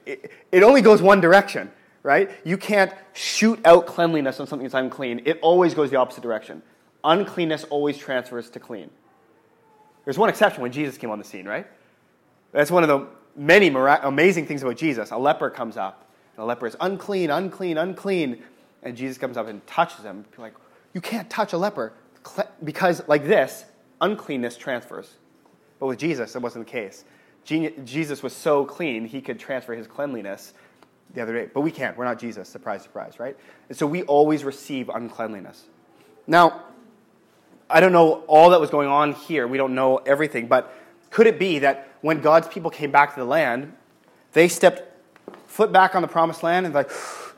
it, 0.07 0.31
it 0.51 0.63
only 0.63 0.81
goes 0.81 1.03
one 1.03 1.21
direction, 1.21 1.71
right? 2.01 2.31
You 2.43 2.57
can't 2.57 2.91
shoot 3.13 3.63
out 3.63 3.85
cleanliness 3.85 4.39
on 4.39 4.47
something 4.47 4.65
that's 4.65 4.73
unclean. 4.73 5.21
It 5.23 5.37
always 5.43 5.75
goes 5.75 5.91
the 5.91 5.97
opposite 5.97 6.23
direction. 6.23 6.63
Uncleanness 7.03 7.63
always 7.65 7.95
transfers 7.99 8.49
to 8.49 8.59
clean. 8.59 8.89
There's 10.03 10.17
one 10.17 10.29
exception 10.29 10.63
when 10.63 10.71
Jesus 10.71 10.97
came 10.97 11.11
on 11.11 11.19
the 11.19 11.23
scene, 11.25 11.47
right? 11.47 11.67
That's 12.53 12.71
one 12.71 12.81
of 12.81 12.89
the 12.89 13.07
many 13.35 13.67
amazing 13.67 14.47
things 14.47 14.63
about 14.63 14.77
Jesus. 14.77 15.11
A 15.11 15.17
leper 15.17 15.51
comes 15.51 15.77
up, 15.77 16.09
and 16.35 16.41
the 16.41 16.45
leper 16.45 16.65
is 16.65 16.75
unclean, 16.81 17.29
unclean, 17.29 17.77
unclean, 17.77 18.41
and 18.81 18.97
Jesus 18.97 19.19
comes 19.19 19.37
up 19.37 19.47
and 19.47 19.65
touches 19.67 20.03
him. 20.03 20.25
Like, 20.39 20.55
you 20.95 21.01
can't 21.01 21.29
touch 21.29 21.53
a 21.53 21.57
leper 21.59 21.93
because, 22.63 23.07
like 23.07 23.25
this, 23.27 23.65
uncleanness 24.01 24.57
transfers. 24.57 25.18
But 25.79 25.87
with 25.87 25.99
Jesus, 25.99 26.35
it 26.35 26.41
wasn't 26.41 26.65
the 26.65 26.71
case. 26.71 27.05
Jesus 27.45 28.21
was 28.21 28.33
so 28.33 28.65
clean, 28.65 29.05
he 29.05 29.21
could 29.21 29.39
transfer 29.39 29.73
his 29.73 29.87
cleanliness 29.87 30.53
the 31.13 31.21
other 31.21 31.33
day. 31.33 31.49
But 31.51 31.61
we 31.61 31.71
can't. 31.71 31.97
We're 31.97 32.05
not 32.05 32.19
Jesus. 32.19 32.47
Surprise, 32.47 32.83
surprise, 32.83 33.19
right? 33.19 33.35
And 33.69 33.77
so 33.77 33.87
we 33.87 34.03
always 34.03 34.43
receive 34.43 34.89
uncleanliness. 34.89 35.63
Now, 36.27 36.65
I 37.69 37.79
don't 37.79 37.93
know 37.93 38.23
all 38.27 38.51
that 38.51 38.59
was 38.59 38.69
going 38.69 38.89
on 38.89 39.13
here. 39.13 39.47
We 39.47 39.57
don't 39.57 39.73
know 39.73 39.97
everything. 39.97 40.47
But 40.47 40.73
could 41.09 41.25
it 41.25 41.39
be 41.39 41.59
that 41.59 41.87
when 42.01 42.21
God's 42.21 42.47
people 42.47 42.69
came 42.69 42.91
back 42.91 43.13
to 43.15 43.19
the 43.19 43.25
land, 43.25 43.73
they 44.33 44.47
stepped 44.47 44.83
foot 45.47 45.71
back 45.71 45.95
on 45.95 46.01
the 46.01 46.07
promised 46.07 46.43
land 46.43 46.65
and 46.65 46.75
like, 46.75 46.91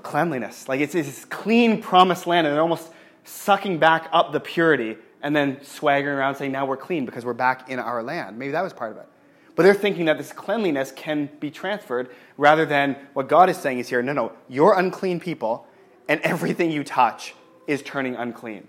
cleanliness. 0.04 0.68
Like 0.68 0.82
it's, 0.82 0.96
it's 0.96 1.08
this 1.08 1.26
clean 1.26 1.82
promised 1.82 2.28
land, 2.28 2.48
and 2.48 2.54
they're 2.54 2.62
almost 2.62 2.92
sucking 3.24 3.78
back 3.78 4.10
up 4.12 4.32
the 4.32 4.40
purity 4.40 4.98
and 5.24 5.36
then 5.36 5.64
swaggering 5.64 6.18
around 6.18 6.36
saying, 6.36 6.52
now 6.52 6.66
we're 6.66 6.78
clean 6.78 7.06
because 7.06 7.26
we're 7.26 7.34
back 7.34 7.70
in 7.70 7.80
our 7.80 8.02
land. 8.04 8.38
Maybe 8.38 8.52
that 8.52 8.64
was 8.64 8.74
part 8.74 8.92
of 8.92 8.98
it. 8.98 9.08
But 9.56 9.64
they're 9.64 9.74
thinking 9.74 10.06
that 10.06 10.18
this 10.18 10.32
cleanliness 10.32 10.92
can 10.92 11.30
be 11.40 11.52
transferred 11.52 12.10
rather 12.38 12.66
than 12.66 12.96
what 13.14 13.28
God 13.28 13.50
is 13.50 13.58
saying 13.58 13.80
is 13.80 13.90
here 13.90 14.02
no, 14.02 14.14
no, 14.14 14.32
you're 14.48 14.78
unclean 14.78 15.20
people, 15.20 15.68
and 16.08 16.20
everything 16.22 16.72
you 16.72 16.84
touch 16.84 17.36
is 17.68 17.82
turning 17.82 18.16
unclean. 18.16 18.68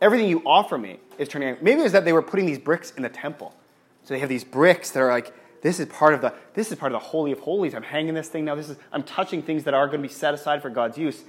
Everything 0.00 0.28
you 0.28 0.42
offer 0.44 0.78
me 0.78 0.98
is 1.18 1.28
turning 1.28 1.50
unclean. 1.50 1.64
Maybe 1.64 1.80
it 1.80 1.84
was 1.84 1.92
that 1.92 2.04
they 2.04 2.12
were 2.12 2.22
putting 2.22 2.46
these 2.46 2.58
bricks 2.58 2.92
in 2.96 3.02
the 3.02 3.08
temple. 3.08 3.54
So 4.04 4.14
they 4.14 4.20
have 4.20 4.28
these 4.28 4.44
bricks 4.44 4.90
that 4.90 5.00
are 5.00 5.10
like, 5.10 5.32
this 5.62 5.78
is 5.78 5.86
part 5.86 6.12
of 6.12 6.20
the 6.20 6.34
this 6.54 6.72
is 6.72 6.78
part 6.78 6.92
of 6.92 7.00
the 7.00 7.06
holy 7.06 7.30
of 7.30 7.38
holies. 7.38 7.72
I'm 7.74 7.84
hanging 7.84 8.14
this 8.14 8.28
thing 8.28 8.44
now. 8.44 8.56
This 8.56 8.68
is 8.68 8.76
I'm 8.92 9.04
touching 9.04 9.42
things 9.42 9.62
that 9.64 9.74
are 9.74 9.86
going 9.86 10.02
to 10.02 10.08
be 10.08 10.12
set 10.12 10.34
aside 10.34 10.60
for 10.60 10.70
God's 10.70 10.98
use. 10.98 11.22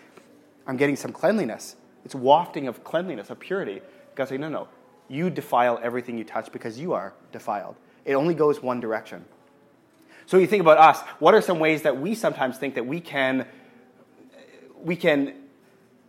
I'm 0.66 0.76
getting 0.76 0.96
some 0.96 1.12
cleanliness. 1.12 1.76
It's 2.04 2.16
wafting 2.16 2.68
of 2.68 2.84
cleanliness, 2.84 3.30
of 3.30 3.40
purity. 3.40 3.82
God's 4.16 4.30
saying, 4.30 4.42
no, 4.42 4.50
no, 4.50 4.68
you 5.08 5.30
defile 5.30 5.80
everything 5.82 6.18
you 6.18 6.24
touch 6.24 6.52
because 6.52 6.80
you 6.80 6.94
are 6.94 7.14
defiled. 7.32 7.76
It 8.06 8.14
only 8.14 8.34
goes 8.34 8.62
one 8.62 8.80
direction. 8.80 9.26
So 10.26 10.38
you 10.38 10.48
think 10.48 10.62
about 10.62 10.78
us. 10.78 11.02
What 11.20 11.34
are 11.34 11.42
some 11.42 11.60
ways 11.60 11.82
that 11.82 12.00
we 12.00 12.16
sometimes 12.16 12.58
think 12.58 12.76
that 12.76 12.86
we 12.86 13.00
can 13.00 13.46
we 14.84 14.96
can 14.96 15.34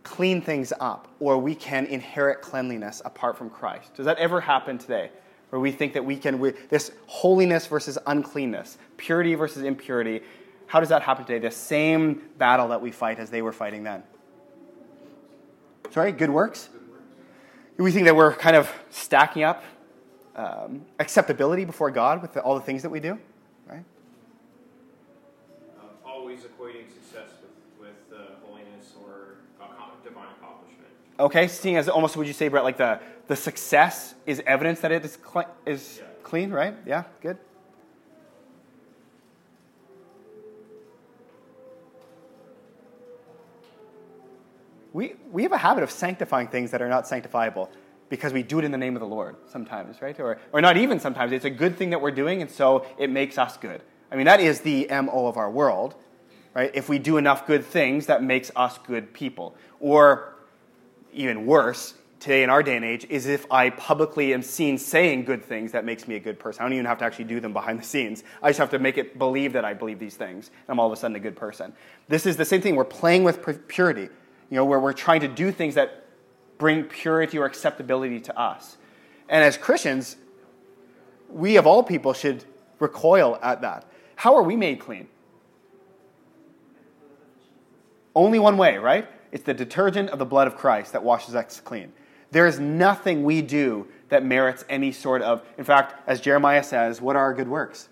clean 0.03 0.41
things 0.41 0.71
up 0.79 1.07
or 1.19 1.37
we 1.37 1.55
can 1.55 1.85
inherit 1.87 2.41
cleanliness 2.41 3.01
apart 3.03 3.37
from 3.37 3.49
Christ? 3.49 3.93
Does 3.95 4.05
that 4.05 4.17
ever 4.17 4.41
happen 4.41 4.77
today? 4.77 5.09
Where 5.49 5.59
we 5.59 5.71
think 5.71 5.93
that 5.93 6.03
we 6.03 6.17
can, 6.17 6.39
we, 6.39 6.51
this 6.69 6.91
holiness 7.05 7.67
versus 7.67 7.97
uncleanness, 8.05 8.77
purity 8.97 9.35
versus 9.35 9.63
impurity, 9.63 10.21
how 10.67 10.79
does 10.79 10.89
that 10.89 11.01
happen 11.01 11.25
today? 11.25 11.39
The 11.39 11.51
same 11.51 12.23
battle 12.37 12.69
that 12.69 12.81
we 12.81 12.91
fight 12.91 13.19
as 13.19 13.29
they 13.29 13.41
were 13.41 13.53
fighting 13.53 13.83
then. 13.83 14.03
Sorry, 15.91 16.11
good 16.11 16.29
works? 16.29 16.69
We 17.77 17.91
think 17.91 18.05
that 18.05 18.15
we're 18.15 18.33
kind 18.33 18.55
of 18.55 18.71
stacking 18.89 19.43
up 19.43 19.63
um, 20.35 20.85
acceptability 20.99 21.65
before 21.65 21.91
God 21.91 22.21
with 22.21 22.33
the, 22.33 22.41
all 22.41 22.55
the 22.55 22.61
things 22.61 22.81
that 22.83 22.89
we 22.89 22.99
do, 22.99 23.19
right? 23.67 23.83
Um, 25.81 25.89
always 26.05 26.39
equating 26.39 26.91
success 26.93 27.29
with, 27.79 27.87
with 27.87 28.17
uh, 28.19 28.35
holiness 28.45 28.93
or 29.01 29.35
divine 30.03 30.27
accomplishment. 30.39 30.87
Okay, 31.19 31.47
seeing 31.47 31.75
as 31.77 31.89
almost 31.89 32.15
would 32.17 32.27
you 32.27 32.33
say, 32.33 32.47
Brett, 32.47 32.63
like 32.63 32.77
the, 32.77 32.99
the 33.27 33.35
success 33.35 34.15
is 34.25 34.41
evidence 34.45 34.79
that 34.81 34.91
it 34.91 35.03
is, 35.03 35.17
cle- 35.17 35.45
is 35.65 35.97
Yeah. 35.99 36.05
clean, 36.23 36.51
right? 36.51 36.75
Yeah, 36.85 37.03
good. 37.21 37.37
We, 44.95 45.15
we 45.29 45.43
have 45.43 45.51
a 45.51 45.57
habit 45.57 45.83
of 45.83 45.91
sanctifying 45.91 46.47
things 46.47 46.71
that 46.71 46.81
are 46.81 46.87
not 46.87 47.03
sanctifiable 47.03 47.67
because 48.07 48.31
we 48.31 48.43
do 48.43 48.59
it 48.59 48.63
in 48.63 48.71
the 48.71 48.77
name 48.77 48.95
of 48.95 49.01
the 49.01 49.05
Lord 49.05 49.35
sometimes, 49.45 50.01
right? 50.01 50.17
Or, 50.17 50.37
or 50.53 50.61
not 50.61 50.77
even 50.77 51.01
sometimes. 51.01 51.33
It's 51.33 51.43
a 51.43 51.49
good 51.49 51.75
thing 51.75 51.89
that 51.89 51.99
we're 51.99 52.11
doing, 52.11 52.41
and 52.41 52.49
so 52.49 52.85
it 52.97 53.09
makes 53.09 53.37
us 53.37 53.57
good. 53.57 53.81
I 54.09 54.15
mean, 54.15 54.25
that 54.25 54.39
is 54.39 54.61
the 54.61 54.87
MO 54.89 55.27
of 55.27 55.35
our 55.35 55.51
world, 55.51 55.95
right? 56.53 56.71
If 56.73 56.87
we 56.87 56.97
do 56.97 57.17
enough 57.17 57.45
good 57.45 57.65
things, 57.65 58.05
that 58.05 58.23
makes 58.23 58.51
us 58.55 58.77
good 58.87 59.13
people. 59.13 59.57
Or 59.81 60.33
even 61.11 61.45
worse, 61.45 61.95
today 62.21 62.43
in 62.43 62.49
our 62.49 62.63
day 62.63 62.77
and 62.77 62.85
age, 62.85 63.05
is 63.09 63.25
if 63.25 63.51
I 63.51 63.71
publicly 63.71 64.33
am 64.33 64.43
seen 64.43 64.77
saying 64.77 65.25
good 65.25 65.43
things, 65.43 65.73
that 65.73 65.83
makes 65.83 66.07
me 66.07 66.15
a 66.15 66.21
good 66.21 66.39
person. 66.39 66.61
I 66.61 66.65
don't 66.67 66.73
even 66.73 66.85
have 66.85 66.99
to 66.99 67.03
actually 67.03 67.25
do 67.25 67.41
them 67.41 67.51
behind 67.51 67.79
the 67.79 67.83
scenes. 67.83 68.23
I 68.41 68.47
just 68.47 68.59
have 68.59 68.69
to 68.69 68.79
make 68.79 68.97
it 68.97 69.19
believe 69.19 69.51
that 69.53 69.65
I 69.65 69.73
believe 69.73 69.99
these 69.99 70.15
things, 70.15 70.47
and 70.47 70.69
I'm 70.69 70.79
all 70.79 70.87
of 70.87 70.93
a 70.93 70.95
sudden 70.95 71.17
a 71.17 71.19
good 71.19 71.35
person. 71.35 71.73
This 72.07 72.25
is 72.25 72.37
the 72.37 72.45
same 72.45 72.61
thing. 72.61 72.77
We're 72.77 72.85
playing 72.85 73.25
with 73.25 73.67
purity, 73.67 74.07
you 74.49 74.55
know, 74.55 74.65
where 74.65 74.79
we're 74.79 74.93
trying 74.93 75.21
to 75.21 75.27
do 75.27 75.51
things 75.51 75.75
that 75.75 76.05
bring 76.57 76.83
purity 76.83 77.37
or 77.37 77.45
acceptability 77.45 78.19
to 78.21 78.39
us. 78.39 78.77
And 79.27 79.43
as 79.43 79.57
Christians, 79.57 80.17
we 81.29 81.57
of 81.57 81.65
all 81.65 81.83
people 81.83 82.13
should 82.13 82.43
recoil 82.79 83.39
at 83.41 83.61
that. 83.61 83.85
How 84.15 84.35
are 84.35 84.43
we 84.43 84.55
made 84.55 84.79
clean? 84.79 85.07
Only 88.15 88.39
one 88.39 88.57
way, 88.57 88.77
right? 88.77 89.07
It's 89.31 89.43
the 89.43 89.53
detergent 89.53 90.09
of 90.11 90.19
the 90.19 90.25
blood 90.25 90.47
of 90.47 90.55
Christ 90.55 90.93
that 90.93 91.03
washes 91.03 91.35
us 91.35 91.59
clean. 91.59 91.91
There 92.31 92.47
is 92.47 92.59
nothing 92.59 93.23
we 93.23 93.41
do 93.41 93.87
that 94.09 94.23
merits 94.23 94.63
any 94.69 94.91
sort 94.91 95.21
of, 95.21 95.41
in 95.57 95.63
fact, 95.63 95.95
as 96.07 96.21
Jeremiah 96.21 96.63
says, 96.63 97.01
what 97.01 97.15
are 97.15 97.23
our 97.23 97.33
good 97.33 97.47
works? 97.47 97.89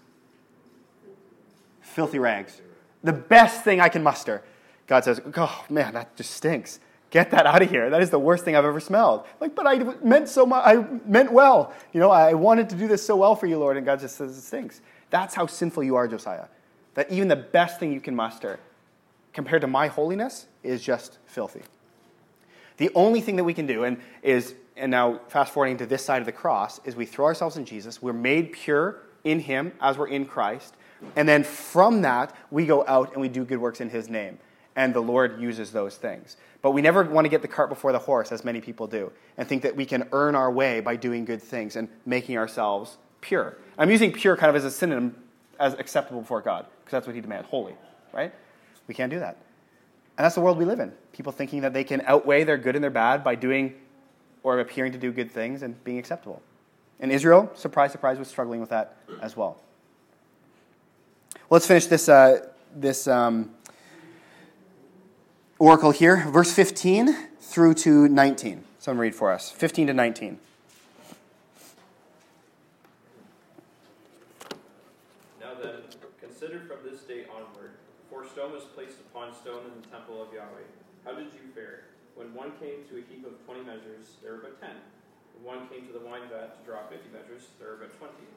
Filthy 1.82 2.20
rags. 2.20 2.62
The 3.04 3.14
best 3.14 3.64
thing 3.64 3.82
I 3.82 3.89
can 3.89 4.04
muster. 4.04 4.43
God 4.88 5.04
says, 5.04 5.22
oh 5.38 5.66
man, 5.70 5.94
that 5.94 6.16
just 6.16 6.32
stinks. 6.32 6.80
Get 7.10 7.30
that 7.32 7.46
out 7.46 7.62
of 7.62 7.70
here. 7.70 7.92
That 7.92 8.02
is 8.02 8.10
the 8.10 8.20
worst 8.20 8.44
thing 8.44 8.56
I've 8.56 8.66
ever 8.66 8.80
smelled. 8.80 9.26
Like, 9.40 9.56
but 9.56 9.68
I 9.68 9.78
meant 10.04 10.28
so 10.28 10.48
much. 10.48 10.64
I 10.66 10.84
meant 11.06 11.32
well. 11.32 11.72
You 11.94 12.00
know, 12.00 12.10
I 12.10 12.34
wanted 12.34 12.70
to 12.72 12.76
do 12.76 12.88
this 12.88 13.06
so 13.06 13.16
well 13.16 13.36
for 13.36 13.46
you, 13.46 13.60
Lord. 13.60 13.78
And 13.78 13.86
God 13.86 14.00
just 14.00 14.16
says 14.16 14.36
it 14.36 14.42
stinks. 14.42 14.82
That's 15.12 15.36
how 15.36 15.46
sinful 15.46 15.84
you 15.84 15.96
are, 15.96 16.08
Josiah. 16.08 16.46
That 16.96 17.12
even 17.12 17.28
the 17.28 17.36
best 17.36 17.80
thing 17.80 17.94
you 17.94 18.02
can 18.02 18.16
muster 18.16 18.60
compared 19.32 19.62
to 19.62 19.68
my 19.68 19.88
holiness 19.88 20.48
is 20.64 20.82
just 20.82 21.20
filthy. 21.28 21.62
The 22.78 22.90
only 22.96 23.22
thing 23.22 23.36
that 23.36 23.44
we 23.44 23.54
can 23.54 23.68
do, 23.68 23.84
and 23.84 23.98
is, 24.24 24.56
and 24.76 24.90
now 24.90 25.20
fast 25.28 25.54
forwarding 25.54 25.78
to 25.78 25.86
this 25.86 26.04
side 26.04 26.22
of 26.22 26.26
the 26.26 26.32
cross, 26.32 26.80
is 26.84 26.96
we 26.96 27.06
throw 27.06 27.26
ourselves 27.26 27.58
in 27.58 27.66
Jesus. 27.66 28.02
We're 28.02 28.14
made 28.14 28.54
pure 28.54 29.04
in 29.24 29.40
Him 29.40 29.74
as 29.80 30.00
we're 30.00 30.08
in 30.08 30.26
Christ. 30.26 30.74
And 31.16 31.30
then 31.30 31.44
from 31.44 32.02
that, 32.02 32.36
we 32.50 32.66
go 32.66 32.84
out 32.88 33.14
and 33.14 33.22
we 33.22 33.28
do 33.30 33.46
good 33.46 33.60
works 33.60 33.82
in 33.82 33.90
His 33.92 34.10
name. 34.10 34.40
And 34.76 34.93
the 34.93 35.01
Lord 35.01 35.39
uses 35.39 35.71
those 35.71 35.95
things. 35.95 36.36
But 36.61 36.71
we 36.71 36.82
never 36.82 37.03
want 37.03 37.26
to 37.26 37.30
get 37.30 37.41
the 37.41 37.47
cart 37.47 37.69
before 37.69 37.91
the 37.91 37.99
horse, 37.99 38.32
as 38.32 38.43
many 38.43 38.61
people 38.61 38.88
do, 38.88 39.11
and 39.38 39.47
think 39.47 39.61
that 39.63 39.76
we 39.76 39.86
can 39.86 40.07
earn 40.11 40.34
our 40.34 40.51
way 40.51 40.80
by 40.80 40.95
doing 40.95 41.26
good 41.26 41.41
things 41.41 41.76
and 41.76 41.89
making 42.05 42.38
ourselves 42.38 42.97
pure. 43.21 43.57
I'm 43.78 43.91
using 43.91 44.11
pure 44.11 44.36
kind 44.38 44.49
of 44.49 44.55
as 44.55 44.65
a 44.65 44.71
synonym 44.71 45.15
as 45.59 45.74
acceptable 45.76 46.21
before 46.21 46.41
God, 46.41 46.65
because 46.80 46.91
that's 46.91 47.07
what 47.07 47.15
He 47.15 47.21
demands 47.21 47.47
holy, 47.49 47.76
right? 48.13 48.34
We 48.88 48.93
can't 48.93 49.11
do 49.11 49.19
that. 49.19 49.38
And 50.17 50.26
that's 50.26 50.36
the 50.36 50.41
world 50.41 50.57
we 50.57 50.65
live 50.65 50.80
in. 50.80 50.91
People 51.11 51.32
thinking 51.32 51.61
that 51.61 51.74
they 51.74 51.84
can 51.84 52.01
outweigh 52.05 52.43
their 52.43 52.57
good 52.57 52.76
and 52.76 52.84
their 52.84 52.91
bad 52.91 53.24
by 53.24 53.36
doing 53.36 53.76
or 54.43 54.59
appearing 54.59 54.91
to 54.91 54.97
do 54.97 55.11
good 55.11 55.32
things 55.32 55.63
and 55.63 55.82
being 55.84 55.97
acceptable. 55.97 56.41
And 56.99 57.11
Israel, 57.11 57.49
surprise, 57.55 57.91
surprise, 57.91 58.19
was 58.19 58.28
struggling 58.28 58.59
with 58.59 58.69
that 58.69 58.97
as 59.21 59.36
well. 59.36 59.57
well 61.34 61.47
let's 61.49 61.67
finish 61.67 61.88
this, 61.88 62.07
uh, 62.07 62.47
this 62.76 63.07
um, 63.07 63.55
oracle 65.60 65.91
here, 65.91 66.26
verse 66.30 66.51
15 66.51 67.16
through 67.39 67.74
to 67.76 68.08
19. 68.08 68.64
Someone 68.80 68.99
read 68.99 69.16
for 69.16 69.32
us 69.32 69.49
15 69.51 69.88
to 69.88 69.93
19. 69.93 70.39
Now 75.39 75.54
then, 75.62 75.76
consider 76.20 76.62
from 76.62 76.78
this 76.84 77.01
day 77.01 77.26
onward, 77.34 77.72
for 78.10 78.26
stone 78.28 78.51
was 78.51 78.64
placed 78.76 78.99
upon 79.12 79.34
stone 79.34 79.62
in 79.66 79.82
the 79.82 79.88
temple 79.88 80.22
of 80.22 80.34
Yahweh. 80.34 80.68
How 81.06 81.14
did 81.14 81.28
you 81.34 81.51
fare? 81.54 81.86
When 82.16 82.34
one 82.34 82.51
came 82.60 82.86
to 82.89 82.97
a 82.97 83.04
heap 83.10 83.26
of 83.26 83.34
twenty 83.45 83.62
measures, 83.62 84.22
there 84.22 84.34
were 84.34 84.43
but 84.45 84.62
ten. 84.62 84.78
When 85.36 85.58
one 85.58 85.70
came 85.70 85.88
to 85.88 85.93
the 85.93 86.06
wine 86.06 86.30
vat 86.30 86.60
to 86.60 86.62
draw 86.66 86.86
fifty 86.88 87.10
measures, 87.10 87.49
there 87.60 87.70
were 87.72 87.88
but 87.88 87.97
twenty. 87.97 88.28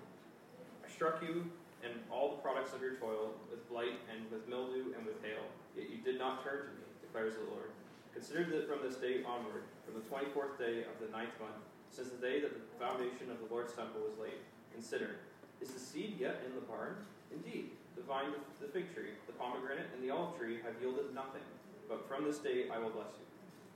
I 0.84 0.88
struck 0.88 1.22
you 1.22 1.44
and 1.84 1.92
all 2.10 2.36
the 2.36 2.40
products 2.42 2.72
of 2.72 2.80
your 2.80 2.96
toil 2.96 3.36
with 3.50 3.62
blight 3.68 4.00
and 4.10 4.24
with 4.30 4.48
mildew 4.48 4.96
and 4.96 5.04
with 5.04 5.20
hail, 5.22 5.44
yet 5.76 5.90
you 5.90 5.98
did 6.02 6.18
not 6.18 6.42
turn 6.42 6.66
to 6.66 6.72
me, 6.74 6.86
declares 7.16 7.34
the 7.40 7.48
Lord. 7.50 7.72
Consider 8.12 8.44
that 8.44 8.68
from 8.68 8.86
this 8.86 8.96
day 8.96 9.24
onward, 9.24 9.64
from 9.84 9.94
the 9.94 10.04
twenty 10.08 10.26
fourth 10.36 10.58
day 10.58 10.84
of 10.84 11.00
the 11.00 11.10
ninth 11.16 11.32
month, 11.40 11.56
since 11.90 12.08
the 12.08 12.20
day 12.20 12.40
that 12.40 12.52
the 12.52 12.60
foundation 12.78 13.30
of 13.30 13.40
the 13.40 13.48
Lord's 13.52 13.72
temple 13.72 14.00
was 14.04 14.12
laid, 14.20 14.36
consider, 14.72 15.16
is 15.62 15.70
the 15.70 15.80
seed 15.80 16.16
yet 16.20 16.42
in 16.44 16.54
the 16.54 16.60
barn? 16.60 16.96
Indeed, 17.32 17.70
the 17.96 18.02
vine, 18.02 18.36
the 18.60 18.68
fig 18.68 18.94
tree, 18.94 19.16
the 19.26 19.32
pomegranate, 19.32 19.86
and 19.94 20.04
the 20.04 20.12
olive 20.12 20.36
tree 20.38 20.58
have 20.64 20.74
yielded 20.80 21.14
nothing. 21.14 21.40
But 21.88 22.06
from 22.06 22.24
this 22.24 22.36
day 22.38 22.66
I 22.72 22.78
will 22.78 22.90
bless 22.90 23.08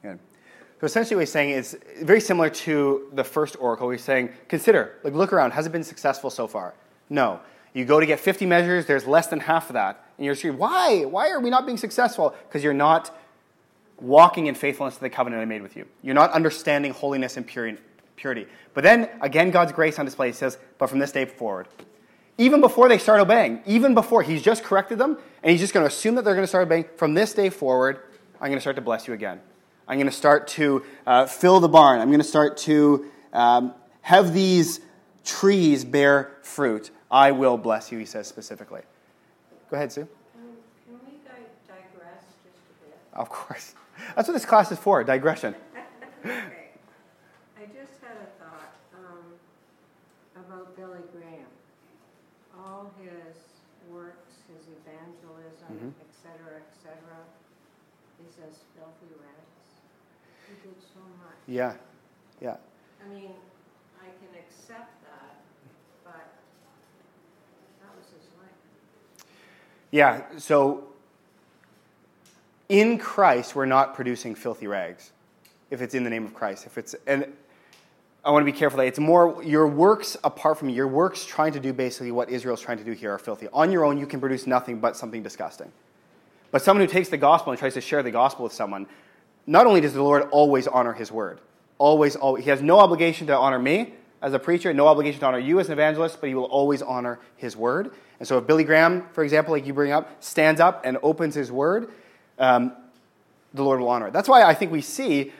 you. 0.02 0.18
So 0.80 0.86
essentially, 0.86 1.16
what 1.16 1.22
he's 1.22 1.32
saying 1.32 1.50
is 1.50 1.78
very 2.02 2.20
similar 2.20 2.50
to 2.50 3.08
the 3.12 3.24
first 3.24 3.56
oracle. 3.60 3.90
He's 3.90 4.02
saying, 4.02 4.30
consider, 4.48 4.96
like, 5.04 5.12
look 5.12 5.32
around. 5.32 5.50
Has 5.52 5.66
it 5.66 5.72
been 5.72 5.84
successful 5.84 6.30
so 6.30 6.46
far? 6.46 6.74
No. 7.10 7.40
You 7.74 7.84
go 7.84 8.00
to 8.00 8.06
get 8.06 8.18
50 8.18 8.46
measures, 8.46 8.86
there's 8.86 9.06
less 9.06 9.26
than 9.26 9.40
half 9.40 9.68
of 9.68 9.74
that. 9.74 10.02
And 10.16 10.24
you're 10.24 10.34
screaming, 10.34 10.58
why? 10.58 11.04
Why 11.04 11.30
are 11.30 11.38
we 11.38 11.50
not 11.50 11.66
being 11.66 11.76
successful? 11.76 12.34
Because 12.48 12.64
you're 12.64 12.72
not 12.72 13.14
walking 14.00 14.46
in 14.46 14.54
faithfulness 14.54 14.94
to 14.96 15.00
the 15.00 15.10
covenant 15.10 15.42
I 15.42 15.44
made 15.44 15.62
with 15.62 15.76
you. 15.76 15.86
You're 16.02 16.14
not 16.14 16.32
understanding 16.32 16.92
holiness 16.92 17.36
and 17.36 17.46
purity. 17.46 18.46
But 18.74 18.84
then, 18.84 19.08
again, 19.20 19.50
God's 19.50 19.72
grace 19.72 19.98
on 19.98 20.04
display. 20.04 20.28
He 20.28 20.32
says, 20.32 20.58
but 20.78 20.88
from 20.88 20.98
this 20.98 21.12
day 21.12 21.24
forward. 21.24 21.68
Even 22.38 22.60
before 22.60 22.88
they 22.88 22.98
start 22.98 23.20
obeying, 23.20 23.60
even 23.66 23.94
before, 23.94 24.22
he's 24.22 24.42
just 24.42 24.64
corrected 24.64 24.98
them, 24.98 25.18
and 25.42 25.50
he's 25.50 25.60
just 25.60 25.74
going 25.74 25.84
to 25.84 25.88
assume 25.88 26.14
that 26.14 26.24
they're 26.24 26.34
going 26.34 26.44
to 26.44 26.48
start 26.48 26.66
obeying. 26.66 26.86
From 26.96 27.14
this 27.14 27.34
day 27.34 27.50
forward, 27.50 28.00
I'm 28.40 28.48
going 28.48 28.56
to 28.56 28.62
start 28.62 28.76
to 28.76 28.82
bless 28.82 29.06
you 29.06 29.12
again. 29.12 29.40
I'm 29.86 29.98
going 29.98 30.06
to 30.06 30.16
start 30.16 30.46
to 30.48 30.84
uh, 31.06 31.26
fill 31.26 31.60
the 31.60 31.68
barn. 31.68 32.00
I'm 32.00 32.08
going 32.08 32.20
to 32.20 32.24
start 32.24 32.56
to 32.58 33.06
um, 33.32 33.74
have 34.02 34.32
these 34.32 34.80
trees 35.24 35.84
bear 35.84 36.38
fruit. 36.42 36.90
I 37.10 37.32
will 37.32 37.58
bless 37.58 37.92
you, 37.92 37.98
he 37.98 38.06
says 38.06 38.28
specifically. 38.28 38.82
Go 39.70 39.76
ahead, 39.76 39.92
Sue. 39.92 40.02
Um, 40.02 40.08
can 40.86 40.94
we 41.04 41.18
digress 41.26 42.22
just 42.44 42.56
a 42.56 42.84
bit? 42.86 42.98
Of 43.12 43.28
course. 43.28 43.74
That's 44.16 44.28
what 44.28 44.34
this 44.34 44.44
class 44.46 44.70
is 44.72 44.78
for 44.78 45.02
digression. 45.04 45.54
okay. 46.24 46.70
I 47.56 47.64
just 47.66 48.00
had 48.02 48.16
a 48.16 48.28
thought 48.42 48.74
um, 48.94 49.24
about 50.36 50.76
Billy 50.76 51.00
Graham. 51.12 51.46
All 52.58 52.90
his 53.02 53.36
works, 53.90 54.30
his 54.48 54.66
evangelism, 54.68 55.72
Mhm. 55.72 55.92
et 56.00 56.12
cetera, 56.22 56.56
et 56.58 56.74
cetera, 56.82 57.18
is 58.26 58.34
as 58.46 58.58
filthy 58.76 59.14
rags. 59.20 59.80
He 60.48 60.54
did 60.68 60.76
so 60.82 61.00
much. 61.24 61.36
Yeah, 61.46 61.74
yeah. 62.40 62.56
I 63.04 63.08
mean, 63.08 63.32
I 64.00 64.06
can 64.06 64.38
accept 64.38 65.02
that, 65.04 65.36
but 66.04 66.34
that 67.80 67.96
was 67.96 68.06
his 68.06 68.28
life. 68.38 69.26
Yeah, 69.90 70.22
so 70.38 70.89
in 72.70 72.98
Christ, 72.98 73.54
we're 73.54 73.66
not 73.66 73.94
producing 73.94 74.34
filthy 74.34 74.66
rags 74.66 75.12
if 75.70 75.82
it's 75.82 75.94
in 75.94 76.04
the 76.04 76.10
name 76.10 76.24
of 76.24 76.32
Christ. 76.32 76.66
If 76.66 76.78
it's, 76.78 76.94
and 77.06 77.26
I 78.24 78.30
want 78.30 78.46
to 78.46 78.50
be 78.50 78.56
careful 78.56 78.78
that 78.78 78.86
it's 78.86 78.98
more 78.98 79.42
your 79.42 79.66
works 79.66 80.16
apart 80.22 80.58
from 80.58 80.68
your 80.68 80.86
works 80.86 81.26
trying 81.26 81.52
to 81.52 81.60
do 81.60 81.72
basically 81.72 82.12
what 82.12 82.30
Israel's 82.30 82.60
trying 82.60 82.78
to 82.78 82.84
do 82.84 82.92
here 82.92 83.12
are 83.12 83.18
filthy. 83.18 83.48
On 83.52 83.72
your 83.72 83.84
own, 83.84 83.98
you 83.98 84.06
can 84.06 84.20
produce 84.20 84.46
nothing 84.46 84.78
but 84.78 84.96
something 84.96 85.22
disgusting. 85.22 85.70
But 86.52 86.62
someone 86.62 86.86
who 86.86 86.92
takes 86.92 87.08
the 87.08 87.16
gospel 87.16 87.52
and 87.52 87.58
tries 87.58 87.74
to 87.74 87.80
share 87.80 88.02
the 88.02 88.10
gospel 88.10 88.44
with 88.44 88.52
someone, 88.52 88.86
not 89.46 89.66
only 89.66 89.80
does 89.80 89.94
the 89.94 90.02
Lord 90.02 90.22
always 90.30 90.66
honor 90.66 90.92
his 90.92 91.10
word, 91.10 91.40
always, 91.78 92.14
always, 92.14 92.44
he 92.44 92.50
has 92.50 92.62
no 92.62 92.78
obligation 92.78 93.26
to 93.28 93.36
honor 93.36 93.58
me 93.58 93.94
as 94.22 94.32
a 94.32 94.38
preacher, 94.38 94.72
no 94.72 94.86
obligation 94.86 95.20
to 95.20 95.26
honor 95.26 95.38
you 95.38 95.58
as 95.58 95.66
an 95.66 95.72
evangelist, 95.72 96.20
but 96.20 96.28
he 96.28 96.34
will 96.34 96.44
always 96.44 96.82
honor 96.82 97.18
his 97.36 97.56
word. 97.56 97.90
And 98.18 98.28
so 98.28 98.38
if 98.38 98.46
Billy 98.46 98.64
Graham, 98.64 99.08
for 99.12 99.24
example, 99.24 99.54
like 99.54 99.66
you 99.66 99.72
bring 99.72 99.92
up, 99.92 100.22
stands 100.22 100.60
up 100.60 100.82
and 100.84 100.98
opens 101.02 101.34
his 101.34 101.50
word, 101.50 101.90
um, 102.40 102.72
the 103.54 103.62
Lord 103.62 103.78
will 103.78 103.88
honor 103.88 104.08
it. 104.08 104.12
That's 104.12 104.28
why 104.28 104.42
I 104.42 104.54
think 104.54 104.72
we 104.72 104.80
see, 104.80 105.32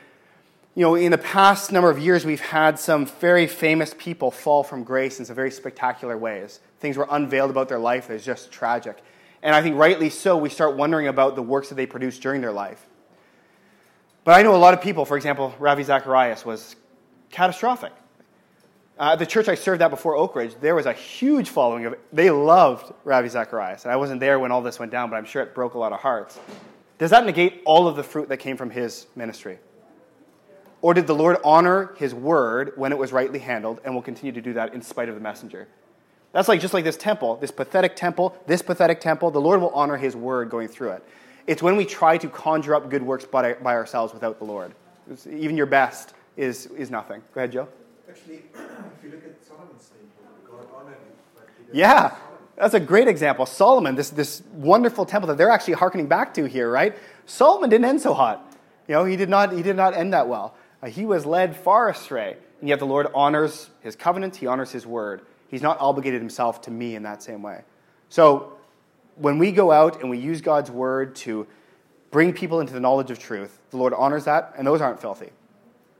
you 0.75 0.83
know, 0.83 0.95
in 0.95 1.11
the 1.11 1.17
past 1.17 1.71
number 1.71 1.89
of 1.89 1.99
years, 1.99 2.25
we've 2.25 2.39
had 2.39 2.79
some 2.79 3.05
very 3.05 3.47
famous 3.47 3.93
people 3.97 4.31
fall 4.31 4.63
from 4.63 4.83
grace 4.83 5.19
in 5.19 5.25
some 5.25 5.35
very 5.35 5.51
spectacular 5.51 6.17
ways. 6.17 6.59
Things 6.79 6.95
were 6.95 7.07
unveiled 7.09 7.49
about 7.49 7.67
their 7.67 7.79
life 7.79 8.07
that 8.07 8.13
is 8.13 8.23
just 8.23 8.51
tragic. 8.51 9.03
And 9.43 9.55
I 9.55 9.61
think 9.61 9.75
rightly 9.75 10.09
so, 10.09 10.37
we 10.37 10.49
start 10.49 10.77
wondering 10.77 11.07
about 11.07 11.35
the 11.35 11.41
works 11.41 11.69
that 11.69 11.75
they 11.75 11.85
produced 11.85 12.21
during 12.21 12.41
their 12.41 12.51
life. 12.51 12.85
But 14.23 14.39
I 14.39 14.43
know 14.43 14.55
a 14.55 14.57
lot 14.57 14.75
of 14.75 14.81
people, 14.81 15.03
for 15.03 15.17
example, 15.17 15.53
Ravi 15.57 15.83
Zacharias 15.83 16.45
was 16.45 16.75
catastrophic. 17.31 17.91
Uh, 18.99 19.15
the 19.15 19.25
church 19.25 19.47
I 19.47 19.55
served 19.55 19.81
at 19.81 19.89
before 19.89 20.15
Oakridge, 20.15 20.59
there 20.61 20.75
was 20.75 20.85
a 20.85 20.93
huge 20.93 21.49
following 21.49 21.85
of. 21.87 21.95
They 22.13 22.29
loved 22.29 22.93
Ravi 23.03 23.29
Zacharias. 23.29 23.83
And 23.83 23.91
I 23.91 23.95
wasn't 23.95 24.19
there 24.19 24.37
when 24.37 24.51
all 24.51 24.61
this 24.61 24.77
went 24.77 24.91
down, 24.91 25.09
but 25.09 25.15
I'm 25.15 25.25
sure 25.25 25.41
it 25.41 25.55
broke 25.55 25.73
a 25.73 25.79
lot 25.79 25.91
of 25.91 25.99
hearts. 25.99 26.39
Does 27.01 27.09
that 27.09 27.25
negate 27.25 27.63
all 27.65 27.87
of 27.87 27.95
the 27.95 28.03
fruit 28.03 28.29
that 28.29 28.37
came 28.37 28.57
from 28.57 28.69
his 28.69 29.07
ministry? 29.15 29.57
Or 30.83 30.93
did 30.93 31.07
the 31.07 31.15
Lord 31.15 31.37
honor 31.43 31.95
his 31.97 32.13
word 32.13 32.73
when 32.75 32.91
it 32.91 32.97
was 32.99 33.11
rightly 33.11 33.39
handled 33.39 33.81
and 33.83 33.95
will 33.95 34.03
continue 34.03 34.31
to 34.31 34.39
do 34.39 34.53
that 34.53 34.75
in 34.75 34.83
spite 34.83 35.09
of 35.09 35.15
the 35.15 35.21
messenger? 35.21 35.67
That's 36.31 36.47
like 36.47 36.61
just 36.61 36.75
like 36.75 36.83
this 36.83 36.97
temple, 36.97 37.37
this 37.37 37.49
pathetic 37.49 37.95
temple, 37.95 38.37
this 38.45 38.61
pathetic 38.61 39.01
temple, 39.01 39.31
the 39.31 39.41
Lord 39.41 39.61
will 39.61 39.71
honor 39.71 39.97
his 39.97 40.15
word 40.15 40.51
going 40.51 40.67
through 40.67 40.91
it. 40.91 41.03
It's 41.47 41.63
when 41.63 41.75
we 41.75 41.85
try 41.85 42.19
to 42.19 42.29
conjure 42.29 42.75
up 42.75 42.87
good 42.91 43.01
works 43.01 43.25
by, 43.25 43.53
by 43.55 43.73
ourselves 43.73 44.13
without 44.13 44.37
the 44.37 44.45
Lord. 44.45 44.75
It's, 45.09 45.25
even 45.25 45.57
your 45.57 45.65
best 45.65 46.13
is, 46.37 46.67
is 46.67 46.91
nothing. 46.91 47.23
Go 47.33 47.41
ahead, 47.41 47.51
Joe. 47.51 47.67
Actually, 48.07 48.35
if 48.53 49.03
you 49.03 49.09
look 49.09 49.25
at 49.25 49.43
Solomon's 49.43 49.89
temple, 49.89 50.67
God 50.67 50.67
honored 50.75 50.93
him. 50.93 50.99
but 51.33 51.47
he 51.57 51.63
didn't 51.63 51.79
Yeah. 51.79 52.15
That's 52.61 52.75
a 52.75 52.79
great 52.79 53.07
example. 53.07 53.47
Solomon, 53.47 53.95
this, 53.95 54.11
this 54.11 54.43
wonderful 54.53 55.03
temple 55.03 55.27
that 55.29 55.37
they're 55.39 55.49
actually 55.49 55.73
hearkening 55.73 56.05
back 56.05 56.31
to 56.35 56.45
here, 56.45 56.69
right? 56.69 56.95
Solomon 57.25 57.71
didn't 57.71 57.85
end 57.85 58.01
so 58.01 58.13
hot. 58.13 58.55
You 58.87 58.93
know, 58.93 59.03
he 59.03 59.15
did 59.15 59.29
not, 59.29 59.51
he 59.51 59.63
did 59.63 59.75
not 59.75 59.97
end 59.97 60.13
that 60.13 60.27
well. 60.27 60.53
Uh, 60.79 60.87
he 60.87 61.03
was 61.03 61.25
led 61.25 61.55
far 61.55 61.89
astray. 61.89 62.37
And 62.59 62.69
yet 62.69 62.77
the 62.77 62.85
Lord 62.85 63.07
honors 63.15 63.71
his 63.81 63.95
covenant, 63.95 64.35
he 64.35 64.45
honors 64.45 64.71
his 64.71 64.85
word. 64.85 65.21
He's 65.47 65.63
not 65.63 65.79
obligated 65.79 66.21
himself 66.21 66.61
to 66.61 66.71
me 66.71 66.95
in 66.95 67.01
that 67.01 67.23
same 67.23 67.41
way. 67.41 67.63
So 68.09 68.53
when 69.15 69.39
we 69.39 69.51
go 69.51 69.71
out 69.71 69.99
and 70.01 70.11
we 70.11 70.19
use 70.19 70.41
God's 70.41 70.69
word 70.69 71.15
to 71.15 71.47
bring 72.11 72.31
people 72.31 72.59
into 72.59 72.73
the 72.73 72.79
knowledge 72.79 73.09
of 73.09 73.17
truth, 73.17 73.57
the 73.71 73.77
Lord 73.77 73.93
honors 73.95 74.25
that, 74.25 74.53
and 74.55 74.67
those 74.67 74.81
aren't 74.81 75.01
filthy. 75.01 75.31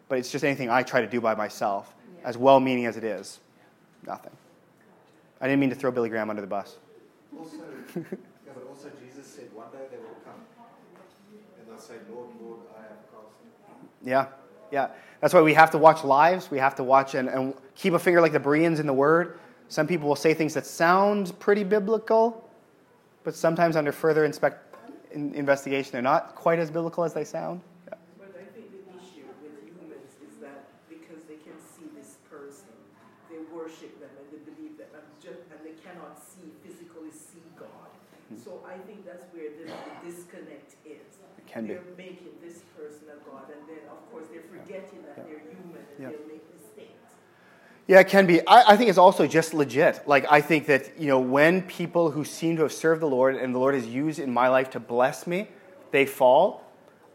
But 0.10 0.20
it's 0.20 0.32
just 0.32 0.44
anything 0.44 0.70
I 0.70 0.84
try 0.84 1.02
to 1.02 1.08
do 1.08 1.22
by 1.22 1.34
myself, 1.34 1.96
as 2.24 2.38
well 2.38 2.60
meaning 2.60 2.86
as 2.86 2.98
it 2.98 3.04
is. 3.04 3.40
Nothing. 4.06 4.34
I 5.42 5.48
didn't 5.48 5.60
mean 5.60 5.70
to 5.72 5.76
throw 5.76 5.92
Billy 5.92 6.10
Graham 6.10 6.30
under 6.30 6.42
the 6.42 6.48
bus. 6.48 6.78
Also, 7.38 7.58
yeah, 7.96 8.04
but 8.54 8.68
also 8.70 8.90
Jesus 9.04 9.26
said 9.26 9.46
one 9.54 9.72
day 9.72 9.86
they 9.90 9.98
will 9.98 10.16
come 10.24 10.42
and 11.60 11.68
they'll 11.68 11.80
say, 11.80 11.96
Lord, 12.14 12.30
Lord, 12.42 12.60
I 12.78 12.84
have 12.84 13.00
cast. 13.12 13.86
Yeah, 14.04 14.28
yeah. 14.72 14.90
That's 15.22 15.36
why 15.36 15.42
we 15.42 15.54
have 15.54 15.70
to 15.72 15.78
watch 15.78 16.04
lives. 16.04 16.50
We 16.50 16.58
have 16.58 16.76
to 16.76 16.84
watch 16.84 17.14
and, 17.14 17.30
and 17.30 17.54
keep 17.76 17.94
a 17.94 18.00
finger 18.00 18.22
like 18.22 18.32
the 18.32 18.40
Bereans 18.40 18.80
in 18.80 18.88
the 18.88 18.94
Word. 18.94 19.40
Some 19.70 19.88
people 19.88 20.08
will 20.08 20.16
say 20.16 20.34
things 20.34 20.54
that 20.56 20.66
sound 20.66 21.38
pretty 21.40 21.64
biblical, 21.64 22.50
but 23.24 23.36
sometimes 23.36 23.76
under 23.76 23.92
further 23.92 24.26
inspect, 24.26 24.76
in, 25.12 25.34
investigation, 25.36 25.92
they're 25.94 26.02
not 26.02 26.36
quite 26.36 26.60
as 26.60 26.72
biblical 26.72 27.04
as 27.04 27.14
they 27.14 27.24
sound. 27.24 27.62
Yeah. 27.88 27.94
But 28.18 28.36
I 28.36 28.44
think 28.52 28.72
the 28.72 28.82
issue 28.98 29.30
with 29.40 29.62
humans 29.64 30.12
is 30.28 30.42
that 30.42 30.66
because 30.90 31.24
they 31.30 31.38
can 31.38 31.56
see 31.62 31.86
this 31.96 32.18
person, 32.30 32.74
they 33.30 33.38
worship 33.54 33.94
them 34.02 34.10
and 34.18 34.28
they 34.34 34.44
believe 34.44 34.76
them, 34.78 34.90
and, 34.92 35.06
just, 35.22 35.46
and 35.54 35.62
they 35.64 35.78
cannot 35.86 36.18
see 36.18 36.50
physically 36.66 37.14
see 37.14 37.46
God. 37.56 37.94
Hmm. 38.28 38.42
So 38.44 38.66
I 38.68 38.76
think 38.90 39.06
that's 39.06 39.24
where 39.32 39.54
the, 39.54 39.70
the 39.70 39.94
disconnect 40.10 40.76
can 41.68 41.68
be. 41.68 41.74
they're 41.74 41.98
making 41.98 42.30
this 42.44 42.60
person 42.78 43.02
a 43.10 43.30
God, 43.30 43.44
and 43.52 43.62
then 43.68 43.84
of 43.92 44.12
course 44.12 44.26
they're 44.32 44.42
forgetting 44.44 45.04
that 45.04 45.16
they're 45.16 45.40
human 45.40 45.78
and 45.78 46.00
Yeah. 46.00 46.10
they'll 46.10 46.28
make 46.28 46.44
mistakes. 46.54 46.92
Yeah, 47.88 48.00
it 48.00 48.08
can 48.08 48.26
be. 48.26 48.46
I, 48.48 48.74
I 48.74 48.78
think 48.78 48.90
it's 48.90 48.98
also 48.98 49.28
just 49.28 49.54
legit. 49.54 50.08
Like, 50.08 50.26
I 50.30 50.42
think 50.42 50.68
that, 50.68 51.00
you 51.00 51.08
know, 51.08 51.20
when 51.20 51.62
people 51.64 52.12
who 52.12 52.24
seem 52.24 52.56
to 52.58 52.64
have 52.64 52.74
served 52.74 53.02
the 53.02 53.08
Lord 53.08 53.36
and 53.36 53.54
the 53.54 53.60
Lord 53.60 53.76
has 53.76 53.86
used 53.88 54.20
in 54.20 54.32
my 54.32 54.48
life 54.48 54.70
to 54.72 54.80
bless 54.80 55.28
me, 55.28 55.48
they 55.92 56.06
fall, 56.06 56.64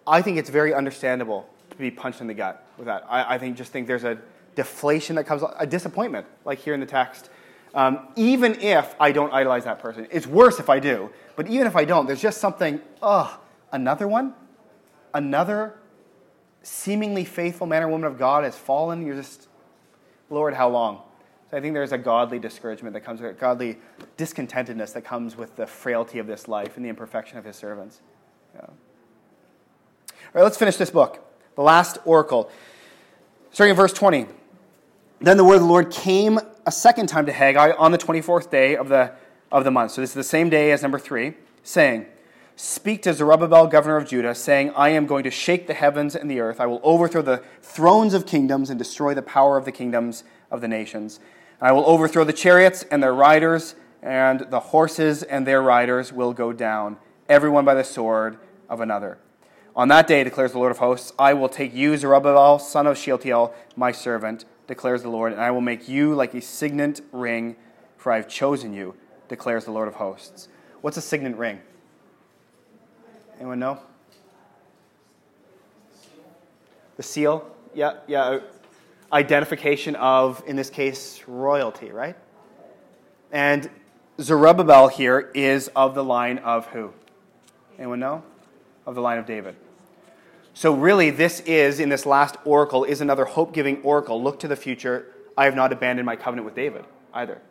I 0.07 0.23
think 0.23 0.39
it's 0.39 0.51
very 0.51 0.75
understandable 0.75 1.49
to 1.71 1.77
be 1.77 1.91
punched 1.91 2.21
in 2.21 2.27
the 2.27 2.35
gut 2.35 2.65
with 2.77 2.87
that. 2.87 3.05
I, 3.09 3.35
I 3.35 3.39
think 3.39 3.57
just 3.57 3.73
think 3.73 3.87
there's 3.87 4.05
a 4.05 4.19
deflation 4.55 5.17
that 5.17 5.25
comes, 5.25 5.43
a 5.59 5.67
disappointment, 5.67 6.27
like 6.45 6.59
here 6.59 6.75
in 6.75 6.81
the 6.81 6.87
text. 6.87 7.31
Um, 7.75 8.09
even 8.17 8.61
if 8.61 8.95
I 8.99 9.13
don't 9.13 9.33
idolize 9.33 9.65
that 9.65 9.79
person, 9.81 10.07
it's 10.11 10.27
worse 10.27 10.59
if 10.59 10.71
I 10.71 10.79
do. 10.79 11.11
But 11.37 11.49
even 11.49 11.67
if 11.67 11.77
I 11.77 11.85
don't, 11.85 12.07
there's 12.07 12.23
just 12.23 12.39
something, 12.41 12.81
ugh, 13.03 13.39
another 13.77 14.09
one? 14.09 14.35
Another 15.15 15.79
seemingly 16.63 17.25
faithful 17.25 17.67
man 17.67 17.83
or 17.83 17.89
woman 17.89 18.07
of 18.07 18.19
God 18.19 18.43
has 18.45 18.57
fallen? 18.57 19.07
You're 19.07 19.15
just, 19.15 19.49
Lord, 20.31 20.55
how 20.55 20.69
long? 20.69 21.03
So 21.51 21.57
I 21.57 21.61
think 21.61 21.75
there's 21.75 21.93
a 21.93 21.99
godly 21.99 22.41
discouragement 22.41 22.95
that 22.95 23.03
comes 23.03 23.21
with 23.21 23.31
it, 23.31 23.39
godly 23.39 23.79
discontentedness 24.19 24.93
that 24.95 25.03
comes 25.03 25.37
with 25.37 25.55
the 25.55 25.67
frailty 25.67 26.19
of 26.19 26.27
this 26.27 26.49
life 26.49 26.77
and 26.77 26.85
the 26.85 26.89
imperfection 26.89 27.39
of 27.39 27.45
his 27.45 27.55
servants. 27.55 28.01
Yeah. 28.55 28.63
All 28.63 28.75
right, 30.33 30.43
let's 30.43 30.57
finish 30.57 30.77
this 30.77 30.91
book. 30.91 31.23
The 31.55 31.63
last 31.63 31.99
oracle. 32.05 32.51
Starting 33.53 33.71
in 33.71 33.77
verse 33.77 33.93
20. 33.93 34.27
Then 35.21 35.37
the 35.37 35.45
word 35.45 35.57
of 35.57 35.61
the 35.61 35.69
Lord 35.69 35.91
came 35.91 36.41
a 36.67 36.73
second 36.73 37.09
time 37.09 37.27
to 37.27 37.33
Haggai 37.33 37.73
on 37.79 37.93
the 37.93 37.99
24th 37.99 38.51
day 38.51 38.77
of 38.77 38.89
the, 38.89 39.13
of 39.53 39.65
the 39.65 39.71
month. 39.71 39.93
So 39.93 40.01
this 40.01 40.11
is 40.11 40.15
the 40.15 40.25
same 40.25 40.51
day 40.51 40.73
as 40.73 40.83
number 40.83 40.99
three, 40.99 41.35
saying, 41.63 42.07
Speak 42.59 43.03
to 43.03 43.13
Zerubbabel, 43.13 43.67
governor 43.67 43.99
of 43.99 44.09
Judah, 44.09 44.35
saying, 44.35 44.73
I 44.75 44.89
am 44.89 45.05
going 45.05 45.25
to 45.25 45.31
shake 45.31 45.67
the 45.67 45.75
heavens 45.75 46.17
and 46.17 46.31
the 46.31 46.41
earth. 46.41 46.59
I 46.59 46.65
will 46.65 46.81
overthrow 46.83 47.21
the 47.21 47.43
thrones 47.61 48.15
of 48.15 48.25
kingdoms 48.25 48.71
and 48.71 48.79
destroy 48.79 49.13
the 49.13 49.21
power 49.21 49.59
of 49.59 49.67
the 49.67 49.73
kingdoms 49.73 50.25
of 50.51 50.63
the 50.63 50.69
nations. 50.69 51.21
I 51.61 51.73
will 51.73 51.85
overthrow 51.85 52.25
the 52.25 52.33
chariots 52.33 52.83
and 52.91 53.03
their 53.03 53.13
riders, 53.13 53.75
and 54.03 54.47
the 54.49 54.61
horses 54.61 55.23
and 55.23 55.47
their 55.47 55.61
riders 55.61 56.15
will 56.15 56.33
go 56.33 56.55
down, 56.55 56.97
everyone 57.29 57.67
by 57.67 57.75
the 57.75 57.85
sword 57.85 58.39
of 58.71 58.81
another. 58.81 59.19
On 59.75 59.89
that 59.89 60.07
day, 60.07 60.25
declares 60.25 60.53
the 60.53 60.59
Lord 60.59 60.73
of 60.73 60.79
hosts, 60.79 61.13
I 61.19 61.35
will 61.35 61.51
take 61.51 61.75
you, 61.75 61.95
Zerubbabel, 61.99 62.59
son 62.59 62.87
of 62.87 62.97
Shealtiel, 62.97 63.53
my 63.77 63.93
servant, 63.93 64.47
declares 64.67 65.03
the 65.03 65.11
Lord, 65.11 65.33
and 65.33 65.43
I 65.43 65.51
will 65.51 65.61
make 65.61 65.91
you 65.91 66.15
like 66.15 66.33
a 66.33 66.41
signet 66.41 67.03
ring, 67.13 67.57
for 67.99 68.13
I 68.13 68.17
have 68.17 68.29
chosen 68.29 68.73
you, 68.73 68.95
declares 69.29 69.67
the 69.67 69.73
Lord 69.73 69.89
of 69.89 69.97
hosts. 69.97 70.49
What's 70.81 70.97
a 70.97 71.03
signet 71.03 71.37
ring? 71.37 71.61
Anyone 73.39 73.59
know? 73.59 73.79
The 76.97 77.03
seal? 77.03 77.51
Yeah, 77.75 77.95
yeah. 78.07 78.39
Identification 79.13 79.95
of, 79.97 80.43
in 80.47 80.57
this 80.57 80.71
case, 80.71 81.23
royalty, 81.27 81.93
right? 81.93 82.17
And 83.31 83.69
Zerubbabel 84.21 84.89
here 84.89 85.31
is 85.35 85.69
of 85.77 85.95
the 85.95 86.03
line 86.03 86.39
of 86.39 86.67
who? 86.69 86.93
Anyone 87.79 88.01
know? 88.01 88.23
Of 88.87 88.95
the 88.95 89.03
line 89.03 89.19
of 89.19 89.27
David. 89.27 89.57
So, 90.55 90.73
really, 90.73 91.11
this 91.11 91.41
is, 91.41 91.81
in 91.81 91.91
this 91.91 92.07
last 92.07 92.37
oracle, 92.47 92.85
is 92.85 93.03
another 93.03 93.27
hope 93.27 93.53
giving 93.53 93.83
oracle. 93.83 94.23
Look 94.23 94.41
to 94.41 94.49
the 94.49 94.57
future. 94.57 95.13
I 95.37 95.45
have 95.45 95.55
not 95.55 95.71
abandoned 95.71 96.07
my 96.07 96.17
covenant 96.17 96.47
with 96.47 96.55
David 96.55 96.87
either. 97.13 97.43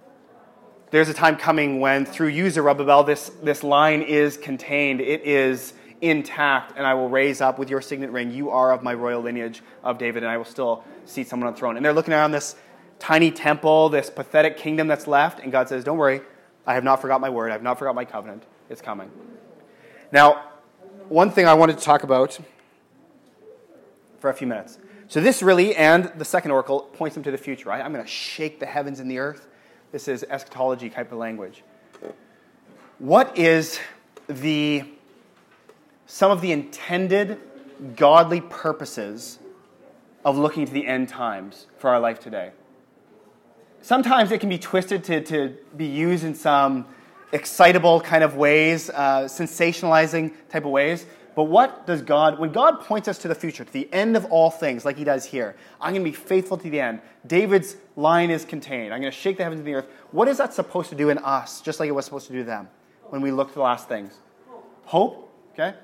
There's 0.96 1.10
a 1.10 1.14
time 1.14 1.36
coming 1.36 1.82
when, 1.82 2.06
through 2.06 2.30
you, 2.30 2.50
Zerubbabel, 2.50 3.04
this, 3.04 3.30
this 3.44 3.66
line 3.66 4.02
is 4.02 4.38
contained. 4.38 5.02
It 5.02 5.24
is 5.24 5.74
intact, 6.00 6.72
and 6.78 6.88
I 6.88 6.94
will 6.94 7.10
raise 7.10 7.42
up 7.42 7.60
with 7.60 7.70
your 7.70 7.82
signet 7.82 8.12
ring. 8.12 8.32
You 8.32 8.50
are 8.52 8.72
of 8.72 8.82
my 8.82 8.94
royal 8.94 9.22
lineage 9.22 9.62
of 9.84 9.98
David, 9.98 10.24
and 10.24 10.32
I 10.32 10.38
will 10.38 10.46
still 10.46 10.86
seat 11.04 11.28
someone 11.28 11.48
on 11.48 11.54
the 11.54 11.60
throne. 11.60 11.76
And 11.76 11.86
they're 11.86 11.92
looking 11.92 12.14
around 12.14 12.32
this 12.32 12.56
tiny 12.98 13.30
temple, 13.30 13.90
this 13.90 14.10
pathetic 14.10 14.56
kingdom 14.56 14.88
that's 14.88 15.06
left, 15.06 15.42
and 15.42 15.52
God 15.52 15.68
says, 15.68 15.84
Don't 15.84 15.98
worry, 15.98 16.22
I 16.66 16.76
have 16.76 16.86
not 16.86 17.02
forgot 17.02 17.20
my 17.20 17.30
word, 17.30 17.50
I 17.50 17.56
have 17.56 17.62
not 17.62 17.78
forgot 17.78 17.94
my 17.94 18.06
covenant. 18.06 18.44
It's 18.70 18.82
coming. 18.82 19.12
Now, 20.14 20.46
one 21.10 21.30
thing 21.30 21.46
I 21.46 21.56
wanted 21.56 21.78
to 21.78 21.84
talk 21.84 22.04
about 22.04 22.40
for 24.20 24.30
a 24.30 24.34
few 24.34 24.48
minutes. 24.48 24.78
So, 25.10 25.20
this 25.20 25.44
really, 25.44 25.76
and 25.76 26.10
the 26.16 26.24
second 26.24 26.52
oracle, 26.52 26.84
points 26.94 27.16
them 27.16 27.24
to 27.24 27.32
the 27.32 27.38
future, 27.38 27.68
right? 27.68 27.84
I'm 27.84 27.92
going 27.92 28.06
to 28.06 28.10
shake 28.10 28.62
the 28.62 28.66
heavens 28.66 29.02
and 29.02 29.12
the 29.12 29.20
earth. 29.20 29.46
This 29.96 30.10
is 30.10 30.26
eschatology 30.30 30.90
type 30.90 31.14
of 31.14 31.20
language. 31.20 31.64
What 33.00 33.38
is 33.38 33.80
the 34.28 34.84
some 36.06 36.32
of 36.32 36.42
the 36.42 36.52
intended 36.52 37.40
godly 37.96 38.42
purposes 38.42 39.40
of 40.26 40.38
looking 40.38 40.66
to 40.66 40.74
the 40.74 40.86
end 40.86 41.08
times 41.08 41.68
for 41.78 41.92
our 41.92 42.02
life 42.02 42.20
today? 42.20 42.52
Sometimes 43.82 44.34
it 44.34 44.42
can 44.42 44.50
be 44.50 44.58
twisted 44.58 45.02
to, 45.06 45.22
to 45.22 45.56
be 45.78 45.86
used 45.86 46.26
in 46.26 46.36
some 46.36 46.86
excitable 47.32 48.02
kind 48.02 48.22
of 48.22 48.36
ways, 48.36 48.90
uh, 48.90 49.22
sensationalizing 49.22 50.34
type 50.50 50.66
of 50.66 50.72
ways. 50.72 51.06
But 51.36 51.44
what 51.44 51.86
does 51.86 52.02
God, 52.02 52.40
when 52.40 52.52
God 52.52 52.80
points 52.82 53.08
us 53.08 53.18
to 53.20 53.28
the 53.28 53.36
future, 53.36 53.66
to 53.66 53.74
the 53.74 53.92
end 53.94 54.16
of 54.16 54.26
all 54.26 54.50
things, 54.50 54.86
like 54.86 54.98
he 54.98 55.04
does 55.04 55.26
here, 55.26 55.56
I'm 55.82 55.94
going 55.94 56.04
to 56.06 56.10
be 56.10 56.16
faithful 56.16 56.58
to 56.58 56.70
the 56.70 56.80
end. 56.80 57.02
David's 57.28 57.76
line 57.96 58.30
is 58.30 58.46
contained. 58.46 58.94
I'm 58.94 59.02
going 59.02 59.12
to 59.12 59.18
shake 59.18 59.38
the 59.38 59.44
heavens 59.44 59.60
and 59.60 59.68
the 59.68 59.74
earth. 59.74 59.88
What 60.12 60.28
is 60.28 60.38
that 60.38 60.54
supposed 60.54 60.90
to 60.90 60.96
do 60.96 61.10
in 61.10 61.18
us, 61.18 61.62
just 61.62 61.80
like 61.80 61.90
it 61.90 61.92
was 61.92 62.06
supposed 62.06 62.28
to 62.28 62.34
do 62.34 62.44
them 62.44 62.70
when 63.10 63.22
we 63.22 63.32
look 63.32 63.50
to 63.50 63.56
the 63.56 63.62
last 63.62 63.90
things? 63.90 64.18
Hope, 64.86 65.32
okay? 65.54 65.76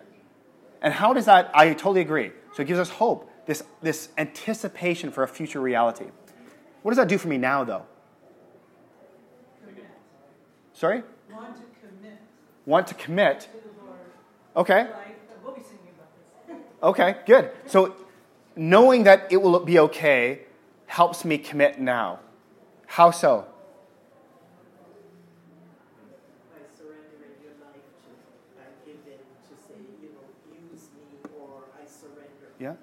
And 0.82 0.93
how 0.93 1.14
does 1.14 1.26
that, 1.26 1.52
I 1.54 1.74
totally 1.74 2.02
agree. 2.02 2.32
So 2.54 2.62
it 2.62 2.66
gives 2.66 2.80
us 2.80 2.89
hope, 2.89 3.30
this, 3.45 3.64
this 3.82 4.10
anticipation 4.18 5.12
for 5.12 5.24
a 5.24 5.28
future 5.28 5.60
reality. 5.60 6.06
What 6.82 6.91
does 6.91 6.97
that 6.97 7.08
do 7.08 7.18
for 7.18 7.28
me 7.28 7.38
now, 7.38 7.64
though? 7.64 7.86
Sorry? 10.74 11.04
Want 11.30 11.56
to 11.58 11.62
commit 11.80 12.18
Want 12.66 12.88
to 12.88 12.93
commit. 12.95 13.41
to 13.41 13.47
the 13.52 13.86
Lord. 13.86 13.99
Okay. 14.56 14.84
Like, 14.84 15.20
we'll 15.43 15.54
be 15.54 15.62
singing 15.62 15.93
about 15.95 16.10
this. 16.47 16.58
Okay, 16.84 17.18
good. 17.28 17.52
So 17.68 17.96
knowing 18.56 19.04
that 19.04 19.28
it 19.32 19.42
will 19.42 19.60
be 19.60 19.78
okay 19.80 20.42
helps 20.88 21.24
me 21.24 21.38
commit 21.38 21.80
now. 21.80 22.20
How 22.88 23.12
so? 23.12 23.46
By 26.50 26.58
surrendering 26.76 27.38
your 27.44 27.54
life 27.62 27.86
to, 28.04 28.10
by 28.58 28.64
giving 28.84 29.20
to 29.48 29.56
say, 29.68 29.76
you 30.02 30.10
know, 30.10 30.26
use 30.74 30.90
me 30.98 31.30
or 31.40 31.64
I 31.80 31.86
surrender. 31.88 32.52
Yeah. 32.60 32.74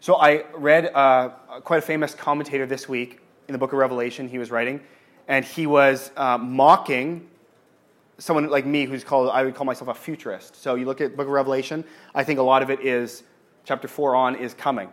So 0.00 0.16
I 0.16 0.44
read 0.54 0.90
uh, 0.94 1.28
quite 1.62 1.78
a 1.78 1.82
famous 1.82 2.14
commentator 2.14 2.66
this 2.66 2.88
week 2.88 3.20
in 3.46 3.52
the 3.52 3.58
book 3.58 3.72
of 3.72 3.78
Revelation. 3.78 4.28
He 4.28 4.38
was 4.38 4.50
writing, 4.50 4.80
and 5.28 5.44
he 5.44 5.66
was 5.66 6.10
uh, 6.16 6.38
mocking 6.38 7.28
someone 8.18 8.48
like 8.48 8.66
me, 8.66 8.84
who's 8.84 9.04
called 9.04 9.30
I 9.30 9.44
would 9.44 9.54
call 9.54 9.66
myself 9.66 9.88
a 9.88 9.94
futurist. 9.94 10.56
So 10.56 10.74
you 10.74 10.86
look 10.86 11.00
at 11.00 11.16
book 11.16 11.26
of 11.26 11.32
Revelation. 11.32 11.84
I 12.14 12.24
think 12.24 12.38
a 12.38 12.42
lot 12.42 12.62
of 12.62 12.70
it 12.70 12.80
is 12.80 13.22
chapter 13.64 13.88
four 13.88 14.14
on 14.14 14.36
is 14.36 14.54
coming, 14.54 14.90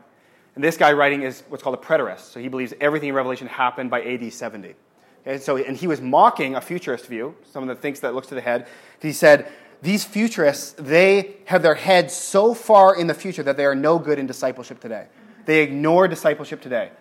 and 0.56 0.64
this 0.64 0.78
guy 0.78 0.94
writing 0.94 1.24
is 1.24 1.44
what's 1.50 1.64
called 1.64 1.76
a 1.76 1.82
preterist. 1.82 2.32
So 2.32 2.40
he 2.40 2.48
believes 2.48 2.74
everything 2.82 3.10
in 3.10 3.16
Revelation 3.16 3.48
happened 3.48 3.90
by 3.90 4.02
AD 4.04 4.32
70. 4.34 4.76
And, 5.26 5.42
so 5.42 5.58
and 5.58 5.78
he 5.78 5.88
was 5.88 6.02
mocking 6.02 6.56
a 6.56 6.62
futurist 6.62 7.06
view, 7.06 7.36
someone 7.52 7.68
that 7.68 7.82
thinks 7.82 8.00
that 8.00 8.16
looks 8.16 8.28
to 8.28 8.36
the 8.36 8.42
head. 8.42 8.68
He 9.02 9.14
said 9.14 9.52
these 9.82 10.04
futurists 10.04 10.74
they 10.78 11.38
have 11.46 11.62
their 11.62 11.76
heads 11.76 12.14
so 12.14 12.54
far 12.54 12.96
in 12.96 13.08
the 13.08 13.14
future 13.14 13.44
that 13.44 13.58
they 13.58 13.66
are 13.66 13.76
no 13.76 14.00
good 14.00 14.20
in 14.20 14.28
discipleship 14.28 14.80
today. 14.80 15.08
They 15.46 15.62
ignore 15.64 16.08
discipleship 16.08 16.62
today. 16.62 16.92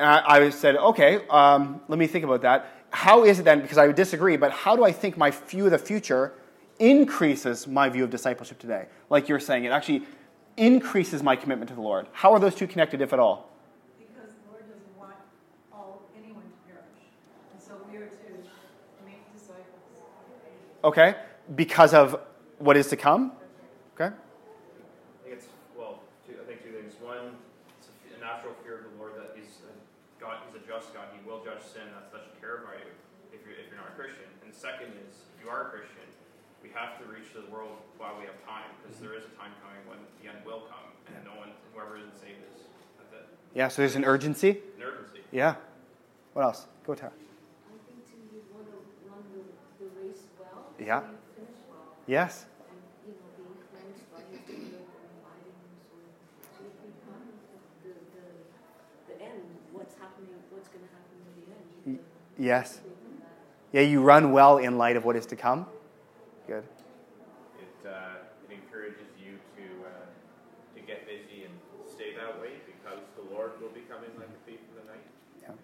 And 0.00 0.08
I, 0.08 0.46
I 0.46 0.50
said, 0.50 0.76
okay, 0.76 1.20
um, 1.28 1.80
let 1.88 1.98
me 1.98 2.06
think 2.06 2.24
about 2.24 2.42
that. 2.42 2.66
How 2.90 3.24
is 3.24 3.38
it 3.38 3.44
then, 3.44 3.60
because 3.60 3.78
I 3.78 3.86
would 3.86 3.96
disagree, 3.96 4.36
but 4.36 4.50
how 4.50 4.74
do 4.74 4.82
I 4.82 4.92
think 4.92 5.16
my 5.16 5.30
view 5.30 5.66
of 5.66 5.70
the 5.70 5.78
future 5.78 6.32
increases 6.78 7.66
my 7.66 7.88
view 7.88 8.04
of 8.04 8.10
discipleship 8.10 8.58
today? 8.58 8.86
Like 9.10 9.28
you're 9.28 9.38
saying, 9.40 9.64
it 9.64 9.72
actually 9.72 10.02
increases 10.56 11.22
my 11.22 11.36
commitment 11.36 11.68
to 11.68 11.74
the 11.74 11.82
Lord. 11.82 12.06
How 12.12 12.32
are 12.32 12.38
those 12.38 12.54
two 12.54 12.66
connected, 12.66 13.00
if 13.00 13.12
at 13.12 13.18
all? 13.18 13.50
Because 13.98 14.30
the 14.32 14.50
Lord 14.50 14.64
doesn't 14.68 14.98
want 14.98 15.14
all 15.72 16.02
anyone 16.16 16.42
to 16.42 16.72
perish. 16.72 16.84
And 17.52 17.62
so 17.62 17.72
we 17.90 17.98
are 17.98 18.08
to 18.08 18.30
make 19.04 19.20
disciples. 19.32 19.64
Okay? 20.82 21.14
Because 21.54 21.94
of 21.94 22.18
what 22.58 22.76
is 22.76 22.88
to 22.88 22.96
come? 22.96 23.32
Okay? 23.94 24.14
I 24.14 25.22
think 25.22 25.36
it's 25.36 25.46
well, 25.76 26.00
two, 26.26 26.34
I 26.40 26.46
think 26.46 26.64
two 26.64 26.72
things. 26.72 26.94
One, 27.00 27.36
it's 27.78 27.88
a, 27.88 27.94
f- 28.12 28.16
a 28.16 28.20
natural 28.20 28.54
fear 28.64 28.80
of 28.80 28.84
the 28.92 28.94
Lord 28.98 29.12
that 29.16 29.32
He's 29.36 29.64
a 29.64 29.72
God. 30.20 30.44
He's 30.44 30.60
a 30.60 30.64
just 30.68 30.92
God. 30.92 31.08
He 31.16 31.20
will 31.24 31.40
judge 31.44 31.64
sin. 31.64 31.88
That's 31.96 32.12
that 32.12 32.20
should 32.28 32.36
terrify 32.40 32.76
you 32.84 32.92
if 33.32 33.40
you're 33.44 33.56
if 33.56 33.72
you're 33.72 33.80
not 33.80 33.92
a 33.92 33.96
Christian. 33.96 34.28
And 34.44 34.49
second 34.60 34.92
is, 35.08 35.16
if 35.32 35.40
you 35.44 35.48
are 35.48 35.62
a 35.62 35.68
Christian, 35.72 36.04
we 36.62 36.68
have 36.76 37.00
to 37.00 37.04
reach 37.08 37.32
the 37.32 37.48
world 37.48 37.80
while 37.96 38.12
we 38.20 38.28
have 38.28 38.36
time, 38.44 38.68
because 38.84 39.00
there 39.00 39.16
is 39.16 39.24
a 39.24 39.32
time 39.40 39.56
coming 39.64 39.80
when 39.88 39.96
the 40.20 40.28
end 40.28 40.44
will 40.44 40.68
come, 40.68 40.92
and 41.08 41.24
no 41.24 41.32
one, 41.40 41.48
whoever 41.72 41.96
isn't 41.96 42.12
saved 42.20 42.44
is 42.44 42.68
that's 43.00 43.24
it. 43.24 43.24
Yeah, 43.56 43.68
so 43.72 43.80
there's 43.80 43.96
an 43.96 44.04
urgency? 44.04 44.60
An 44.76 44.84
urgency. 44.84 45.24
Yeah. 45.32 45.56
What 46.36 46.42
else? 46.44 46.68
Go, 46.84 46.92
Tara. 46.94 47.08
I 47.16 47.72
think 47.88 48.04
too, 48.04 48.20
you 48.28 48.44
want 48.52 48.68
to 48.68 48.76
run 49.08 49.24
the, 49.32 49.40
the 49.80 49.88
race 49.96 50.28
well. 50.36 50.68
Yeah. 50.76 51.08
you 51.08 51.48
well, 51.72 51.96
Yes. 52.06 52.44
and, 52.68 52.76
you 53.08 53.16
know, 53.16 53.32
being 53.40 53.56
cleansed 53.72 54.04
by 54.12 54.20
his 54.28 54.44
word 54.44 54.76
and 54.76 55.08
abiding 55.24 55.56
in 55.56 55.72
his 55.72 55.88
word. 55.88 56.12
So 56.52 56.68
if 56.68 56.76
you 56.84 56.92
come 57.08 57.24
the, 57.80 57.96
the, 58.12 58.24
the 59.08 59.16
end, 59.24 59.40
what's 59.72 59.96
happening, 59.96 60.36
what's 60.52 60.68
going 60.68 60.84
to 60.84 60.92
happen 60.92 61.16
in 61.16 61.32
the 61.40 61.48
end? 61.48 61.96
Y- 61.96 62.04
Yes. 62.36 62.80
Take 63.72 63.82
from 63.82 63.86
that. 63.86 63.86
Yeah, 63.86 63.90
you 63.90 64.02
run 64.02 64.32
well 64.32 64.58
in 64.58 64.78
light 64.78 64.96
of 64.96 65.04
what 65.04 65.16
is 65.16 65.26
to 65.26 65.36
come. 65.36 65.66
Good. 66.46 66.64
It, 67.58 67.88
uh, 67.88 68.26
it 68.48 68.54
encourages 68.54 69.06
you 69.18 69.38
to, 69.56 69.86
uh, 69.86 69.90
to 70.74 70.80
get 70.86 71.06
busy 71.06 71.44
and 71.44 71.54
stay 71.86 72.14
that 72.14 72.40
way 72.40 72.58
because 72.66 72.98
the 73.16 73.34
Lord 73.34 73.52
will 73.60 73.70
be 73.70 73.80
coming 73.82 74.10
like 74.18 74.28
a 74.28 74.40
thief 74.46 74.58
in 74.70 74.74
the 74.74 74.86
night. 74.90 75.06
Yeah. 75.42 75.54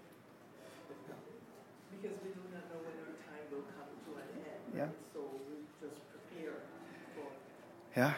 Because 1.90 2.16
we 2.22 2.30
do 2.30 2.40
not 2.54 2.70
know 2.70 2.78
when 2.86 2.94
our 3.02 3.16
time 3.26 3.44
will 3.50 3.66
come 3.74 3.90
to 3.90 4.10
an 4.20 4.28
end. 4.38 4.62
Yeah. 4.76 4.88
So 5.12 5.20
we 5.50 5.66
just 5.80 6.00
prepare 6.12 6.62
for 7.14 7.26
Yeah. 7.96 8.14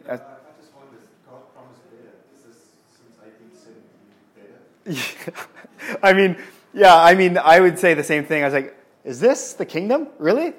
You 0.00 0.06
know, 0.08 0.12
I, 0.12 0.16
I 0.16 0.52
just 0.60 0.74
wonder, 0.74 0.98
God 1.24 1.48
promised 1.54 1.82
better. 1.88 2.20
Is 2.36 2.42
this 2.44 2.60
since 2.92 3.16
1870 3.22 3.88
better? 4.36 5.40
I 6.02 6.12
mean, 6.12 6.36
yeah, 6.74 6.96
I 6.96 7.14
mean, 7.14 7.38
I 7.38 7.60
would 7.60 7.78
say 7.78 7.94
the 7.94 8.04
same 8.04 8.24
thing. 8.24 8.42
I 8.42 8.46
was 8.46 8.54
like, 8.54 8.76
is 9.04 9.20
this 9.20 9.54
the 9.54 9.66
kingdom? 9.66 10.08
Really? 10.18 10.54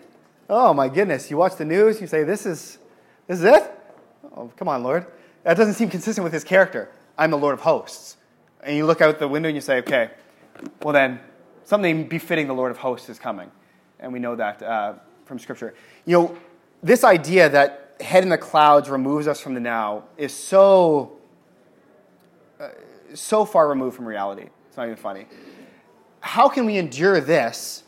Oh 0.50 0.74
my 0.74 0.90
goodness. 0.90 1.30
You 1.32 1.38
watch 1.38 1.56
the 1.56 1.66
news, 1.66 2.02
you 2.02 2.08
say, 2.08 2.24
this 2.24 2.46
is, 2.46 2.78
this 3.28 3.40
is 3.40 3.46
it? 3.46 3.72
Oh, 4.36 4.52
come 4.56 4.68
on, 4.68 4.84
Lord. 4.84 5.06
That 5.44 5.58
doesn't 5.58 5.76
seem 5.76 5.90
consistent 5.90 6.24
with 6.24 6.34
his 6.34 6.44
character. 6.44 6.90
I'm 7.18 7.32
the 7.32 7.38
Lord 7.38 7.54
of 7.54 7.62
hosts. 7.62 8.18
And 8.64 8.76
you 8.76 8.86
look 8.86 9.02
out 9.02 9.20
the 9.20 9.28
window 9.28 9.50
and 9.50 9.56
you 9.56 9.62
say, 9.62 9.78
okay, 9.80 10.12
well 10.82 10.94
then, 10.94 11.20
something 11.64 12.08
befitting 12.08 12.48
the 12.48 12.54
Lord 12.54 12.72
of 12.72 12.78
hosts 12.78 13.10
is 13.10 13.20
coming. 13.20 13.52
And 14.00 14.12
we 14.12 14.20
know 14.20 14.36
that 14.36 14.62
uh, 14.62 14.94
from 15.26 15.40
Scripture. 15.40 15.74
You 16.06 16.18
know, 16.18 16.38
this 16.82 17.04
idea 17.04 17.50
that 17.50 17.96
head 18.02 18.24
in 18.24 18.30
the 18.30 18.38
clouds 18.38 18.90
removes 18.90 19.28
us 19.28 19.40
from 19.40 19.54
the 19.54 19.60
now 19.60 20.04
is 20.18 20.34
so 20.34 21.18
so 23.14 23.46
far 23.46 23.68
removed 23.68 23.96
from 23.96 24.06
reality. 24.06 24.48
It's 24.68 24.78
not 24.78 24.86
even 24.86 24.96
funny. 24.96 25.28
How 26.20 26.50
can 26.50 26.66
we 26.66 26.78
endure 26.78 27.22
this 27.22 27.84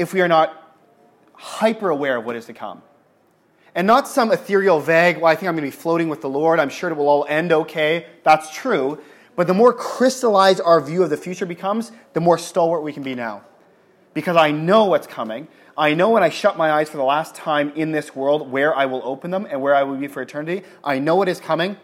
if 0.00 0.14
we 0.14 0.20
are 0.22 0.28
not 0.28 0.76
hyper 1.34 1.90
aware 1.90 2.16
of 2.16 2.24
what 2.24 2.36
is 2.36 2.46
to 2.46 2.54
come? 2.54 2.82
And 3.74 3.86
not 3.86 4.08
some 4.08 4.32
ethereal, 4.32 4.80
vague, 4.80 5.18
well, 5.18 5.26
I 5.26 5.36
think 5.36 5.48
I'm 5.48 5.54
going 5.54 5.70
to 5.70 5.76
be 5.76 5.82
floating 5.82 6.08
with 6.08 6.22
the 6.22 6.28
Lord. 6.28 6.58
I'm 6.58 6.70
sure 6.70 6.90
it 6.90 6.96
will 6.96 7.08
all 7.08 7.26
end 7.28 7.52
okay. 7.52 8.06
That's 8.24 8.52
true. 8.52 8.98
But 9.36 9.46
the 9.46 9.54
more 9.54 9.72
crystallized 9.72 10.60
our 10.64 10.80
view 10.80 11.02
of 11.02 11.10
the 11.10 11.16
future 11.16 11.46
becomes, 11.46 11.92
the 12.14 12.20
more 12.20 12.36
stalwart 12.36 12.82
we 12.82 12.92
can 12.92 13.02
be 13.02 13.14
now. 13.14 13.42
Because 14.12 14.36
I 14.36 14.50
know 14.50 14.86
what's 14.86 15.06
coming. 15.06 15.46
I 15.78 15.94
know 15.94 16.10
when 16.10 16.22
I 16.22 16.30
shut 16.30 16.56
my 16.56 16.72
eyes 16.72 16.90
for 16.90 16.96
the 16.96 17.04
last 17.04 17.34
time 17.34 17.72
in 17.76 17.92
this 17.92 18.14
world 18.16 18.50
where 18.50 18.74
I 18.74 18.86
will 18.86 19.02
open 19.04 19.30
them 19.30 19.46
and 19.48 19.60
where 19.62 19.74
I 19.74 19.84
will 19.84 19.96
be 19.96 20.08
for 20.08 20.20
eternity. 20.20 20.64
I 20.82 20.98
know 20.98 21.14
what 21.14 21.28
is 21.28 21.38
coming. 21.38 21.76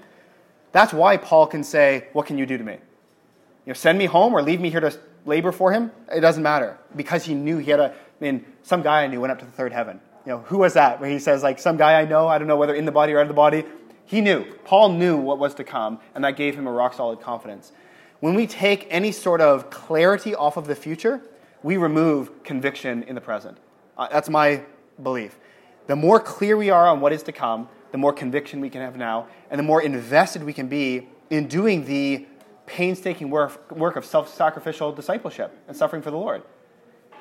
That's 0.73 0.93
why 0.93 1.19
Paul 1.19 1.47
can 1.47 1.63
say, 1.63 2.09
What 2.13 2.27
can 2.27 2.37
you 2.37 2.47
do 2.47 2.59
to 2.59 2.65
me? 2.65 2.73
You 2.73 3.71
know, 3.71 3.75
send 3.75 3.97
me 3.97 4.07
home 4.07 4.35
or 4.35 4.43
leave 4.43 4.61
me 4.61 4.71
here 4.71 4.81
to 4.81 4.99
labor 5.25 5.53
for 5.53 5.73
him? 5.73 5.91
It 6.13 6.21
doesn't 6.21 6.43
matter. 6.43 6.79
Because 6.95 7.25
he 7.25 7.35
knew 7.35 7.59
he 7.59 7.71
had 7.71 7.81
a, 7.81 7.95
I 8.21 8.25
mean, 8.25 8.45
some 8.63 8.83
guy 8.83 9.05
I 9.05 9.07
knew 9.07 9.21
went 9.21 9.33
up 9.33 9.39
to 9.41 9.45
the 9.45 9.51
third 9.51 9.73
heaven. 9.73 10.01
You 10.25 10.33
know, 10.33 10.39
who 10.39 10.59
was 10.59 10.75
that? 10.75 11.01
Where 11.01 11.11
he 11.11 11.19
says, 11.19 11.43
like, 11.43 11.59
some 11.59 11.77
guy 11.77 12.01
I 12.01 12.05
know, 12.05 12.27
I 12.29 12.39
don't 12.39 12.49
know 12.49 12.57
whether 12.57 12.75
in 12.75 12.85
the 12.85 12.93
body 12.93 13.13
or 13.13 13.19
out 13.19 13.23
of 13.23 13.29
the 13.29 13.35
body. 13.35 13.65
He 14.07 14.21
knew. 14.21 14.45
Paul 14.65 14.91
knew 14.91 15.17
what 15.17 15.39
was 15.39 15.55
to 15.55 15.65
come, 15.65 16.01
and 16.15 16.25
that 16.25 16.37
gave 16.37 16.55
him 16.55 16.67
a 16.67 16.73
rock 16.73 16.95
solid 16.95 17.21
confidence. 17.21 17.73
When 18.21 18.35
we 18.35 18.47
take 18.47 18.87
any 18.91 19.13
sort 19.13 19.41
of 19.41 19.71
clarity 19.71 20.35
off 20.35 20.57
of 20.57 20.67
the 20.67 20.75
future, 20.75 21.21
we 21.63 21.77
remove 21.77 22.43
conviction 22.45 23.03
in 23.05 23.15
the 23.15 23.21
present. 23.21 23.59
Uh, 23.99 24.09
that's 24.11 24.29
my 24.29 24.63
belief. 25.03 25.39
The 25.87 25.97
more 25.97 26.19
clear 26.19 26.57
we 26.57 26.71
are 26.71 26.89
on 26.89 27.01
what 27.01 27.13
is 27.13 27.23
to 27.25 27.33
come, 27.33 27.69
the 27.93 27.99
more 27.99 28.13
conviction 28.13 28.61
we 28.61 28.71
can 28.71 28.81
have 28.81 28.97
now, 28.97 29.27
and 29.51 29.59
the 29.59 29.63
more 29.63 29.83
invested 29.83 30.43
we 30.43 30.53
can 30.53 30.69
be 30.69 31.09
in 31.31 31.47
doing 31.47 31.85
the 31.85 32.27
painstaking 32.67 33.31
work, 33.31 33.71
work 33.71 33.97
of 33.97 34.05
self 34.05 34.33
sacrificial 34.33 34.93
discipleship 34.93 35.57
and 35.69 35.77
suffering 35.77 36.03
for 36.03 36.11
the 36.11 36.17
Lord. 36.17 36.43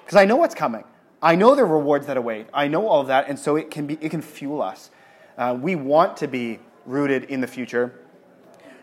Because 0.06 0.18
I 0.18 0.26
know 0.26 0.36
what's 0.36 0.54
coming. 0.54 0.84
I 1.20 1.34
know 1.34 1.56
the 1.56 1.66
rewards 1.66 2.06
that 2.06 2.18
await. 2.18 2.46
I 2.54 2.68
know 2.68 2.88
all 2.88 3.02
of 3.02 3.08
that, 3.08 3.28
and 3.28 3.40
so 3.40 3.56
it 3.56 3.72
can, 3.72 3.88
be, 3.88 3.98
it 4.00 4.12
can 4.12 4.22
fuel 4.22 4.62
us. 4.62 4.92
Uh, 5.36 5.58
we 5.60 5.76
want 5.76 6.16
to 6.18 6.28
be 6.28 6.60
rooted 6.86 7.24
in 7.24 7.42
the 7.42 7.48
future, 7.48 8.00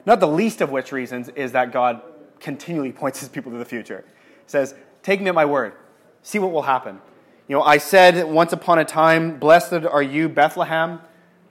not 0.05 0.19
the 0.19 0.27
least 0.27 0.61
of 0.61 0.71
which 0.71 0.91
reasons 0.91 1.29
is 1.31 1.53
that 1.53 1.71
God 1.71 2.03
continually 2.41 2.91
points 3.01 3.21
his 3.21 3.29
people 3.29 3.53
to 3.53 3.59
the 3.59 3.65
future. 3.65 4.05
He 4.09 4.51
says, 4.51 4.75
Take 5.05 5.21
me 5.21 5.29
at 5.29 5.35
my 5.35 5.45
word, 5.45 5.75
see 6.23 6.41
what 6.41 6.51
will 6.51 6.63
happen. 6.63 7.01
You 7.47 7.57
know, 7.57 7.63
I 7.63 7.79
said 7.79 8.25
once 8.27 8.53
upon 8.53 8.81
a 8.81 8.85
time, 8.85 9.39
Blessed 9.39 9.85
are 9.85 10.03
you, 10.03 10.29
Bethlehem, 10.29 11.01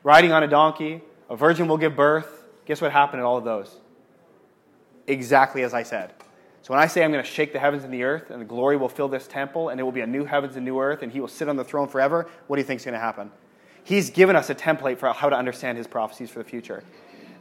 riding 0.03 0.33
on 0.33 0.43
a 0.43 0.47
donkey, 0.47 1.01
a 1.29 1.35
virgin 1.37 1.69
will 1.69 1.77
give 1.77 1.95
birth. 1.95 2.43
Guess 2.65 2.81
what 2.81 2.91
happened 2.91 3.21
in 3.21 3.25
all 3.25 3.37
of 3.37 3.45
those? 3.45 3.77
Exactly 5.07 5.63
as 5.63 5.73
I 5.73 5.83
said. 5.83 6.13
So 6.63 6.73
when 6.73 6.81
I 6.81 6.87
say 6.87 7.03
I'm 7.03 7.11
going 7.11 7.23
to 7.23 7.29
shake 7.29 7.53
the 7.53 7.59
heavens 7.59 7.83
and 7.83 7.93
the 7.93 8.03
earth, 8.03 8.29
and 8.29 8.39
the 8.39 8.45
glory 8.45 8.77
will 8.77 8.89
fill 8.89 9.07
this 9.07 9.27
temple, 9.27 9.69
and 9.69 9.79
it 9.79 9.83
will 9.83 9.91
be 9.91 10.01
a 10.01 10.07
new 10.07 10.25
heavens 10.25 10.55
and 10.55 10.63
new 10.63 10.79
earth, 10.79 11.01
and 11.01 11.11
he 11.11 11.19
will 11.19 11.27
sit 11.27 11.49
on 11.49 11.55
the 11.55 11.63
throne 11.63 11.87
forever, 11.87 12.29
what 12.47 12.55
do 12.55 12.61
you 12.61 12.65
think 12.65 12.79
is 12.79 12.85
going 12.85 12.93
to 12.93 12.99
happen? 12.99 13.31
He's 13.83 14.11
given 14.11 14.35
us 14.35 14.49
a 14.51 14.55
template 14.55 14.99
for 14.99 15.11
how 15.11 15.29
to 15.29 15.35
understand 15.35 15.77
his 15.77 15.87
prophecies 15.87 16.29
for 16.29 16.37
the 16.39 16.45
future. 16.45 16.83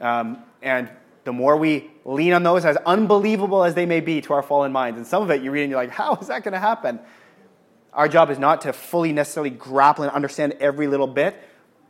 Um, 0.01 0.43
and 0.63 0.91
the 1.25 1.33
more 1.33 1.59
we 1.59 1.91
lean 2.07 2.33
on 2.33 2.43
those, 2.43 2.65
as 2.65 2.79
unbelievable 2.79 3.63
as 3.63 3.75
they 3.75 3.85
may 3.85 4.01
be 4.01 4.23
to 4.23 4.33
our 4.33 4.43
fallen 4.43 4.73
minds, 4.73 4.97
and 4.97 5.07
some 5.07 5.23
of 5.23 5.31
it 5.31 5.43
you 5.43 5.51
read 5.51 5.65
and 5.65 5.71
you're 5.71 5.81
like, 5.81 5.91
how 5.91 6.17
is 6.17 6.29
that 6.29 6.43
going 6.43 6.55
to 6.55 6.59
happen? 6.59 6.99
Our 7.93 8.09
job 8.09 8.31
is 8.31 8.39
not 8.39 8.63
to 8.63 8.73
fully 8.73 9.13
necessarily 9.13 9.51
grapple 9.51 10.05
and 10.05 10.13
understand 10.13 10.55
every 10.61 10.87
little 10.87 11.07
bit. 11.07 11.37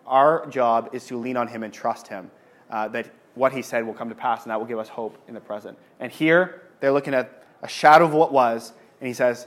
Our 0.05 0.47
job 0.47 0.91
is 0.93 1.07
to 1.07 1.17
lean 1.17 1.37
on 1.37 1.47
him 1.47 1.63
and 1.63 1.73
trust 1.73 2.09
him 2.09 2.33
uh, 2.71 2.89
that 2.89 3.15
what 3.37 3.53
he 3.53 3.63
said 3.63 3.87
will 3.87 3.95
come 3.95 4.09
to 4.09 4.15
pass, 4.17 4.43
and 4.43 4.51
that 4.51 4.59
will 4.59 4.67
give 4.67 4.81
us 4.81 4.89
hope 4.89 5.17
in 5.29 5.35
the 5.35 5.41
present. 5.41 5.79
And 6.01 6.11
here, 6.11 6.63
they're 6.81 6.93
looking 6.93 7.15
at 7.15 7.45
a 7.63 7.69
shadow 7.69 8.05
of 8.05 8.13
what 8.13 8.33
was, 8.33 8.73
and 9.01 9.07
he 9.07 9.15
says, 9.15 9.47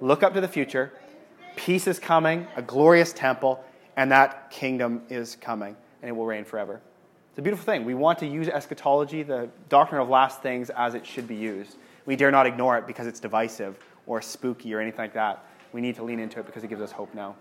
Look 0.00 0.22
up 0.22 0.34
to 0.34 0.40
the 0.40 0.48
future. 0.48 0.92
Peace 1.56 1.86
is 1.86 1.98
coming, 1.98 2.46
a 2.56 2.62
glorious 2.62 3.12
temple, 3.12 3.64
and 3.96 4.10
that 4.10 4.50
kingdom 4.50 5.02
is 5.08 5.36
coming, 5.36 5.76
and 6.02 6.08
it 6.08 6.12
will 6.12 6.26
reign 6.26 6.44
forever. 6.44 6.80
It's 7.30 7.38
a 7.38 7.42
beautiful 7.42 7.64
thing. 7.64 7.84
We 7.84 7.94
want 7.94 8.18
to 8.20 8.26
use 8.26 8.48
eschatology, 8.48 9.22
the 9.22 9.48
doctrine 9.68 10.00
of 10.00 10.08
last 10.08 10.42
things, 10.42 10.70
as 10.70 10.94
it 10.94 11.06
should 11.06 11.26
be 11.26 11.36
used. 11.36 11.76
We 12.06 12.16
dare 12.16 12.30
not 12.30 12.46
ignore 12.46 12.76
it 12.76 12.86
because 12.86 13.06
it's 13.06 13.20
divisive 13.20 13.78
or 14.06 14.20
spooky 14.20 14.74
or 14.74 14.80
anything 14.80 14.98
like 14.98 15.14
that. 15.14 15.44
We 15.72 15.80
need 15.80 15.96
to 15.96 16.04
lean 16.04 16.20
into 16.20 16.38
it 16.40 16.46
because 16.46 16.62
it 16.64 16.68
gives 16.68 16.82
us 16.82 16.92
hope 16.92 17.14
now. 17.14 17.34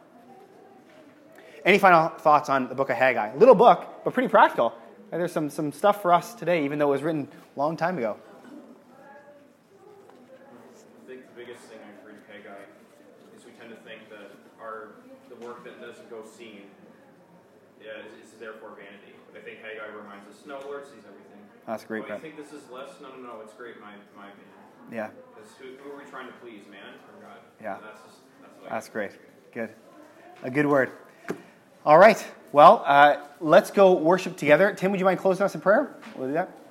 Any 1.65 1.77
final 1.77 2.09
thoughts 2.09 2.49
on 2.49 2.67
the 2.67 2.75
book 2.75 2.89
of 2.89 2.97
Haggai? 2.97 3.35
Little 3.35 3.55
book, 3.55 4.03
but 4.03 4.13
pretty 4.13 4.29
practical. 4.29 4.73
There's 5.11 5.31
some, 5.31 5.49
some 5.49 5.71
stuff 5.71 6.01
for 6.01 6.11
us 6.11 6.33
today, 6.33 6.65
even 6.65 6.79
though 6.79 6.87
it 6.87 6.97
was 6.97 7.03
written 7.03 7.27
a 7.55 7.59
long 7.59 7.77
time 7.77 7.99
ago. 7.99 8.17
I 11.03 11.07
think 11.07 11.21
the 11.21 11.35
biggest 11.37 11.61
thing 11.65 11.77
I've 11.85 12.03
heard 12.03 12.17
Haggai 12.27 12.65
is 13.37 13.45
we 13.45 13.51
tend 13.51 13.69
to 13.69 13.77
think 13.85 14.09
that 14.09 14.31
our 14.59 14.95
the 15.29 15.35
work 15.45 15.63
that 15.65 15.79
doesn't 15.79 16.09
go 16.09 16.23
seen 16.25 16.63
yeah, 17.79 18.01
is, 18.09 18.13
is 18.25 18.33
therefore 18.39 18.71
vanity. 18.73 19.13
But 19.29 19.41
I 19.41 19.43
think 19.45 19.59
Haggai 19.61 19.93
reminds 19.93 20.27
us, 20.32 20.32
no, 20.45 20.59
Lord 20.65 20.85
sees 20.85 21.03
everything. 21.05 21.41
That's 21.67 21.83
great, 21.85 22.03
Oh, 22.09 22.13
you 22.13 22.19
think 22.19 22.37
this 22.37 22.51
is 22.51 22.69
less? 22.69 22.89
No, 23.01 23.09
no, 23.09 23.35
no. 23.35 23.41
It's 23.41 23.53
great, 23.53 23.75
in 23.75 23.81
my 23.81 23.93
my 24.15 24.27
opinion. 24.27 24.49
Yeah, 24.91 25.09
who, 25.59 25.65
who 25.83 25.95
are 25.95 25.97
we 25.97 26.09
trying 26.09 26.27
to 26.27 26.33
please, 26.33 26.61
man 26.69 26.81
or 27.07 27.21
God? 27.21 27.37
Yeah. 27.61 27.77
So 27.77 27.83
that's 27.85 28.01
just 28.01 28.17
that's 28.41 28.69
that's 28.69 28.89
great. 28.89 29.11
Good. 29.53 29.69
A 30.43 30.51
good 30.51 30.65
word. 30.65 30.91
All 31.85 31.97
right. 31.97 32.25
Well, 32.51 32.83
uh, 32.85 33.17
let's 33.39 33.71
go 33.71 33.93
worship 33.93 34.37
together. 34.37 34.73
Tim, 34.73 34.91
would 34.91 34.99
you 34.99 35.05
mind 35.05 35.19
closing 35.19 35.43
us 35.43 35.55
in 35.55 35.61
prayer? 35.61 35.95
We'll 36.15 36.27
do 36.27 36.33
that. 36.33 36.62